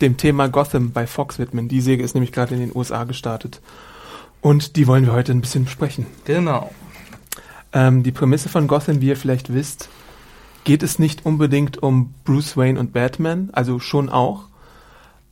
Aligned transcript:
dem 0.00 0.16
Thema 0.16 0.48
Gotham 0.48 0.92
bei 0.92 1.06
Fox 1.06 1.38
widmen. 1.38 1.68
Die 1.68 1.80
Serie 1.80 2.04
ist 2.04 2.14
nämlich 2.14 2.32
gerade 2.32 2.54
in 2.54 2.60
den 2.60 2.72
USA 2.74 3.04
gestartet. 3.04 3.60
Und 4.40 4.76
die 4.76 4.86
wollen 4.86 5.06
wir 5.06 5.12
heute 5.12 5.32
ein 5.32 5.40
bisschen 5.40 5.64
besprechen. 5.64 6.06
Genau. 6.24 6.70
Ähm, 7.72 8.02
die 8.02 8.12
Prämisse 8.12 8.48
von 8.48 8.66
Gotham, 8.66 9.00
wie 9.00 9.08
ihr 9.08 9.16
vielleicht 9.16 9.52
wisst, 9.52 9.88
geht 10.64 10.82
es 10.82 10.98
nicht 10.98 11.24
unbedingt 11.24 11.82
um 11.82 12.14
Bruce 12.24 12.56
Wayne 12.56 12.78
und 12.78 12.92
Batman, 12.92 13.50
also 13.52 13.78
schon 13.78 14.08
auch. 14.08 14.44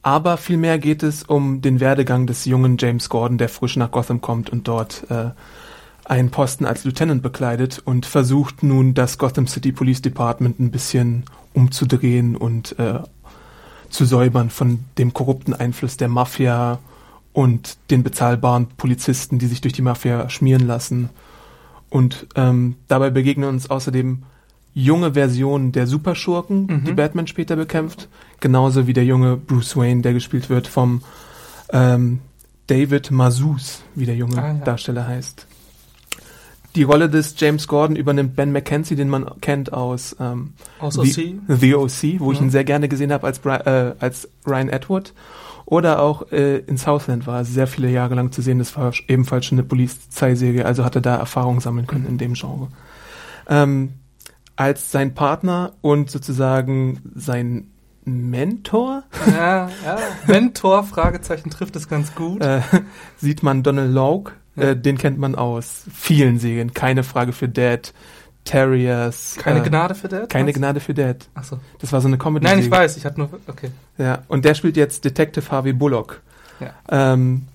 Aber 0.02 0.36
vielmehr 0.36 0.78
geht 0.78 1.02
es 1.02 1.22
um 1.22 1.60
den 1.60 1.80
Werdegang 1.80 2.26
des 2.26 2.44
jungen 2.44 2.76
James 2.78 3.08
Gordon, 3.08 3.38
der 3.38 3.48
frisch 3.48 3.76
nach 3.76 3.90
Gotham 3.90 4.20
kommt 4.20 4.50
und 4.50 4.68
dort 4.68 5.04
äh, 5.10 5.30
einen 6.04 6.30
Posten 6.30 6.64
als 6.64 6.84
Lieutenant 6.84 7.22
bekleidet 7.22 7.82
und 7.84 8.06
versucht 8.06 8.62
nun 8.62 8.94
das 8.94 9.18
Gotham 9.18 9.46
City 9.46 9.72
Police 9.72 10.00
Department 10.00 10.58
ein 10.60 10.70
bisschen 10.70 11.24
umzudrehen 11.52 12.36
und 12.36 12.78
äh, 12.78 13.00
zu 13.90 14.04
säubern 14.04 14.50
von 14.50 14.80
dem 14.98 15.12
korrupten 15.14 15.54
Einfluss 15.54 15.96
der 15.96 16.08
Mafia 16.08 16.78
und 17.32 17.76
den 17.90 18.02
bezahlbaren 18.02 18.66
Polizisten, 18.76 19.38
die 19.38 19.46
sich 19.46 19.60
durch 19.60 19.72
die 19.74 19.82
Mafia 19.82 20.28
schmieren 20.28 20.66
lassen. 20.66 21.10
Und 21.90 22.26
ähm, 22.36 22.76
dabei 22.88 23.10
begegnen 23.10 23.48
uns 23.48 23.70
außerdem 23.70 24.22
junge 24.74 25.14
Versionen 25.14 25.72
der 25.72 25.86
Superschurken, 25.88 26.84
die 26.84 26.92
Batman 26.92 27.26
später 27.26 27.56
bekämpft, 27.56 28.08
genauso 28.40 28.86
wie 28.86 28.92
der 28.92 29.04
junge 29.04 29.36
Bruce 29.36 29.76
Wayne, 29.76 30.02
der 30.02 30.12
gespielt 30.12 30.50
wird 30.50 30.68
vom 30.68 31.02
ähm, 31.72 32.20
David 32.68 33.10
Mazouz, 33.10 33.82
wie 33.96 34.06
der 34.06 34.14
junge 34.14 34.40
Ah, 34.40 34.48
ja. 34.48 34.64
Darsteller 34.64 35.06
heißt. 35.06 35.47
Die 36.74 36.82
Rolle 36.82 37.08
des 37.08 37.34
James 37.38 37.66
Gordon 37.66 37.96
übernimmt 37.96 38.36
Ben 38.36 38.52
McKenzie, 38.52 38.94
den 38.94 39.08
man 39.08 39.28
kennt 39.40 39.72
aus 39.72 40.14
ähm, 40.20 40.52
Aus 40.78 40.94
The, 40.94 41.00
OC? 41.48 41.58
The 41.58 41.74
OC, 41.74 42.20
wo 42.20 42.32
ich 42.32 42.38
Ja. 42.38 42.44
ihn 42.44 42.50
sehr 42.50 42.64
gerne 42.64 42.88
gesehen 42.88 43.12
habe 43.12 43.26
als, 43.26 43.38
äh, 43.44 43.94
als 43.98 44.28
Ryan 44.46 44.70
Atwood. 44.72 45.12
Oder 45.64 46.00
auch 46.00 46.30
äh, 46.32 46.58
in 46.60 46.76
Southland 46.78 47.26
war 47.26 47.38
er 47.38 47.44
sehr 47.44 47.66
viele 47.66 47.90
Jahre 47.90 48.14
lang 48.14 48.32
zu 48.32 48.40
sehen. 48.42 48.58
Das 48.58 48.76
war 48.76 48.92
ebenfalls 49.08 49.46
schon 49.46 49.58
eine 49.58 49.66
Polizeiserie, 49.66 50.64
also 50.64 50.84
hatte 50.84 51.02
da 51.02 51.16
Erfahrung 51.16 51.60
sammeln 51.60 51.86
können 51.86 52.06
in 52.06 52.16
dem 52.18 52.34
Genre. 52.34 52.68
Ähm, 53.48 53.94
als 54.56 54.90
sein 54.90 55.14
Partner 55.14 55.72
und 55.82 56.10
sozusagen 56.10 57.00
sein 57.14 57.68
Mentor 58.04 59.02
Ja, 59.26 59.68
ja. 59.84 59.98
Mentor, 60.26 60.84
Fragezeichen, 60.84 61.50
trifft 61.50 61.76
es 61.76 61.88
ganz 61.88 62.14
gut. 62.14 62.42
äh, 62.42 62.60
sieht 63.18 63.42
man 63.42 63.62
Donald 63.62 63.92
Logue. 63.92 64.32
Ja. 64.58 64.70
Äh, 64.70 64.76
den 64.76 64.98
kennt 64.98 65.18
man 65.18 65.34
aus 65.34 65.84
vielen 65.94 66.38
Serien. 66.38 66.74
Keine 66.74 67.02
Frage 67.02 67.32
für 67.32 67.48
Dad, 67.48 67.92
Terriers. 68.44 69.36
Keine 69.38 69.60
äh, 69.64 69.68
Gnade 69.68 69.94
für 69.94 70.08
Dad? 70.08 70.28
Keine? 70.30 70.52
Gnade 70.52 70.80
für 70.80 70.94
Dad. 70.94 71.28
Achso. 71.34 71.58
Das 71.80 71.92
war 71.92 72.00
so 72.00 72.08
eine 72.08 72.18
comedy 72.18 72.46
Nein, 72.46 72.60
ich 72.60 72.70
weiß, 72.70 72.96
ich 72.96 73.04
hatte 73.04 73.20
nur. 73.20 73.28
Okay. 73.46 73.70
Ja, 73.98 74.22
und 74.28 74.44
der 74.44 74.54
spielt 74.54 74.76
jetzt 74.76 75.04
Detective 75.04 75.50
Harvey 75.50 75.72
Bullock. 75.72 76.22
Ja. 76.60 76.72
Ähm, 76.90 77.46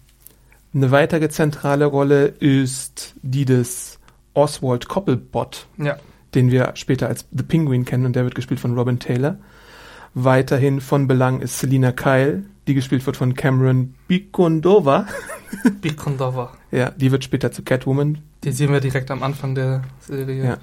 eine 0.74 0.92
weitere 0.92 1.30
zentrale 1.30 1.86
Rolle 1.86 2.25
ist 2.25 3.13
die 3.22 3.46
des 3.46 4.00
Oswald 4.34 4.88
Cobblepot, 4.88 5.68
Ja. 5.78 5.97
den 6.34 6.52
wir 6.52 6.72
später 6.75 7.08
als 7.08 7.25
The 7.31 7.44
Penguin 7.44 7.86
kennen 7.86 8.06
und 8.06 8.16
der 8.16 8.24
wird 8.24 8.36
gespielt 8.36 8.59
von 8.59 8.75
Robin 8.78 9.00
Taylor. 9.00 9.38
Weiterhin 10.16 10.80
von 10.81 11.08
Belang 11.08 11.42
ist 11.42 11.59
Selina 11.59 11.92
Kyle, 11.92 12.44
die 12.68 12.74
gespielt 12.75 13.06
wird 13.06 13.18
von 13.18 13.34
Cameron 13.34 13.96
Bikondova. 14.08 15.08
Bikondova. 15.81 16.52
Ja, 16.74 16.90
die 16.90 17.12
wird 17.12 17.24
später 17.24 17.52
zu 17.52 17.62
Catwoman. 17.62 18.18
Die 18.44 18.52
sehen 18.52 18.72
wir 18.72 18.80
direkt 18.80 19.12
am 19.12 19.22
Anfang 19.22 19.54
der 19.54 19.84
Serie. 20.00 20.44
Ja. 20.44 20.58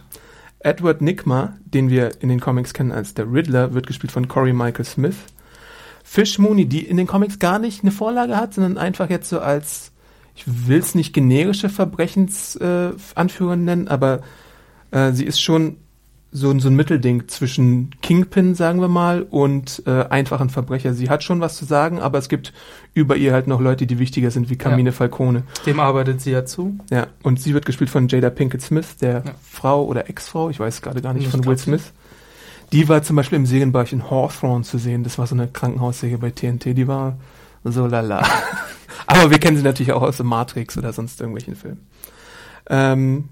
Edward 0.59 1.00
Nigma, 1.00 1.56
den 1.65 1.88
wir 1.88 2.21
in 2.21 2.28
den 2.28 2.41
Comics 2.41 2.75
kennen 2.75 2.91
als 2.91 3.15
der 3.15 3.32
Riddler, 3.32 3.75
wird 3.75 3.87
gespielt 3.87 4.10
von 4.10 4.26
Corey 4.26 4.53
Michael 4.53 4.84
Smith. 4.84 5.15
Fish 6.03 6.41
Mooney, 6.41 6.66
die 6.66 6.81
in 6.81 6.97
den 6.97 7.06
Comics 7.06 7.38
gar 7.38 7.60
nicht 7.60 7.82
eine 7.82 7.93
Vorlage 7.93 8.37
hat, 8.37 8.54
sondern 8.54 8.76
einfach 8.76 9.09
jetzt 9.09 9.28
so 9.28 9.38
als, 9.38 9.93
ich 10.34 10.44
will 10.66 10.81
es 10.81 10.97
nicht 10.97 11.15
generische 11.15 11.69
Verbrechensanführerin 11.69 13.60
äh, 13.60 13.65
nennen, 13.65 13.87
aber 13.87 14.22
äh, 14.91 15.12
sie 15.12 15.25
ist 15.25 15.41
schon 15.41 15.77
so, 16.32 16.56
so 16.60 16.68
ein 16.68 16.76
Mittelding 16.76 17.26
zwischen 17.28 17.91
Kingpin, 18.02 18.54
sagen 18.54 18.80
wir 18.80 18.88
mal, 18.88 19.22
und 19.22 19.82
äh, 19.86 20.04
einfachen 20.10 20.48
Verbrecher. 20.48 20.94
Sie 20.94 21.10
hat 21.10 21.24
schon 21.24 21.41
was 21.41 21.56
zu 21.56 21.64
sagen, 21.64 21.98
aber 21.98 22.18
es 22.18 22.28
gibt 22.28 22.52
über 22.94 23.16
ihr 23.16 23.32
halt 23.32 23.48
noch 23.48 23.60
Leute, 23.60 23.86
die 23.86 23.98
wichtiger 23.98 24.30
sind, 24.30 24.48
wie 24.48 24.56
Carmine 24.56 24.91
Ja. 24.91 24.94
Falcone. 24.94 25.42
Dem 25.66 25.80
arbeitet 25.80 26.20
sie 26.20 26.30
ja 26.30 26.44
zu. 26.44 26.78
Ja, 26.91 27.08
und 27.24 27.41
sie 27.41 27.52
wird 27.52 27.66
gespielt 27.66 27.91
von 27.91 28.06
Jada 28.06 28.30
Pinkett 28.30 28.62
Smith, 28.62 28.96
der 29.00 29.22
Ja. 29.26 29.32
Frau 29.42 29.84
oder 29.84 30.08
Ex-Frau, 30.08 30.50
ich 30.50 30.60
weiß 30.60 30.82
gerade 30.82 31.02
gar 31.02 31.14
nicht, 31.14 31.24
Ich 31.24 31.30
von 31.30 31.44
Will 31.44 31.58
Smith. 31.58 31.92
Die 32.72 32.88
war 32.88 33.02
zum 33.02 33.16
Beispiel 33.16 33.36
im 33.36 33.47
Serienbereich 33.47 33.92
in 33.92 34.08
Hawthorne 34.08 34.62
zu 34.62 34.78
sehen. 34.78 35.02
Das 35.02 35.18
war 35.18 35.26
so 35.26 35.34
eine 35.34 35.48
Krankenhausserie 35.48 36.18
bei 36.18 36.30
TNT. 36.30 36.66
Die 36.76 36.86
war 36.86 37.18
so 37.64 37.86
lala. 37.88 38.24
Aber 39.08 39.30
wir 39.32 39.38
kennen 39.41 39.56
sie 39.56 39.64
natürlich 39.64 39.92
auch 39.92 40.02
aus 40.02 40.18
The 40.18 40.22
Matrix 40.22 40.78
oder 40.78 40.92
sonst 40.92 41.20
irgendwelchen 41.20 41.56
Filmen. 41.56 41.80
Ähm, 42.68 43.24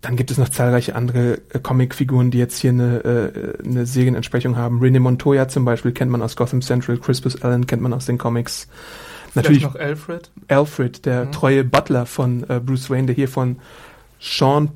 dann 0.00 0.14
gibt 0.16 0.30
es 0.30 0.38
noch 0.38 0.48
zahlreiche 0.48 0.94
andere 0.94 1.40
äh, 1.52 1.58
Comicfiguren, 1.58 2.30
die 2.30 2.38
jetzt 2.38 2.58
hier 2.58 2.70
eine, 2.70 2.98
äh, 3.04 3.64
eine 3.64 3.84
Serienentsprechung 3.86 4.56
haben. 4.56 4.80
Rene 4.80 5.00
Montoya 5.00 5.48
zum 5.48 5.64
Beispiel 5.64 5.92
kennt 5.92 6.10
man 6.10 6.22
aus 6.22 6.36
Gotham 6.36 6.62
Central. 6.62 6.98
Crispus 6.98 7.42
Allen 7.42 7.66
kennt 7.66 7.82
man 7.82 7.92
aus 7.92 8.06
den 8.06 8.16
Comics. 8.18 8.68
Vielleicht 9.34 9.62
noch 9.62 9.74
Alfred. 9.76 10.30
Alfred, 10.48 11.04
der 11.04 11.26
Mhm. 11.26 11.32
treue 11.32 11.64
Butler 11.64 12.06
von 12.06 12.48
äh, 12.48 12.60
Bruce 12.64 12.90
Wayne, 12.90 13.06
der 13.06 13.14
hier 13.16 13.28
von 13.28 13.56
Sean 14.20 14.70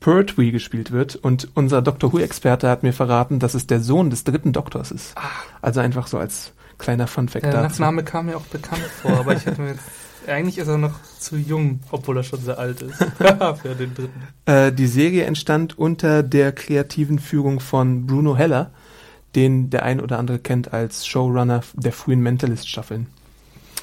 Pertwee 0.00 0.50
gespielt 0.50 0.92
wird. 0.92 1.16
Und 1.16 1.48
unser 1.54 1.80
Doctor 1.82 2.12
Who-Experte 2.12 2.68
hat 2.68 2.82
mir 2.82 2.92
verraten, 2.92 3.38
dass 3.38 3.54
es 3.54 3.66
der 3.66 3.80
Sohn 3.80 4.10
des 4.10 4.24
dritten 4.24 4.52
Doktors 4.52 4.90
ist. 4.90 5.14
Also 5.62 5.80
einfach 5.80 6.06
so 6.06 6.18
als 6.18 6.52
kleiner 6.78 7.06
Funfact 7.06 7.46
Ah. 7.46 7.50
Der 7.50 7.62
dazu. 7.62 7.80
Nachname 7.80 8.04
kam 8.04 8.26
mir 8.26 8.36
auch 8.36 8.42
bekannt 8.42 8.82
vor, 9.02 9.12
aber 9.18 9.34
ich 9.34 9.46
hätte 9.46 9.60
mir 9.62 9.70
jetzt. 9.70 9.82
Eigentlich 10.26 10.58
ist 10.58 10.68
er 10.68 10.78
noch 10.78 10.94
zu 11.18 11.36
jung, 11.36 11.80
obwohl 11.90 12.16
er 12.18 12.22
schon 12.22 12.40
sehr 12.40 12.58
alt 12.58 12.82
ist. 12.82 12.96
Für 13.62 13.74
den 13.74 13.94
dritten. 13.94 14.22
Äh, 14.46 14.72
die 14.72 14.86
Serie 14.86 15.24
entstand 15.24 15.78
unter 15.78 16.22
der 16.22 16.52
kreativen 16.52 17.18
Führung 17.18 17.60
von 17.60 18.06
Bruno 18.06 18.36
Heller, 18.36 18.70
den 19.34 19.70
der 19.70 19.84
ein 19.84 20.00
oder 20.00 20.18
andere 20.18 20.38
kennt 20.38 20.72
als 20.72 21.06
Showrunner 21.06 21.62
der 21.74 21.92
frühen 21.92 22.20
Mentalist-Staffeln. 22.20 23.06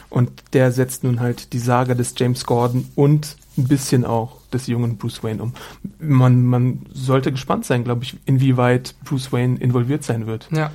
Und 0.10 0.32
der 0.54 0.72
setzt 0.72 1.04
nun 1.04 1.20
halt 1.20 1.54
die 1.54 1.60
Saga 1.60 1.94
des 1.94 2.14
James 2.18 2.46
Gordon 2.46 2.90
und 2.96 3.36
ein 3.58 3.68
bisschen 3.68 4.06
auch 4.06 4.38
des 4.52 4.68
jungen 4.68 4.98
Bruce 4.98 5.24
Wayne 5.24 5.42
um. 5.42 5.54
Man, 6.00 6.46
man 6.46 6.86
sollte 6.92 7.32
gespannt 7.32 7.66
sein, 7.66 7.84
glaube 7.84 8.04
ich, 8.04 8.18
inwieweit 8.26 8.96
Bruce 9.04 9.32
Wayne 9.32 9.60
involviert 9.60 10.04
sein 10.04 10.26
wird. 10.26 10.50
Ja. 10.52 10.72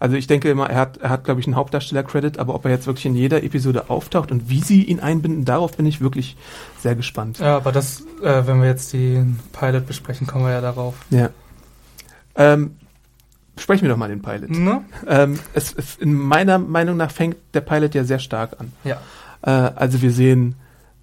Also 0.00 0.16
ich 0.16 0.26
denke 0.26 0.50
immer, 0.50 0.68
er 0.68 0.78
hat, 0.78 0.96
er 0.96 1.10
hat 1.10 1.24
glaube 1.24 1.40
ich, 1.40 1.46
einen 1.46 1.56
Hauptdarsteller-Credit, 1.56 2.38
aber 2.38 2.54
ob 2.54 2.64
er 2.64 2.70
jetzt 2.70 2.86
wirklich 2.86 3.04
in 3.04 3.14
jeder 3.14 3.44
Episode 3.44 3.90
auftaucht 3.90 4.32
und 4.32 4.48
wie 4.48 4.60
sie 4.60 4.82
ihn 4.82 4.98
einbinden, 4.98 5.44
darauf 5.44 5.76
bin 5.76 5.84
ich 5.84 6.00
wirklich 6.00 6.38
sehr 6.78 6.96
gespannt. 6.96 7.38
Ja, 7.38 7.58
aber 7.58 7.70
das, 7.70 8.00
äh, 8.22 8.46
wenn 8.46 8.62
wir 8.62 8.68
jetzt 8.68 8.94
den 8.94 9.38
Pilot 9.52 9.86
besprechen, 9.86 10.26
kommen 10.26 10.46
wir 10.46 10.52
ja 10.52 10.62
darauf. 10.62 10.94
Ja. 11.10 11.28
Ähm, 12.34 12.76
sprechen 13.58 13.82
wir 13.82 13.90
doch 13.90 13.98
mal 13.98 14.08
den 14.08 14.22
Pilot. 14.22 14.50
Ne? 14.50 14.82
Ähm, 15.06 15.38
es, 15.52 15.74
es, 15.74 15.96
in 15.96 16.14
meiner 16.14 16.58
Meinung 16.58 16.96
nach 16.96 17.10
fängt 17.10 17.36
der 17.52 17.60
Pilot 17.60 17.94
ja 17.94 18.04
sehr 18.04 18.20
stark 18.20 18.56
an. 18.58 18.72
Ja. 18.84 19.02
Äh, 19.42 19.50
also 19.50 20.00
wir 20.00 20.12
sehen 20.12 20.54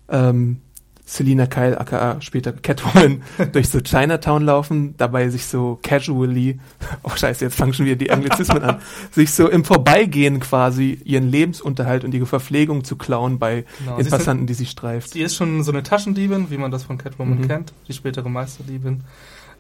ähm, 0.10 0.62
Selina 1.10 1.46
Kyle, 1.48 1.80
aka 1.80 2.20
später 2.20 2.52
Catwoman, 2.52 3.24
durch 3.54 3.70
so 3.70 3.80
Chinatown 3.80 4.44
laufen, 4.44 4.94
dabei 4.98 5.30
sich 5.30 5.46
so 5.46 5.80
casually, 5.82 6.60
oh 7.04 7.12
scheiße, 7.16 7.46
jetzt 7.46 7.56
fangen 7.56 7.74
schon 7.74 7.86
wieder 7.86 7.96
die 7.96 8.12
Anglizismen 8.12 8.62
an, 8.62 8.80
sich 9.12 9.32
so 9.32 9.48
im 9.50 9.64
Vorbeigehen 9.64 10.42
quasi 10.42 11.00
ihren 11.06 11.30
Lebensunterhalt 11.32 12.04
und 12.04 12.14
ihre 12.14 12.26
Verpflegung 12.26 12.84
zu 12.84 12.98
klauen 12.98 13.40
bei 13.40 13.64
Genau, 13.80 13.96
den 13.96 14.04
sie 14.04 14.10
Passanten, 14.12 14.40
sind- 14.42 14.50
die 14.50 14.54
sie 14.54 14.66
streift. 14.66 15.14
Die 15.14 15.22
ist 15.22 15.36
schon 15.36 15.64
so 15.64 15.72
eine 15.72 15.82
Taschendiebin, 15.82 16.52
wie 16.52 16.58
man 16.58 16.72
das 16.72 16.84
von 16.84 16.98
Catwoman 16.98 17.40
Mhm. 17.40 17.48
kennt, 17.48 17.74
die 17.88 17.94
spätere 17.94 18.28
Meisterdiebin. 18.28 19.06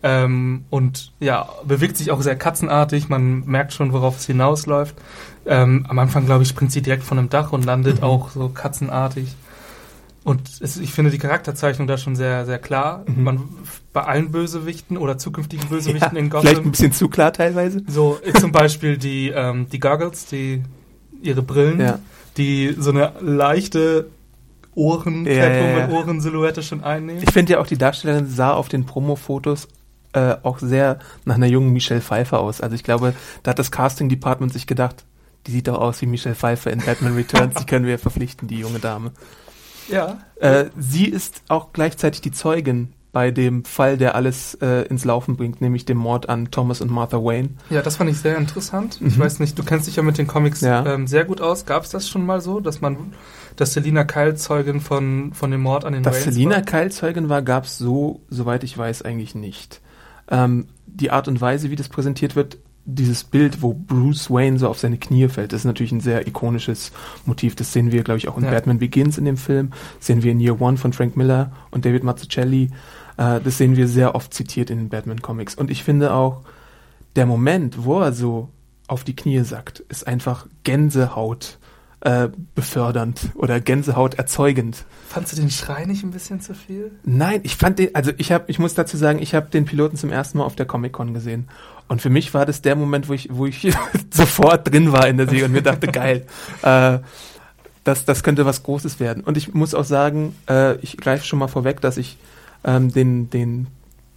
Ähm, 0.03 0.65
und 0.69 1.11
ja, 1.19 1.49
bewegt 1.65 1.97
sich 1.97 2.11
auch 2.11 2.21
sehr 2.21 2.35
katzenartig. 2.35 3.09
Man 3.09 3.45
merkt 3.45 3.73
schon, 3.73 3.93
worauf 3.93 4.17
es 4.17 4.25
hinausläuft. 4.27 4.95
Ähm, 5.45 5.85
am 5.89 5.97
Anfang, 5.97 6.25
glaube 6.25 6.43
ich, 6.43 6.49
springt 6.49 6.71
sie 6.71 6.81
direkt 6.83 7.03
von 7.03 7.17
einem 7.17 7.29
Dach 7.29 7.51
und 7.53 7.65
landet 7.65 7.97
Mhm. 7.97 8.03
auch 8.03 8.29
so 8.31 8.49
katzenartig. 8.49 9.35
Und 10.27 10.41
es, 10.59 10.75
ich 10.75 10.91
finde 10.91 11.09
die 11.09 11.19
Charakterzeichnung 11.19 11.87
da 11.87 11.97
schon 11.97 12.17
sehr, 12.17 12.45
sehr 12.45 12.59
klar. 12.59 13.05
Mhm. 13.07 13.23
Man 13.23 13.43
bei 13.93 14.03
allen 14.03 14.29
Bösewichten 14.29 14.97
oder 14.97 15.17
zukünftigen 15.17 15.69
Bösewichten 15.69 16.17
in 16.17 16.29
vielleicht 16.29 16.47
ein 16.47 16.53
Gotham. 16.55 16.71
bisschen 16.71 16.91
zu 16.91 17.07
klar 17.07 17.31
teilweise. 17.31 17.81
So 17.87 18.19
äh, 18.23 18.33
zum 18.33 18.51
Beispiel 18.51 18.97
die, 18.97 19.29
ähm, 19.29 19.67
die 19.71 19.79
Goggles, 19.79 20.25
die 20.25 20.63
ihre 21.21 21.41
Brillen, 21.43 21.79
Ja. 21.79 21.99
die 22.35 22.75
so 22.77 22.89
eine 22.89 23.13
leichte 23.21 24.07
Ohren, 24.75 25.25
Ja, 25.25 25.31
ja, 25.31 25.47
ja. 25.47 25.49
Catwoman-Ohren-Silhouette 25.49 26.61
schon 26.61 26.83
einnehmen. 26.83 27.23
Ich 27.25 27.31
finde 27.31 27.53
ja 27.53 27.59
auch, 27.59 27.67
die 27.67 27.77
Darstellerin 27.77 28.27
sah 28.27 28.51
auf 28.53 28.67
den 28.67 28.85
Promo-Fotos 28.85 29.69
äh, 30.11 30.35
auch 30.43 30.59
sehr 30.59 30.99
nach 31.23 31.35
einer 31.35 31.47
jungen 31.47 31.71
Michelle 31.71 32.01
Pfeiffer 32.01 32.41
aus. 32.41 32.59
Also 32.59 32.75
ich 32.75 32.83
glaube, 32.83 33.13
da 33.43 33.51
hat 33.51 33.59
das 33.59 33.71
Casting-Department 33.71 34.51
sich 34.51 34.67
gedacht, 34.67 35.05
die 35.47 35.51
sieht 35.51 35.69
doch 35.69 35.79
aus 35.79 36.01
wie 36.01 36.05
Michelle 36.05 36.35
Pfeiffer 36.35 36.69
in 36.71 36.79
Batman 36.79 37.15
Returns, 37.15 37.55
die 37.55 37.65
können 37.65 37.85
wir 37.85 37.97
verpflichten, 37.97 38.49
die 38.49 38.59
junge 38.59 38.79
Dame. 38.79 39.11
Ja. 39.89 40.19
Äh, 40.39 40.65
sie 40.77 41.05
ist 41.05 41.41
auch 41.47 41.73
gleichzeitig 41.73 42.21
die 42.21 42.31
Zeugin 42.31 42.93
bei 43.13 43.31
dem 43.31 43.63
Fall, 43.65 43.97
der 43.97 44.13
alles 44.13 44.53
äh, 44.61 44.85
ins 44.87 45.03
Laufen 45.05 45.37
bringt, 45.37 45.59
nämlich 45.61 45.85
dem 45.85 45.97
Mord 45.97 46.29
an 46.29 46.51
Thomas 46.51 46.81
und 46.81 46.91
Martha 46.91 47.17
Wayne. 47.17 47.49
Ja, 47.71 47.81
das 47.81 47.95
fand 47.95 48.09
ich 48.11 48.19
sehr 48.19 48.37
interessant. 48.37 48.99
Ich 49.03 49.15
Mhm. 49.17 49.21
weiß 49.21 49.39
nicht, 49.39 49.57
du 49.57 49.63
kennst 49.63 49.87
dich 49.87 49.95
ja 49.95 50.03
mit 50.03 50.17
den 50.19 50.27
Comics 50.27 50.61
Ja. 50.61 50.85
ähm, 50.85 51.07
sehr 51.07 51.25
gut 51.25 51.41
aus. 51.41 51.65
Gab 51.65 51.83
es 51.83 51.89
das 51.89 52.07
schon 52.07 52.25
mal 52.25 52.41
so, 52.41 52.59
dass 52.59 52.79
man, 52.81 53.13
dass 53.55 53.73
Selina 53.73 54.03
Kyle 54.03 54.35
Zeugin 54.35 54.81
von, 54.81 55.33
von 55.33 55.49
dem 55.49 55.61
Mord 55.61 55.83
an 55.85 55.93
den 55.93 56.03
Dass 56.03 56.15
Waynes 56.15 56.35
Selina 56.35 56.55
war? 56.57 56.61
Kyle 56.63 56.89
Zeugin 56.89 57.29
war, 57.29 57.41
gab 57.41 57.63
es 57.63 57.77
so, 57.79 58.21
soweit 58.29 58.63
ich 58.63 58.77
weiß, 58.77 59.01
eigentlich 59.01 59.33
nicht. 59.33 59.81
Ähm, 60.29 60.67
die 60.85 61.09
Art 61.09 61.27
und 61.27 61.41
Weise, 61.41 61.71
wie 61.71 61.75
das 61.75 61.89
präsentiert 61.89 62.35
wird, 62.35 62.57
dieses 62.89 63.25
Bild, 63.25 63.61
wo 63.61 63.73
Bruce 63.73 64.31
Wayne 64.31 64.57
so 64.57 64.69
auf 64.69 64.79
seine 64.79 64.97
Knie 64.97 65.27
fällt, 65.27 65.51
das 65.51 65.61
ist 65.61 65.65
natürlich 65.65 65.91
ein 65.91 65.99
sehr 65.99 66.25
ikonisches 66.25 66.93
Motiv. 67.25 67.53
Das 67.53 67.73
sehen 67.73 67.91
wir, 67.91 68.01
glaube 68.01 68.17
ich, 68.17 68.29
auch 68.29 68.37
in 68.37 68.45
Ja. 68.45 68.49
Batman 68.49 68.79
Begins 68.79 69.17
in 69.17 69.25
dem 69.25 69.35
Film. 69.35 69.71
Das 69.97 70.07
sehen 70.07 70.23
wir 70.23 70.31
in 70.31 70.39
Year 70.39 70.61
One 70.61 70.77
von 70.77 70.93
Frank 70.93 71.17
Miller 71.17 71.51
und 71.69 71.83
David 71.83 72.05
Mazzucchelli. 72.05 72.71
Äh, 73.17 73.41
das 73.41 73.57
sehen 73.57 73.75
wir 73.75 73.89
sehr 73.89 74.15
oft 74.15 74.33
zitiert 74.33 74.69
in 74.69 74.77
den 74.77 74.89
Batman-Comics. 74.89 75.55
Und 75.55 75.69
ich 75.69 75.83
finde 75.83 76.13
auch, 76.13 76.43
der 77.17 77.25
Moment, 77.25 77.83
wo 77.83 77.99
er 77.99 78.13
so 78.13 78.49
auf 78.87 79.03
die 79.03 79.15
Knie 79.17 79.41
sackt, 79.41 79.81
ist 79.81 80.07
einfach 80.07 80.47
Gänsehaut 80.63 81.59
äh, 81.99 82.29
befördernd 82.55 83.31
oder 83.35 83.59
Gänsehaut 83.59 84.13
erzeugend. 84.13 84.85
Fandst 85.09 85.33
du 85.33 85.41
den 85.41 85.49
Schrei 85.49 85.85
nicht 85.85 86.03
ein 86.03 86.11
bisschen 86.11 86.39
zu 86.39 86.53
viel? 86.53 86.91
Nein, 87.03 87.41
ich 87.43 87.57
fand 87.57 87.79
den, 87.79 87.93
also 87.95 88.11
ich 88.17 88.31
habe, 88.31 88.45
ich 88.47 88.59
muss 88.59 88.75
dazu 88.75 88.95
sagen, 88.95 89.19
ich 89.19 89.35
habe 89.35 89.49
den 89.49 89.65
Piloten 89.65 89.97
zum 89.97 90.11
ersten 90.11 90.37
Mal 90.37 90.45
auf 90.45 90.55
der 90.55 90.67
Comic 90.67 90.93
Con 90.93 91.13
gesehen 91.13 91.49
und 91.87 92.01
für 92.01 92.09
mich 92.09 92.33
war 92.33 92.45
das 92.45 92.61
der 92.61 92.75
Moment, 92.75 93.07
wo 93.09 93.13
ich, 93.13 93.29
wo 93.31 93.45
ich 93.45 93.71
sofort 94.11 94.71
drin 94.71 94.91
war 94.91 95.07
in 95.07 95.17
der 95.17 95.27
Serie 95.27 95.45
und 95.45 95.51
mir 95.51 95.61
dachte, 95.61 95.87
geil, 95.87 96.25
äh, 96.61 96.99
das, 97.83 98.03
das 98.05 98.23
könnte 98.23 98.45
was 98.45 98.63
Großes 98.63 98.99
werden. 98.99 99.23
Und 99.23 99.37
ich 99.37 99.53
muss 99.53 99.73
auch 99.73 99.85
sagen, 99.85 100.35
äh, 100.49 100.75
ich 100.77 100.97
greife 100.97 101.25
schon 101.25 101.39
mal 101.39 101.47
vorweg, 101.47 101.79
dass 101.79 101.95
ich 101.97 102.17
ähm, 102.65 102.91
den, 102.91 103.29
den 103.29 103.67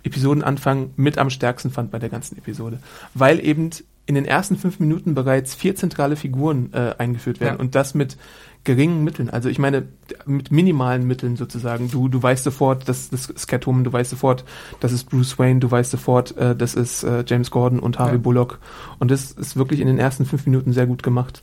Episodenanfang 0.03 0.91
mit 0.97 1.19
am 1.19 1.31
stärksten 1.31 1.71
fand 1.71 1.91
bei 1.91 1.99
der 1.99 2.09
ganzen 2.09 2.37
Episode, 2.39 2.81
weil 3.15 3.45
eben 3.45 3.71
in 4.07 4.15
den 4.17 4.25
ersten 4.25 4.57
fünf 4.57 4.81
Minuten 4.81 5.15
bereits 5.15 5.55
vier 5.55 5.77
zentrale 5.77 6.17
Figuren 6.17 6.73
äh, 6.73 6.95
eingeführt 6.99 7.39
werden 7.39 7.57
Ja. 7.57 7.61
und 7.61 7.75
das 7.77 7.95
mit 7.95 8.17
geringen 8.65 9.05
Mitteln. 9.05 9.31
Also 9.31 9.49
ich 9.49 9.59
meine, 9.59 9.89
mit 10.27 10.51
minimalen 10.51 11.07
Mitteln 11.07 11.37
sozusagen. 11.37 11.91
Du, 11.91 12.09
du 12.09 12.23
weißt 12.23 12.45
sofort, 12.45 12.89
das, 12.89 13.09
das 13.11 13.31
ist 13.31 13.47
Catwoman, 13.47 13.85
du 13.85 13.93
weißt 13.93 14.11
sofort, 14.11 14.45
das 14.81 14.93
ist 14.93 15.05
Bruce 15.05 15.39
Wayne, 15.39 15.61
du 15.61 15.71
weißt 15.71 15.91
sofort, 15.91 16.37
äh, 16.37 16.55
das 16.55 16.75
ist 16.75 17.03
äh, 17.03 17.25
James 17.27 17.51
Gordon 17.51 17.79
und 17.81 17.99
Harvey 17.99 18.17
Ja. 18.17 18.21
Bullock. 18.21 18.59
Und 18.99 19.11
das 19.11 19.33
ist 19.33 19.57
wirklich 19.57 19.81
in 19.81 19.87
den 19.87 19.99
ersten 19.99 20.27
fünf 20.27 20.47
Minuten 20.47 20.73
sehr 20.73 20.87
gut 20.87 21.03
gemacht. 21.03 21.43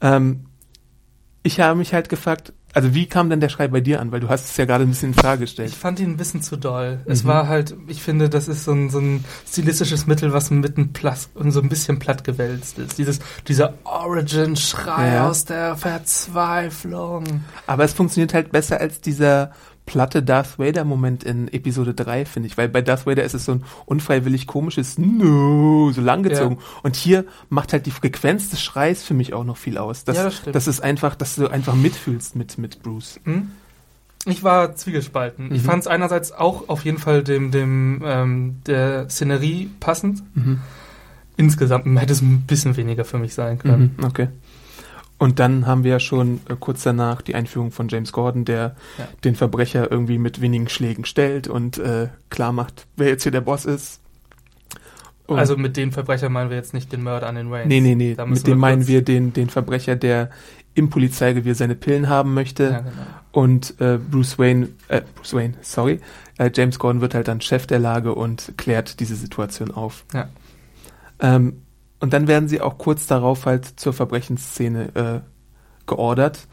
Ähm, 0.00 0.46
ich 1.42 1.60
habe 1.60 1.78
mich 1.78 1.94
halt 1.94 2.08
gefragt, 2.08 2.52
also 2.72 2.94
wie 2.94 3.06
kam 3.06 3.30
denn 3.30 3.40
der 3.40 3.48
Schrei 3.48 3.68
bei 3.68 3.80
dir 3.80 4.00
an? 4.00 4.12
Weil 4.12 4.20
du 4.20 4.28
hast 4.28 4.44
es 4.50 4.56
ja 4.56 4.64
gerade 4.64 4.84
ein 4.84 4.90
bisschen 4.90 5.10
in 5.10 5.14
Frage 5.14 5.40
gestellt. 5.42 5.70
Ich 5.70 5.76
fand 5.76 5.98
ihn 6.00 6.10
ein 6.10 6.16
bisschen 6.16 6.42
zu 6.42 6.56
doll. 6.56 7.00
Es 7.06 7.24
Mhm. 7.24 7.28
war 7.28 7.48
halt, 7.48 7.74
ich 7.88 8.02
finde, 8.02 8.28
das 8.28 8.48
ist 8.48 8.64
so 8.64 8.72
ein, 8.72 8.90
so 8.90 8.98
ein 8.98 9.24
stilistisches 9.48 10.06
Mittel, 10.06 10.32
was 10.32 10.50
mitten 10.50 10.92
platt 10.92 11.28
und 11.34 11.50
so 11.52 11.60
ein 11.60 11.68
bisschen 11.68 11.98
platt 11.98 12.24
gewälzt 12.24 12.78
ist. 12.78 12.98
Dieses, 12.98 13.18
dieser 13.48 13.74
Origin-Schrei 13.84 15.14
Ja. 15.14 15.28
aus 15.28 15.44
der 15.44 15.76
Verzweiflung. 15.76 17.24
Aber 17.66 17.84
es 17.84 17.92
funktioniert 17.92 18.34
halt 18.34 18.52
besser 18.52 18.80
als 18.80 19.00
dieser 19.00 19.52
platte 19.90 20.22
Darth 20.22 20.60
Vader-Moment 20.60 21.24
in 21.24 21.48
Episode 21.52 21.94
3, 21.94 22.24
finde 22.24 22.46
ich. 22.46 22.56
Weil 22.56 22.68
bei 22.68 22.80
Darth 22.80 23.06
Vader 23.06 23.24
ist 23.24 23.34
es 23.34 23.44
so 23.44 23.50
ein 23.52 23.64
unfreiwillig 23.86 24.46
komisches 24.46 24.98
No, 24.98 25.90
so 25.90 26.00
langgezogen. 26.00 26.58
Und 26.84 26.94
hier 26.94 27.24
macht 27.48 27.72
halt 27.72 27.86
die 27.86 27.90
Frequenz 27.90 28.50
des 28.50 28.62
Schreis 28.62 29.02
für 29.02 29.14
mich 29.14 29.34
auch 29.34 29.42
noch 29.42 29.56
viel 29.56 29.78
aus. 29.78 30.04
Das, 30.04 30.16
Ja, 30.16 30.24
das 30.24 30.36
stimmt. 30.36 30.54
das 30.54 30.68
ist 30.68 30.80
einfach, 30.80 31.16
dass 31.16 31.34
du 31.34 31.48
einfach 31.48 31.74
mitfühlst 31.74 32.36
mit, 32.36 32.56
mit 32.56 32.84
Bruce. 32.84 33.18
Hm? 33.24 33.50
Ich 34.26 34.44
war 34.44 34.76
zwiegespalten. 34.76 35.46
Ich 35.52 35.62
Mhm. 35.62 35.66
fand 35.66 35.80
es 35.82 35.86
einerseits 35.88 36.30
auch 36.30 36.68
auf 36.68 36.84
jeden 36.84 36.98
Fall 36.98 37.24
dem, 37.24 37.50
dem 37.50 38.00
ähm, 38.04 38.56
der 38.66 39.08
Szenerie 39.10 39.70
passend. 39.80 40.22
Mhm. 40.36 40.60
Insgesamt 41.36 41.86
hätte 41.98 42.12
es 42.12 42.20
ein 42.20 42.42
bisschen 42.42 42.76
weniger 42.76 43.04
für 43.04 43.18
mich 43.18 43.34
sein 43.34 43.58
können. 43.58 43.94
Mhm, 43.96 44.04
okay. 44.04 44.28
Und 45.20 45.38
dann 45.38 45.66
haben 45.66 45.84
wir 45.84 45.90
ja 45.92 46.00
schon 46.00 46.40
äh, 46.48 46.56
kurz 46.58 46.82
danach 46.82 47.20
die 47.20 47.34
Einführung 47.34 47.70
von 47.72 47.88
James 47.88 48.10
Gordon, 48.10 48.44
der 48.46 48.74
Ja. 48.98 49.06
den 49.22 49.36
Verbrecher 49.36 49.88
irgendwie 49.90 50.16
mit 50.18 50.40
wenigen 50.40 50.68
Schlägen 50.68 51.04
stellt 51.04 51.46
und 51.46 51.76
äh, 51.78 52.08
klar 52.30 52.52
macht, 52.52 52.86
wer 52.96 53.08
jetzt 53.08 53.22
hier 53.24 53.30
der 53.32 53.42
Boss 53.42 53.66
ist. 53.66 54.00
Und- 55.26 55.38
Also 55.38 55.56
mit 55.58 55.76
den 55.76 55.92
Verbrechern 55.92 56.32
meinen 56.32 56.48
wir 56.48 56.56
jetzt 56.56 56.72
nicht 56.74 56.90
den 56.90 57.02
Mörder 57.02 57.28
an 57.28 57.34
den 57.34 57.50
Waynes. 57.50 57.68
Nee, 57.68 57.80
nee, 57.80 57.94
nee. 57.94 58.16
Mit 58.26 58.46
dem 58.46 58.58
meinen 58.58 58.86
wir 58.88 59.02
den, 59.02 59.32
den 59.34 59.50
Verbrecher, 59.50 59.94
der 59.94 60.30
im 60.74 60.88
Polizeirevier 60.88 61.54
seine 61.54 61.74
Pillen 61.74 62.08
haben 62.08 62.32
möchte. 62.32 62.62
Ja, 62.64 62.78
genau. 62.78 62.92
Und 63.32 63.74
äh, 63.80 63.98
Bruce 63.98 64.38
Wayne, 64.38 64.70
äh, 64.88 65.02
Bruce 65.16 65.34
Wayne, 65.34 65.54
sorry, 65.60 66.00
äh, 66.38 66.50
James 66.54 66.78
Gordon 66.78 67.00
wird 67.02 67.14
halt 67.14 67.28
dann 67.28 67.40
Chef 67.42 67.66
der 67.66 67.78
Lage 67.78 68.14
und 68.14 68.54
klärt 68.56 68.98
diese 69.00 69.14
Situation 69.16 69.70
auf. 69.70 70.04
Ja. 70.14 70.28
Ähm, 71.20 71.60
und 72.00 72.12
dann 72.12 72.26
werden 72.28 72.48
sie 72.48 72.60
auch 72.60 72.78
kurz 72.78 73.06
darauf 73.06 73.46
halt 73.46 73.64
zur 73.78 73.92
Verbrechensszene 73.92 74.88
äh, 74.94 75.20
geordert. 75.86 76.46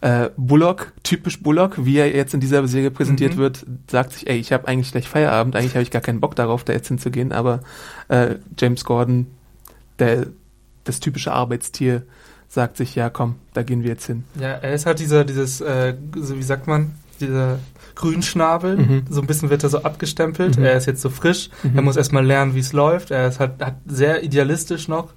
Äh, 0.00 0.30
Bullock, 0.36 0.92
typisch 1.02 1.42
Bullock, 1.42 1.84
wie 1.84 1.96
er 1.98 2.14
jetzt 2.14 2.32
in 2.32 2.40
dieser 2.40 2.66
Serie 2.68 2.90
präsentiert 2.90 3.34
Mhm. 3.34 3.38
wird, 3.38 3.66
sagt 3.90 4.12
sich, 4.12 4.28
ey, 4.28 4.38
ich 4.38 4.52
habe 4.52 4.68
eigentlich 4.68 4.92
gleich 4.92 5.08
Feierabend, 5.08 5.56
eigentlich 5.56 5.74
habe 5.74 5.82
ich 5.82 5.90
gar 5.90 6.02
keinen 6.02 6.20
Bock 6.20 6.36
darauf, 6.36 6.62
da 6.64 6.72
jetzt 6.72 6.88
hinzugehen, 6.88 7.32
aber 7.32 7.60
äh, 8.08 8.36
James 8.58 8.84
Gordon, 8.84 9.26
der, 9.98 10.26
das 10.84 11.00
typische 11.00 11.32
Arbeitstier, 11.32 12.02
sagt 12.48 12.76
sich, 12.76 12.94
ja 12.94 13.10
komm, 13.10 13.34
da 13.54 13.62
gehen 13.62 13.82
wir 13.82 13.90
jetzt 13.90 14.06
hin. 14.06 14.24
Ja, 14.40 14.52
er 14.52 14.72
ist 14.72 14.86
halt 14.86 15.00
dieser, 15.00 15.24
dieses, 15.24 15.60
äh, 15.60 15.94
so 16.16 16.36
wie 16.38 16.42
sagt 16.42 16.66
man, 16.68 16.92
dieser 17.20 17.58
Grünschnabel. 17.94 18.76
Mhm. 18.76 19.02
So 19.10 19.20
ein 19.20 19.26
bisschen 19.26 19.50
wird 19.50 19.62
er 19.62 19.68
so 19.68 19.82
abgestempelt. 19.82 20.56
Mhm. 20.58 20.64
Er 20.64 20.76
ist 20.76 20.86
jetzt 20.86 21.02
so 21.02 21.10
frisch. 21.10 21.50
Mhm. 21.62 21.76
Er 21.76 21.82
muss 21.82 21.96
erstmal 21.96 22.24
lernen, 22.24 22.54
wie 22.54 22.60
es 22.60 22.72
läuft. 22.72 23.10
Er 23.10 23.28
ist 23.28 23.40
halt, 23.40 23.62
hat 23.62 23.76
sehr 23.86 24.22
idealistisch 24.22 24.88
noch. 24.88 25.12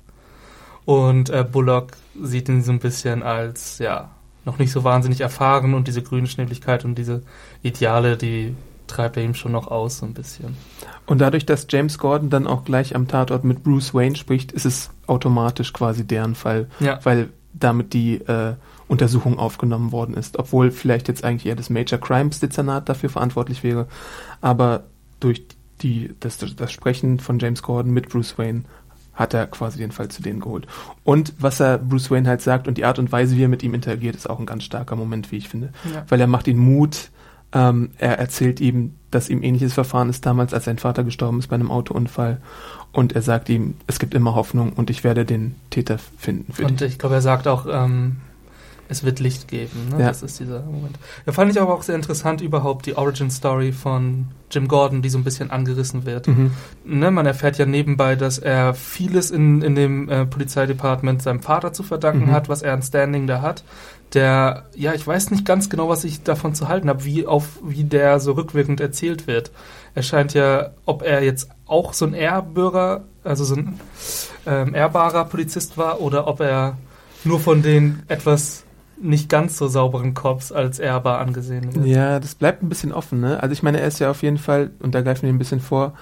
Und 0.86 1.30
äh, 1.30 1.46
Bullock 1.50 1.92
sieht 2.22 2.50
ihn 2.50 2.64
so 2.64 2.72
ein 2.72 2.80
bisschen 2.80 3.24
als, 3.24 3.78
ja, 3.78 4.10
noch 4.46 4.58
nicht 4.58 4.72
so 4.72 4.84
wahnsinnig 4.84 5.22
erfahren 5.22 5.74
und 5.76 5.88
diese 5.88 6.02
Grünschnäbligkeit 6.02 6.84
und 6.86 6.96
diese 6.96 7.22
Ideale, 7.62 8.18
die 8.18 8.56
treibt 8.88 9.16
er 9.16 9.24
ihm 9.24 9.36
schon 9.36 9.52
noch 9.52 9.68
aus, 9.68 10.00
so 10.00 10.06
ein 10.08 10.14
bisschen. 10.14 10.58
Und 11.06 11.20
dadurch, 11.22 11.46
dass 11.46 11.68
James 11.70 11.98
Gordon 12.00 12.30
dann 12.32 12.48
auch 12.48 12.66
gleich 12.66 12.96
am 12.96 13.08
Tatort 13.08 13.44
mit 13.44 13.64
Bruce 13.64 13.94
Wayne 13.94 14.16
spricht, 14.16 14.52
ist 14.52 14.66
es 14.66 14.90
automatisch 15.08 15.72
quasi 15.72 16.04
deren 16.06 16.34
Fall, 16.36 16.68
Ja. 16.80 17.00
weil 17.04 17.30
damit 17.54 17.94
die 17.94 18.16
äh, 18.16 18.56
Untersuchung 18.92 19.40
aufgenommen 19.40 19.92
worden 19.94 20.16
ist. 20.16 20.38
Obwohl 20.38 20.70
vielleicht 20.70 21.08
jetzt 21.08 21.24
eigentlich 21.24 21.46
eher 21.46 21.56
das 21.56 21.70
Major 21.70 21.98
Crimes 21.98 22.42
Dezernat 22.42 22.90
dafür 22.90 23.10
verantwortlich 23.10 23.64
wäre. 23.64 23.88
Aber 24.42 24.84
durch 25.22 25.44
die, 25.82 26.14
das, 26.20 26.38
das 26.38 26.72
Sprechen 26.72 27.20
von 27.20 27.40
James 27.40 27.64
Gordon 27.64 27.94
mit 27.94 28.10
Bruce 28.10 28.38
Wayne 28.38 28.64
hat 29.14 29.34
er 29.34 29.48
quasi 29.48 29.78
den 29.78 29.92
Fall 29.92 30.10
zu 30.10 30.22
denen 30.22 30.42
geholt. 30.42 30.68
Und 31.04 31.34
was 31.40 31.60
er 31.60 31.78
Bruce 31.78 32.12
Wayne 32.12 32.28
halt 32.28 32.42
sagt 32.42 32.68
und 32.68 32.78
die 32.78 32.86
Art 32.86 33.00
und 33.00 33.12
Weise, 33.12 33.38
wie 33.38 33.44
er 33.44 33.48
mit 33.48 33.64
ihm 33.64 33.74
interagiert, 33.74 34.16
ist 34.16 34.30
auch 34.30 34.40
ein 34.40 34.46
ganz 34.46 34.64
starker 34.64 34.96
Moment, 34.96 35.32
wie 35.32 35.38
ich 35.38 35.48
finde. 35.48 35.70
Ja. 35.94 36.06
Weil 36.10 36.20
er 36.20 36.28
macht 36.28 36.48
ihn 36.48 36.58
Mut, 36.58 37.12
ähm, 37.54 37.92
er 37.98 38.20
erzählt 38.20 38.60
ihm, 38.60 38.96
dass 39.10 39.30
ihm 39.30 39.42
ähnliches 39.42 39.74
Verfahren 39.74 40.10
ist 40.10 40.26
damals, 40.26 40.54
als 40.54 40.66
sein 40.66 40.78
Vater 40.80 41.04
gestorben 41.04 41.40
ist 41.40 41.48
bei 41.48 41.56
einem 41.56 41.72
Autounfall. 41.72 42.42
Und 42.92 43.14
er 43.14 43.22
sagt 43.22 43.50
ihm, 43.50 43.76
es 43.88 44.00
gibt 44.00 44.14
immer 44.14 44.36
Hoffnung 44.36 44.74
und 44.74 44.90
ich 44.90 45.04
werde 45.04 45.26
den 45.26 45.56
Täter 45.70 45.98
finden 45.98 46.54
für 46.54 46.66
Und 46.66 46.82
dich. 46.82 46.94
ich 46.94 47.00
glaube, 47.00 47.16
er 47.16 47.22
sagt 47.22 47.48
auch, 47.48 47.68
ähm, 47.70 48.18
es 48.92 49.04
wird 49.04 49.20
Licht 49.20 49.48
geben. 49.48 49.90
Ne? 49.90 50.02
Ja. 50.02 50.08
Das 50.10 50.22
ist 50.22 50.40
dieser 50.40 50.62
Moment. 50.62 51.00
Ja, 51.26 51.32
fand 51.32 51.52
ich 51.52 51.60
aber 51.60 51.74
auch 51.74 51.82
sehr 51.84 51.96
interessant 51.96 52.42
überhaupt 52.42 52.86
die 52.86 52.96
Origin 52.98 53.32
Story 53.32 53.72
von 53.72 54.28
Jim 54.52 54.68
Gordon, 54.68 55.02
die 55.02 55.10
so 55.10 55.18
ein 55.18 55.24
bisschen 55.24 55.50
angerissen 55.50 56.06
wird. 56.06 56.28
Mhm. 56.28 56.52
Ne, 56.84 57.10
man 57.10 57.26
erfährt 57.26 57.58
ja 57.58 57.66
nebenbei, 57.66 58.16
dass 58.16 58.38
er 58.38 58.74
vieles 58.74 59.32
in, 59.32 59.62
in 59.62 59.76
dem 59.76 60.10
äh, 60.10 60.26
Polizeidepartement 60.26 61.22
seinem 61.22 61.40
Vater 61.42 61.74
zu 61.74 61.84
verdanken 61.84 62.26
Mhm. 62.28 62.32
hat, 62.32 62.50
was 62.50 62.62
er 62.62 62.74
an 62.74 62.82
Standing 62.84 63.28
da 63.28 63.42
hat. 63.42 63.64
Der, 64.14 64.66
ja, 64.76 64.94
ich 64.94 65.08
weiß 65.08 65.32
nicht 65.32 65.46
ganz 65.46 65.70
genau, 65.70 65.88
was 65.88 66.04
ich 66.04 66.22
davon 66.24 66.54
zu 66.54 66.68
halten 66.68 66.90
habe, 66.90 67.06
wie 67.06 67.26
auf 67.26 67.60
wie 67.64 67.86
der 67.86 68.20
so 68.20 68.34
rückwirkend 68.34 68.82
erzählt 68.82 69.26
wird. 69.26 69.52
Er 69.96 70.04
scheint 70.04 70.34
ja, 70.34 70.72
ob 70.86 71.02
er 71.02 71.24
jetzt 71.24 71.50
auch 71.66 71.94
so 71.94 72.06
ein 72.06 72.14
Ehrbürger, 72.14 73.06
also 73.24 73.46
so 73.46 73.56
ein 73.56 73.80
ähm, 74.46 74.76
ehrbarer 74.76 75.24
Polizist 75.26 75.78
war, 75.78 76.02
oder 76.02 76.28
ob 76.28 76.42
er 76.42 76.78
nur 77.24 77.40
von 77.40 77.62
den 77.62 78.04
etwas 78.10 78.64
nicht 79.02 79.30
ganz 79.30 79.58
so 79.58 79.68
sauberen 79.68 80.14
Cops 80.14 80.52
als 80.52 80.80
ehrbar 80.80 81.20
angesehen 81.20 81.74
wird. 81.76 81.86
Ja, 81.86 82.20
das 82.20 82.36
bleibt 82.36 82.64
ein 82.64 82.70
bisschen 82.70 82.92
offen, 82.92 83.20
ne? 83.20 83.42
Also 83.42 83.54
ich 83.54 83.64
meine, 83.64 83.80
er 83.80 83.88
ist 83.88 84.00
ja 84.00 84.12
auf 84.12 84.22
jeden 84.24 84.38
Fall, 84.38 84.72
und 84.80 84.96
da 84.96 85.02
greifen 85.02 85.24
wir 85.24 85.30
ein 85.30 85.40
bisschen 85.40 85.60
vor, 85.60 85.94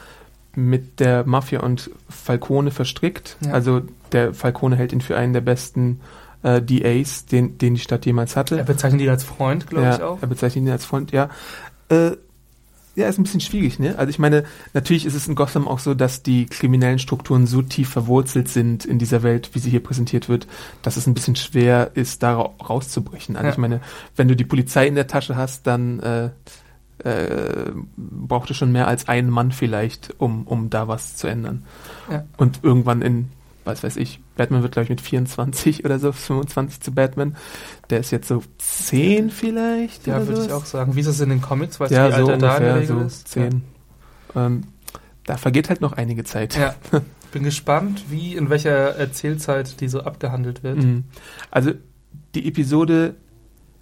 mit 0.55 0.99
der 0.99 1.25
Mafia 1.25 1.61
und 1.61 1.91
Falcone 2.09 2.71
verstrickt. 2.71 3.37
Ja. 3.41 3.51
Also 3.51 3.81
der 4.11 4.33
Falcone 4.33 4.75
hält 4.75 4.91
ihn 4.93 5.01
für 5.01 5.15
einen 5.15 5.33
der 5.33 5.41
besten 5.41 6.01
äh, 6.43 6.61
DAs, 6.61 7.25
den, 7.25 7.57
den 7.57 7.75
die 7.75 7.79
Stadt 7.79 8.05
jemals 8.05 8.35
hatte. 8.35 8.57
Er 8.57 8.63
bezeichnet 8.63 9.01
ihn 9.01 9.09
als 9.09 9.23
Freund, 9.23 9.67
glaube 9.67 9.85
ja, 9.85 9.95
ich 9.95 10.01
auch. 10.01 10.21
Er 10.21 10.27
bezeichnet 10.27 10.65
ihn 10.65 10.71
als 10.71 10.85
Freund, 10.85 11.11
ja. 11.11 11.29
Äh, 11.89 12.11
ja, 12.99 13.07
ist 13.07 13.17
ein 13.17 13.23
bisschen 13.23 13.39
schwierig, 13.41 13.79
ne? 13.79 13.97
Also 13.97 14.09
ich 14.09 14.19
meine, 14.19 14.43
natürlich 14.73 15.05
ist 15.05 15.15
es 15.15 15.27
in 15.27 15.35
Gotham 15.35 15.67
auch 15.67 15.79
so, 15.79 15.93
dass 15.93 16.21
die 16.21 16.45
kriminellen 16.45 16.99
Strukturen 16.99 17.47
so 17.47 17.61
tief 17.61 17.89
verwurzelt 17.89 18.47
sind 18.49 18.85
in 18.85 18.99
dieser 18.99 19.23
Welt, 19.23 19.49
wie 19.53 19.59
sie 19.59 19.69
hier 19.69 19.81
präsentiert 19.81 20.29
wird, 20.29 20.47
dass 20.81 20.97
es 20.97 21.07
ein 21.07 21.13
bisschen 21.13 21.35
schwer 21.35 21.91
ist, 21.95 22.21
da 22.23 22.35
ra- 22.35 22.53
rauszubrechen. 22.69 23.35
Also 23.35 23.47
Ja. 23.47 23.51
ich 23.53 23.57
meine, 23.57 23.81
wenn 24.15 24.27
du 24.27 24.35
die 24.35 24.45
Polizei 24.45 24.87
in 24.87 24.95
der 24.95 25.07
Tasche 25.07 25.35
hast, 25.35 25.65
dann 25.65 25.99
äh, 26.01 26.29
äh, 27.03 27.71
braucht 27.97 28.51
es 28.51 28.57
schon 28.57 28.71
mehr 28.71 28.87
als 28.87 29.07
einen 29.07 29.29
Mann 29.29 29.51
vielleicht, 29.51 30.13
um, 30.17 30.43
um 30.45 30.69
da 30.69 30.87
was 30.87 31.15
zu 31.15 31.27
ändern. 31.27 31.63
Ja. 32.11 32.25
Und 32.37 32.59
irgendwann 32.63 33.01
in, 33.01 33.29
was 33.63 33.83
weiß 33.83 33.95
ich, 33.97 34.19
Batman 34.39 34.63
wird, 34.63 34.71
glaube 34.71 34.85
ich, 34.85 34.89
mit 34.89 35.01
24 35.01 35.83
oder 35.83 35.99
so, 35.99 36.13
25 36.13 36.79
zu 36.79 36.93
Batman. 36.93 37.35
Der 37.89 37.99
ist 37.99 38.09
jetzt 38.11 38.29
so 38.29 38.41
10 38.57 39.31
vielleicht. 39.31 40.07
Ja, 40.07 40.25
würde 40.25 40.45
ich 40.45 40.53
auch 40.53 40.63
sagen. 40.63 40.95
Wie 40.95 41.01
ist 41.01 41.07
es 41.07 41.19
in 41.19 41.27
den 41.27 41.41
Comics? 41.41 41.77
Weißt 41.77 41.91
ja, 41.91 42.07
du, 42.07 42.13
wie 42.13 42.21
so 42.21 42.27
alt 42.27 42.29
er 42.29 42.37
da 42.37 42.55
ungefähr, 42.55 42.75
Regel 42.75 42.87
so 42.87 42.99
ist? 43.01 43.27
10. 43.27 43.63
Ähm, 44.37 44.63
da 45.25 45.35
vergeht 45.35 45.67
halt 45.67 45.81
noch 45.81 45.91
einige 45.91 46.23
Zeit. 46.23 46.55
Ja. 46.55 46.73
ja. 46.93 47.01
Bin 47.33 47.43
gespannt, 47.43 48.05
wie, 48.09 48.33
in 48.33 48.49
welcher 48.49 48.95
Erzählzeit 48.95 49.81
die 49.81 49.89
so 49.89 50.03
abgehandelt 50.03 50.63
wird. 50.63 50.77
Mhm. 50.77 51.03
Also 51.51 51.73
die 52.33 52.47
Episode 52.47 53.15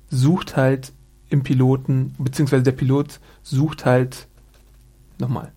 sucht 0.09 0.57
halt 0.57 0.91
im 1.29 1.43
Piloten, 1.43 2.15
beziehungsweise 2.17 2.63
der 2.63 2.71
Pilot 2.71 3.19
sucht 3.43 3.85
halt, 3.85 4.27
nochmal, 5.19 5.51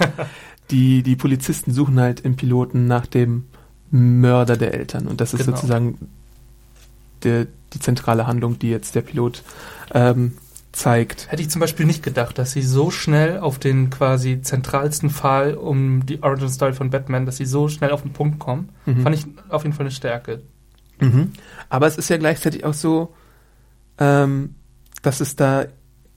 die, 0.70 1.02
die 1.02 1.16
Polizisten 1.16 1.72
suchen 1.72 1.98
halt 1.98 2.20
im 2.20 2.36
Piloten 2.36 2.86
nach 2.86 3.06
dem 3.06 3.46
Mörder 3.94 4.56
der 4.56 4.74
Eltern. 4.74 5.06
Und 5.06 5.20
das 5.20 5.34
ist 5.34 5.44
Genau. 5.44 5.56
sozusagen 5.56 5.98
der, 7.22 7.46
die 7.72 7.78
zentrale 7.78 8.26
Handlung, 8.26 8.58
die 8.58 8.68
jetzt 8.70 8.94
der 8.96 9.02
Pilot 9.02 9.42
ähm, 9.92 10.32
zeigt. 10.72 11.30
Hätte 11.30 11.42
ich 11.42 11.48
zum 11.50 11.60
Beispiel 11.60 11.86
nicht 11.86 12.02
gedacht, 12.02 12.36
dass 12.38 12.52
sie 12.52 12.62
so 12.62 12.90
schnell 12.90 13.38
auf 13.38 13.58
den 13.60 13.90
quasi 13.90 14.42
zentralsten 14.42 15.10
Fall 15.10 15.54
um 15.54 16.04
die 16.06 16.22
Origin 16.24 16.48
Story 16.48 16.72
von 16.72 16.90
Batman, 16.90 17.24
dass 17.24 17.36
sie 17.36 17.46
so 17.46 17.68
schnell 17.68 17.92
auf 17.92 18.02
den 18.02 18.12
Punkt 18.12 18.40
kommen. 18.40 18.70
Mhm. 18.84 19.02
Fand 19.02 19.14
ich 19.14 19.26
auf 19.48 19.62
jeden 19.62 19.74
Fall 19.76 19.86
eine 19.86 19.92
Stärke. 19.92 20.42
Mhm. 21.00 21.32
Aber 21.68 21.86
es 21.86 21.96
ist 21.96 22.08
ja 22.10 22.16
gleichzeitig 22.16 22.64
auch 22.64 22.74
so, 22.74 23.14
ähm, 23.98 24.56
dass 25.02 25.20
es 25.20 25.36
da 25.36 25.66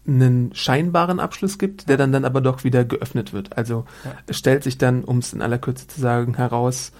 einen 0.08 0.52
scheinbaren 0.56 1.20
Abschluss 1.20 1.60
gibt, 1.60 1.90
der 1.90 1.98
dann 1.98 2.12
dann 2.12 2.26
aber 2.26 2.42
doch 2.42 2.64
wieder 2.64 2.86
geöffnet 2.86 3.34
wird. 3.34 3.56
Also 3.58 3.86
Ja. 4.04 4.34
stellt 4.34 4.64
sich 4.64 4.78
dann, 4.80 5.04
um 5.04 5.20
es 5.20 5.34
in 5.34 5.42
aller 5.42 5.58
Kürze 5.60 5.88
zu 5.88 6.00
sagen, 6.02 6.36
heraus, 6.36 6.92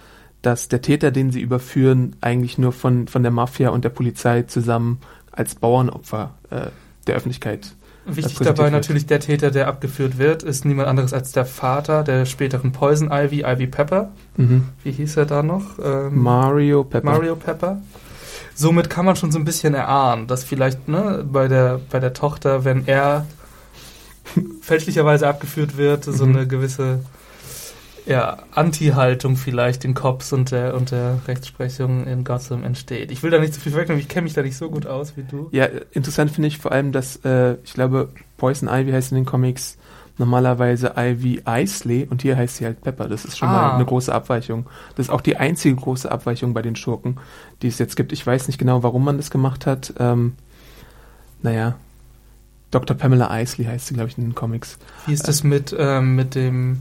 dass 0.42 0.68
der 0.68 0.82
Täter, 0.82 1.10
den 1.10 1.30
sie 1.32 1.40
überführen, 1.40 2.16
eigentlich 2.20 2.58
nur 2.58 2.72
von, 2.72 3.08
von 3.08 3.22
der 3.22 3.32
Mafia 3.32 3.70
und 3.70 3.84
der 3.84 3.90
Polizei 3.90 4.42
zusammen 4.42 5.00
als 5.32 5.54
Bauernopfer 5.56 6.34
äh, 6.50 6.66
der 7.06 7.16
Öffentlichkeit. 7.16 7.74
Wichtig 8.06 8.38
dabei 8.38 8.64
wird. 8.64 8.72
natürlich, 8.72 9.04
der 9.06 9.20
Täter, 9.20 9.50
der 9.50 9.68
abgeführt 9.68 10.16
wird, 10.16 10.42
ist 10.42 10.64
niemand 10.64 10.88
anderes 10.88 11.12
als 11.12 11.32
der 11.32 11.44
Vater 11.44 12.04
der 12.04 12.24
späteren 12.24 12.72
Poison 12.72 13.10
Ivy, 13.12 13.42
Ivy 13.44 13.66
Pepper. 13.66 14.12
Mhm. 14.38 14.64
Wie 14.82 14.92
hieß 14.92 15.18
er 15.18 15.26
da 15.26 15.42
noch? 15.42 15.78
Ähm, 15.82 16.22
Mario 16.22 16.84
Pepper. 16.84 17.04
Mario 17.04 17.36
Pepper. 17.36 17.82
Somit 18.54 18.88
kann 18.88 19.04
man 19.04 19.14
schon 19.16 19.30
so 19.30 19.38
ein 19.38 19.44
bisschen 19.44 19.74
erahnen, 19.74 20.26
dass 20.26 20.42
vielleicht 20.42 20.88
ne, 20.88 21.24
bei, 21.30 21.48
der, 21.48 21.80
bei 21.90 22.00
der 22.00 22.14
Tochter, 22.14 22.64
wenn 22.64 22.86
er 22.88 23.26
fälschlicherweise 24.62 25.28
abgeführt 25.28 25.76
wird, 25.76 26.04
so 26.04 26.24
Mhm. 26.26 26.36
eine 26.36 26.46
gewisse 26.46 27.00
ja, 28.08 28.38
Anti-Haltung 28.54 29.36
vielleicht 29.36 29.84
den 29.84 29.94
Cops 29.94 30.32
und 30.32 30.50
der, 30.50 30.74
und 30.74 30.90
der 30.90 31.20
Rechtsprechung 31.28 32.06
in 32.06 32.24
Gotham 32.24 32.64
entsteht. 32.64 33.10
Ich 33.12 33.22
will 33.22 33.30
da 33.30 33.38
nicht 33.38 33.54
zu 33.54 33.60
viel 33.60 33.74
wegnehmen, 33.74 34.00
ich 34.00 34.08
kenne 34.08 34.24
mich 34.24 34.34
da 34.34 34.42
nicht 34.42 34.56
so 34.56 34.70
gut 34.70 34.86
aus 34.86 35.16
wie 35.16 35.22
du. 35.24 35.48
Ja, 35.52 35.66
interessant 35.92 36.30
finde 36.30 36.48
ich 36.48 36.58
vor 36.58 36.72
allem, 36.72 36.92
dass 36.92 37.16
äh, 37.24 37.56
ich 37.64 37.74
glaube, 37.74 38.08
Poison 38.38 38.68
Ivy 38.68 38.92
heißt 38.92 39.12
in 39.12 39.16
den 39.16 39.26
Comics 39.26 39.76
normalerweise 40.16 40.94
Ivy 40.96 41.42
Isley 41.46 42.08
und 42.10 42.22
hier 42.22 42.36
heißt 42.36 42.56
sie 42.56 42.64
halt 42.64 42.80
Pepper. 42.80 43.08
Das 43.08 43.24
ist 43.24 43.38
schon 43.38 43.48
mal 43.48 43.70
Ah. 43.70 43.74
eine 43.76 43.84
große 43.84 44.12
Abweichung. 44.12 44.66
Das 44.96 45.06
ist 45.06 45.10
auch 45.10 45.20
die 45.20 45.36
einzige 45.36 45.76
große 45.76 46.10
Abweichung 46.10 46.54
bei 46.54 46.62
den 46.62 46.74
Schurken, 46.74 47.18
die 47.62 47.68
es 47.68 47.78
jetzt 47.78 47.94
gibt. 47.94 48.12
Ich 48.12 48.26
weiß 48.26 48.48
nicht 48.48 48.58
genau, 48.58 48.82
warum 48.82 49.04
man 49.04 49.16
das 49.18 49.30
gemacht 49.30 49.64
hat. 49.66 49.92
Ähm, 50.00 50.32
naja, 51.42 51.76
Dr. 52.72 52.96
Pamela 52.96 53.38
Isley 53.40 53.66
heißt 53.66 53.86
sie, 53.86 53.94
glaube 53.94 54.08
ich, 54.10 54.18
in 54.18 54.24
den 54.24 54.34
Comics. 54.34 54.78
Wie 55.06 55.12
ist 55.12 55.28
das 55.28 55.44
mit, 55.44 55.74
ähm, 55.78 56.16
mit 56.16 56.34
dem 56.34 56.80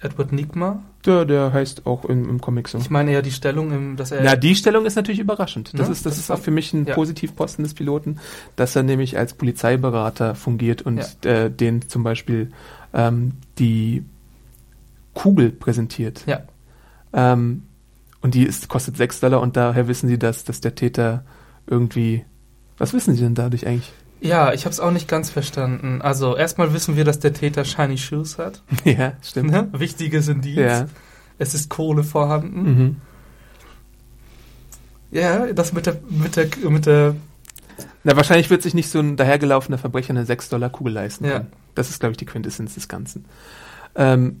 Edward 0.00 0.32
Nigma? 0.32 0.82
Der, 1.04 1.24
der 1.24 1.52
heißt 1.52 1.86
auch 1.86 2.04
im, 2.04 2.28
im 2.28 2.40
Comic 2.40 2.68
so. 2.68 2.78
Ich 2.78 2.90
meine 2.90 3.10
eher 3.12 3.22
die 3.22 3.30
Stellung, 3.32 3.72
im, 3.72 3.96
dass 3.96 4.12
er... 4.12 4.22
Na, 4.22 4.36
die 4.36 4.54
Stellung 4.54 4.86
ist 4.86 4.94
natürlich 4.94 5.18
überraschend. 5.20 5.72
Das 5.74 5.86
Ja, 5.88 5.92
ist, 5.92 6.06
das 6.06 6.14
das 6.14 6.18
ist 6.24 6.30
auch 6.30 6.38
für 6.38 6.50
mich 6.50 6.72
ein 6.72 6.86
ja. 6.86 6.94
Positivposten 6.94 7.64
des 7.64 7.74
Piloten, 7.74 8.18
dass 8.56 8.76
er 8.76 8.82
nämlich 8.84 9.18
als 9.18 9.34
Polizeiberater 9.34 10.34
fungiert 10.34 10.82
und 10.82 11.24
äh, 11.24 11.50
den 11.50 11.88
zum 11.88 12.02
Beispiel 12.04 12.50
ähm, 12.94 13.32
die 13.58 14.04
Kugel 15.14 15.50
präsentiert. 15.50 16.24
ja. 16.26 16.42
Ähm, 17.12 17.62
und 18.20 18.34
die 18.34 18.42
ist, 18.42 18.68
kostet 18.68 18.96
6 18.96 19.20
Dollar 19.20 19.40
und 19.40 19.56
daher 19.56 19.86
wissen 19.88 20.08
sie, 20.08 20.18
dass, 20.18 20.42
dass 20.44 20.60
der 20.60 20.74
Täter 20.74 21.24
irgendwie. 21.66 22.24
Was 22.76 22.92
wissen 22.92 23.14
sie 23.14 23.22
denn 23.22 23.34
dadurch 23.34 23.66
eigentlich? 23.66 23.92
Ja, 24.20 24.52
ich 24.52 24.64
habe 24.64 24.72
es 24.72 24.80
auch 24.80 24.90
nicht 24.90 25.06
ganz 25.08 25.30
verstanden. 25.30 26.02
Also 26.02 26.36
erstmal 26.36 26.72
wissen 26.72 26.96
wir, 26.96 27.04
dass 27.04 27.20
der 27.20 27.32
Täter 27.32 27.64
Shiny 27.64 27.98
Shoes 27.98 28.36
hat. 28.38 28.62
ja, 28.84 29.12
stimmt. 29.22 29.50
Ne? 29.50 29.68
Wichtiges 29.72 30.28
Indiz. 30.28 30.56
Ja. 30.56 30.86
Es 31.38 31.54
ist 31.54 31.68
Kohle 31.68 32.02
vorhanden. 32.02 32.62
Mhm. 32.62 32.96
Ja, 35.10 35.52
das 35.52 35.72
mit 35.72 35.86
der, 35.86 35.98
mit 36.10 36.36
der, 36.36 36.48
mit 36.68 36.86
der, 36.86 37.14
Na, 38.04 38.16
wahrscheinlich 38.16 38.50
wird 38.50 38.62
sich 38.62 38.74
nicht 38.74 38.90
so 38.90 38.98
ein 38.98 39.16
dahergelaufener 39.16 39.78
Verbrecher 39.78 40.10
eine 40.10 40.26
6 40.26 40.48
Dollar 40.50 40.68
Kugel 40.70 40.92
leisten 40.92 41.24
Ja. 41.24 41.38
können. 41.38 41.52
Das 41.74 41.88
ist, 41.90 42.00
glaube 42.00 42.12
ich, 42.12 42.16
die 42.18 42.26
Quintessenz 42.26 42.74
des 42.74 42.88
Ganzen. 42.88 43.24
Ähm, 43.94 44.40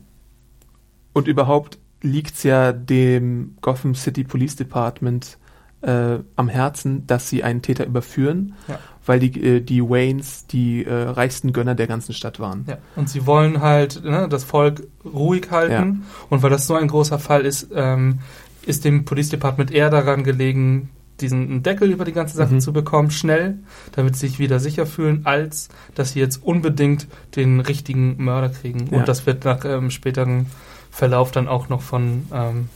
und 1.12 1.26
überhaupt 1.28 1.78
liegt's 2.02 2.42
ja 2.42 2.72
dem 2.72 3.56
Gotham 3.60 3.94
City 3.94 4.24
Police 4.24 4.56
Department 4.56 5.38
äh, 5.82 6.18
am 6.36 6.48
Herzen, 6.48 7.06
dass 7.06 7.28
sie 7.28 7.44
einen 7.44 7.62
Täter 7.62 7.86
überführen, 7.86 8.54
Ja. 8.66 8.78
weil 9.06 9.20
die, 9.20 9.40
äh, 9.42 9.60
die 9.60 9.80
Waynes 9.82 10.46
die 10.46 10.84
äh, 10.84 10.92
reichsten 10.92 11.52
Gönner 11.52 11.74
der 11.76 11.86
ganzen 11.86 12.12
Stadt 12.14 12.40
waren. 12.40 12.64
ja. 12.68 12.78
Und 12.96 13.08
sie 13.08 13.26
wollen 13.26 13.60
halt 13.60 14.02
ne, 14.04 14.26
das 14.28 14.42
Volk 14.44 14.82
ruhig 15.04 15.50
halten. 15.50 16.04
Und 16.30 16.42
weil 16.42 16.50
das 16.50 16.66
so 16.66 16.74
ein 16.74 16.88
großer 16.88 17.18
Fall 17.18 17.46
ist, 17.46 17.68
ähm, 17.74 18.18
ist 18.66 18.84
dem 18.84 19.04
Police 19.04 19.28
Department 19.30 19.70
eher 19.70 19.88
daran 19.90 20.24
gelegen, 20.24 20.90
diesen 21.20 21.62
Deckel 21.64 21.90
über 21.90 22.04
die 22.04 22.12
ganze 22.12 22.36
Sache 22.36 22.54
Mhm. 22.54 22.60
zu 22.60 22.72
bekommen, 22.72 23.10
schnell, 23.10 23.58
damit 23.92 24.14
sie 24.16 24.28
sich 24.28 24.38
wieder 24.38 24.60
sicher 24.60 24.84
fühlen, 24.86 25.22
als 25.24 25.68
dass 25.94 26.12
sie 26.12 26.20
jetzt 26.20 26.42
unbedingt 26.44 27.06
den 27.34 27.60
richtigen 27.60 28.22
Mörder 28.22 28.50
kriegen. 28.50 28.88
Ja. 28.90 28.98
Und 28.98 29.08
das 29.08 29.26
wird 29.26 29.44
nach 29.44 29.64
ähm, 29.64 29.90
späteren 29.90 30.46
Verlauf 30.90 31.30
dann 31.32 31.48
auch 31.48 31.68
noch 31.68 31.82
von, 31.82 32.24
ähm, 32.32 32.68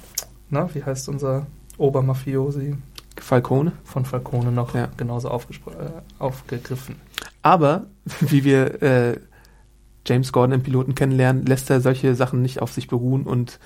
na, 0.50 0.68
wie 0.75 0.82
heißt 0.85 1.09
unser 1.09 1.47
Obermafiosi 1.78 2.75
Falcone. 3.21 3.73
von 3.85 4.04
Falcone 4.04 4.52
noch 4.52 4.75
Ja. 4.75 4.88
genauso 4.97 5.28
äh, 5.28 5.33
aufgegriffen. 6.19 6.97
Aber, 7.42 7.87
wie 8.21 8.45
wir 8.45 8.83
äh, 8.83 9.21
James 10.07 10.33
Gordon 10.33 10.52
im 10.54 10.62
Piloten 10.62 10.95
kennenlernen, 10.95 11.45
lässt 11.47 11.71
er 11.71 11.81
solche 11.81 12.14
Sachen 12.14 12.42
nicht 12.42 12.61
auf 12.62 12.73
sich 12.73 12.88
beruhen 12.88 13.23
und 13.25 13.59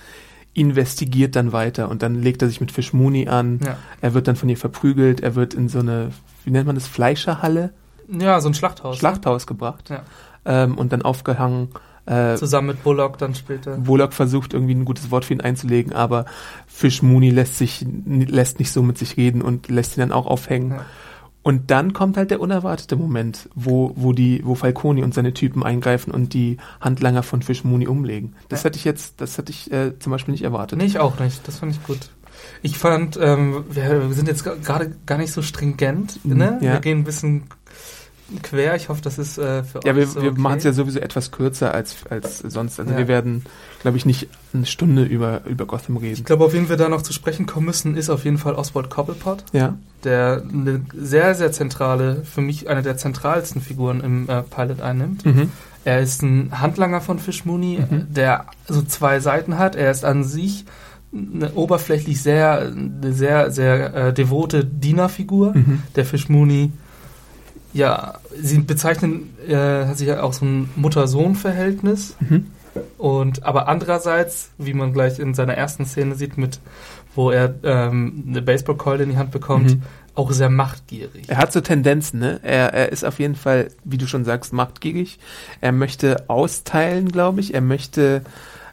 investigiert 0.54 1.36
dann 1.36 1.52
weiter. 1.52 1.88
Und 1.90 2.02
dann 2.02 2.14
legt 2.14 2.42
er 2.42 2.48
sich 2.48 2.60
mit 2.60 2.72
Fish 2.72 2.92
Mooney 2.92 3.28
an. 3.28 3.60
Ja. 3.64 3.76
Er 4.00 4.14
wird 4.14 4.26
dann 4.28 4.36
von 4.36 4.48
ihr 4.48 4.56
verprügelt. 4.56 5.20
Er 5.20 5.34
wird 5.34 5.54
in 5.54 5.68
so 5.68 5.78
eine, 5.80 6.10
wie 6.44 6.50
nennt 6.50 6.66
man 6.66 6.74
das, 6.74 6.86
Fleischerhalle, 6.86 7.72
Ja, 8.08 8.40
so 8.40 8.48
ein 8.48 8.54
Schlachthaus. 8.54 8.96
Schlachthaus 8.98 9.46
gebracht. 9.46 9.90
Ja. 9.90 10.02
Ähm, 10.44 10.78
und 10.78 10.92
dann 10.92 11.02
aufgehangen 11.02 11.68
Äh, 12.06 12.36
Zusammen 12.36 12.68
mit 12.68 12.84
Bullock 12.84 13.18
dann 13.18 13.34
später. 13.34 13.76
Bullock 13.78 14.12
versucht 14.12 14.54
irgendwie 14.54 14.76
ein 14.76 14.84
gutes 14.84 15.10
Wort 15.10 15.24
für 15.24 15.34
ihn 15.34 15.40
einzulegen, 15.40 15.92
aber 15.92 16.24
Fish 16.76 17.00
Mooney 17.00 17.30
lässt 17.30 17.56
sich 17.56 17.86
lässt 18.06 18.58
nicht 18.58 18.70
so 18.70 18.82
mit 18.82 18.98
sich 18.98 19.16
reden 19.16 19.40
und 19.40 19.68
lässt 19.70 19.96
ihn 19.96 20.00
dann 20.00 20.12
auch 20.12 20.26
aufhängen. 20.26 20.72
Ja. 20.72 20.84
Und 21.42 21.70
dann 21.70 21.92
kommt 21.94 22.16
halt 22.18 22.30
der 22.30 22.40
unerwartete 22.40 22.96
Moment, 22.96 23.48
wo, 23.54 23.92
wo 23.94 24.12
die, 24.12 24.42
wo 24.44 24.56
Falcone 24.56 25.02
und 25.02 25.14
seine 25.14 25.32
Typen 25.32 25.62
eingreifen 25.62 26.10
und 26.12 26.34
die 26.34 26.58
Handlanger 26.80 27.22
von 27.22 27.40
Fish 27.40 27.64
Mooney 27.64 27.86
umlegen. 27.86 28.34
Das 28.50 28.60
Ja. 28.62 28.64
hatte 28.66 28.78
ich 28.78 28.84
jetzt, 28.84 29.20
das 29.22 29.38
hatte 29.38 29.52
ich 29.52 29.72
äh, 29.72 29.98
zum 29.98 30.10
Beispiel 30.12 30.32
nicht 30.32 30.42
erwartet. 30.44 30.78
Nee, 30.78 30.84
ich 30.84 30.98
auch 30.98 31.18
nicht. 31.18 31.46
Das 31.48 31.60
fand 31.60 31.72
ich 31.72 31.82
gut. 31.84 32.10
Ich 32.62 32.76
fand, 32.76 33.18
ähm, 33.22 33.64
wir, 33.70 34.08
wir 34.08 34.14
sind 34.14 34.28
jetzt 34.28 34.44
gerade 34.44 34.92
gar 35.06 35.16
nicht 35.18 35.32
so 35.32 35.40
stringent, 35.40 36.24
ne? 36.26 36.58
Mhm, 36.60 36.64
ja. 36.66 36.72
Wir 36.74 36.80
gehen 36.80 36.98
ein 36.98 37.04
bisschen 37.04 37.44
quer. 38.42 38.74
Ich 38.76 38.88
hoffe, 38.88 39.00
das 39.02 39.18
ist 39.18 39.38
äh, 39.38 39.62
für 39.62 39.80
Ja, 39.84 39.92
euch 39.92 39.96
wir, 39.98 40.06
so 40.06 40.22
wir 40.22 40.30
okay. 40.32 40.40
machen 40.40 40.58
es 40.58 40.64
ja 40.64 40.72
sowieso 40.72 40.98
etwas 41.00 41.30
kürzer 41.30 41.72
als, 41.74 41.96
als 42.10 42.38
sonst. 42.38 42.78
Also 42.80 42.92
Ja. 42.92 42.98
wir 42.98 43.08
werden, 43.08 43.44
glaube 43.82 43.96
ich, 43.96 44.06
nicht 44.06 44.28
eine 44.52 44.66
Stunde 44.66 45.04
über, 45.04 45.42
über 45.46 45.64
Gotham 45.66 45.96
reden. 45.96 46.14
Ich 46.14 46.24
glaube, 46.24 46.44
auf 46.44 46.52
wen 46.52 46.68
wir 46.68 46.76
da 46.76 46.88
noch 46.88 47.02
zu 47.02 47.12
sprechen 47.12 47.46
kommen 47.46 47.66
müssen, 47.66 47.96
ist 47.96 48.10
auf 48.10 48.24
jeden 48.24 48.38
Fall 48.38 48.54
Oswald 48.54 48.90
Cobblepot, 48.90 49.44
Ja. 49.52 49.76
der 50.04 50.42
eine 50.52 50.82
sehr, 50.94 51.34
sehr 51.34 51.52
zentrale, 51.52 52.24
für 52.24 52.40
mich 52.40 52.68
eine 52.68 52.82
der 52.82 52.96
zentralsten 52.96 53.60
Figuren 53.60 54.00
im 54.00 54.28
äh, 54.28 54.42
Pilot 54.42 54.80
einnimmt. 54.80 55.24
Mhm. 55.24 55.50
Er 55.84 56.00
ist 56.00 56.20
ein 56.22 56.50
Handlanger 56.60 57.00
von 57.00 57.20
Fish 57.20 57.44
Mooney, 57.44 57.78
Mhm. 57.88 58.06
der 58.12 58.46
so 58.66 58.82
zwei 58.82 59.20
Seiten 59.20 59.56
hat. 59.56 59.76
Er 59.76 59.90
ist 59.92 60.04
an 60.04 60.24
sich 60.24 60.64
eine 61.14 61.52
oberflächlich 61.54 62.20
sehr, 62.20 62.58
eine 62.58 63.12
sehr, 63.12 63.52
sehr 63.52 63.94
äh, 63.94 64.12
devote 64.12 64.64
Dienerfigur, 64.64 65.52
Mhm. 65.54 65.82
der 65.94 66.04
Fish 66.04 66.28
Mooney. 66.28 66.72
Ja, 67.76 68.14
sie 68.40 68.58
bezeichnen, 68.58 69.34
äh, 69.46 69.54
hat 69.86 69.98
sich 69.98 70.08
ja 70.08 70.22
auch 70.22 70.32
so 70.32 70.44
ein 70.46 70.70
Mutter-Sohn-Verhältnis. 70.76 72.16
Mhm. 72.20 72.46
Und 72.98 73.42
aber 73.44 73.68
andererseits, 73.68 74.50
wie 74.58 74.74
man 74.74 74.92
gleich 74.92 75.18
in 75.18 75.34
seiner 75.34 75.54
ersten 75.54 75.86
Szene 75.86 76.14
sieht, 76.14 76.36
mit 76.38 76.60
wo 77.14 77.30
er 77.30 77.54
ähm, 77.62 78.24
eine 78.28 78.42
Baseballkeule 78.42 79.04
in 79.04 79.10
die 79.10 79.16
Hand 79.16 79.30
bekommt, 79.30 79.70
Mhm. 79.76 79.82
auch 80.14 80.30
sehr 80.32 80.50
machtgierig. 80.50 81.24
Er 81.28 81.38
hat 81.38 81.50
so 81.50 81.62
Tendenzen, 81.62 82.20
ne? 82.20 82.40
Er, 82.42 82.74
er 82.74 82.92
ist 82.92 83.04
auf 83.04 83.18
jeden 83.18 83.36
Fall, 83.36 83.68
wie 83.84 83.96
du 83.96 84.06
schon 84.06 84.26
sagst, 84.26 84.52
machtgierig. 84.52 85.18
Er 85.62 85.72
möchte 85.72 86.28
austeilen, 86.28 87.10
glaube 87.10 87.40
ich. 87.40 87.54
Er 87.54 87.62
möchte 87.62 88.20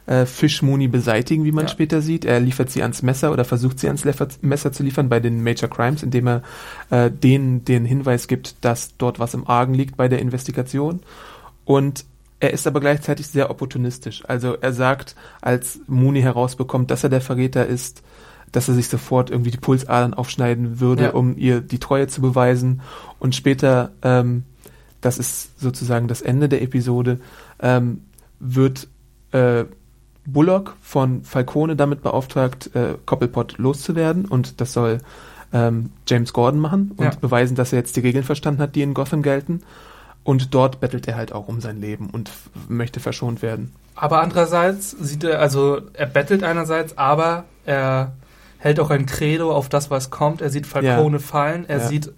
äh, 0.06 0.26
Fish 0.26 0.62
Mooney 0.62 0.88
beseitigen, 0.88 1.44
wie 1.44 1.52
man 1.52 1.64
Ja. 1.64 1.70
später 1.70 2.02
sieht. 2.02 2.24
Er 2.24 2.40
liefert 2.40 2.70
sie 2.70 2.82
ans 2.82 3.02
Messer 3.02 3.32
oder 3.32 3.44
versucht 3.44 3.78
sie 3.80 3.86
ans 3.86 4.04
Leffer- 4.04 4.28
Messer 4.42 4.72
zu 4.72 4.82
liefern 4.82 5.08
bei 5.08 5.20
den 5.20 5.42
Major 5.42 5.68
Crimes, 5.70 6.02
indem 6.02 6.26
er 6.28 6.42
äh, 6.90 7.10
denen 7.10 7.64
den 7.64 7.84
Hinweis 7.84 8.28
gibt, 8.28 8.56
dass 8.64 8.96
dort 8.98 9.18
was 9.18 9.34
im 9.34 9.46
Argen 9.46 9.74
liegt 9.74 9.96
bei 9.96 10.08
der 10.08 10.18
Investigation. 10.20 11.00
Und 11.64 12.04
er 12.40 12.52
ist 12.52 12.66
aber 12.66 12.80
gleichzeitig 12.80 13.26
sehr 13.28 13.48
opportunistisch. 13.50 14.22
Also 14.28 14.54
er 14.60 14.72
sagt, 14.74 15.14
als 15.40 15.80
Mooney 15.86 16.20
herausbekommt, 16.20 16.90
dass 16.90 17.02
er 17.02 17.08
der 17.08 17.22
Verräter 17.22 17.64
ist, 17.66 18.02
dass 18.52 18.68
er 18.68 18.74
sich 18.74 18.88
sofort 18.88 19.30
irgendwie 19.30 19.50
die 19.50 19.56
Pulsadern 19.58 20.12
aufschneiden 20.14 20.78
würde, 20.80 21.04
Ja. 21.04 21.10
um 21.12 21.36
ihr 21.38 21.60
die 21.62 21.78
Treue 21.78 22.06
zu 22.06 22.20
beweisen. 22.20 22.82
Und 23.18 23.34
später, 23.34 23.92
ähm, 24.02 24.44
das 25.00 25.18
ist 25.18 25.58
sozusagen 25.58 26.06
das 26.06 26.20
Ende 26.22 26.48
der 26.50 26.60
Episode, 26.62 27.18
ähm, 27.60 28.02
wird 28.40 28.88
äh, 29.32 29.64
Bullock 30.26 30.76
von 30.80 31.22
Falcone 31.22 31.76
damit 31.76 32.02
beauftragt, 32.02 32.70
äh, 32.74 32.94
Cobblepot 33.06 33.58
loszuwerden 33.58 34.24
und 34.24 34.60
das 34.60 34.72
soll 34.72 34.98
ähm, 35.52 35.90
James 36.08 36.32
Gordon 36.32 36.60
machen 36.60 36.92
und 36.96 37.04
Ja. 37.04 37.10
beweisen, 37.20 37.54
dass 37.54 37.72
er 37.72 37.78
jetzt 37.78 37.94
die 37.96 38.00
Regeln 38.00 38.24
verstanden 38.24 38.60
hat, 38.60 38.74
die 38.74 38.82
in 38.82 38.92
Gotham 38.94 39.22
gelten. 39.22 39.62
Und 40.24 40.54
dort 40.54 40.80
bettelt 40.80 41.06
er 41.06 41.16
halt 41.16 41.32
auch 41.32 41.48
um 41.48 41.60
sein 41.60 41.80
Leben 41.80 42.08
und 42.10 42.30
möchte 42.68 42.98
verschont 42.98 43.42
werden. 43.42 43.72
Aber 43.94 44.22
andererseits 44.22 44.90
sieht 44.90 45.22
er, 45.22 45.38
also 45.40 45.82
er 45.92 46.06
bettelt 46.06 46.42
einerseits, 46.42 46.96
aber 46.98 47.44
er 47.66 48.12
hält 48.58 48.80
auch 48.80 48.88
ein 48.90 49.04
Credo 49.06 49.52
auf 49.54 49.68
das, 49.68 49.90
was 49.90 50.10
kommt. 50.10 50.40
Er 50.40 50.48
sieht 50.50 50.66
Falcone 50.66 51.20
fallen, 51.20 51.66
er 51.68 51.78
Ja. 51.78 51.86
sieht 51.86 52.10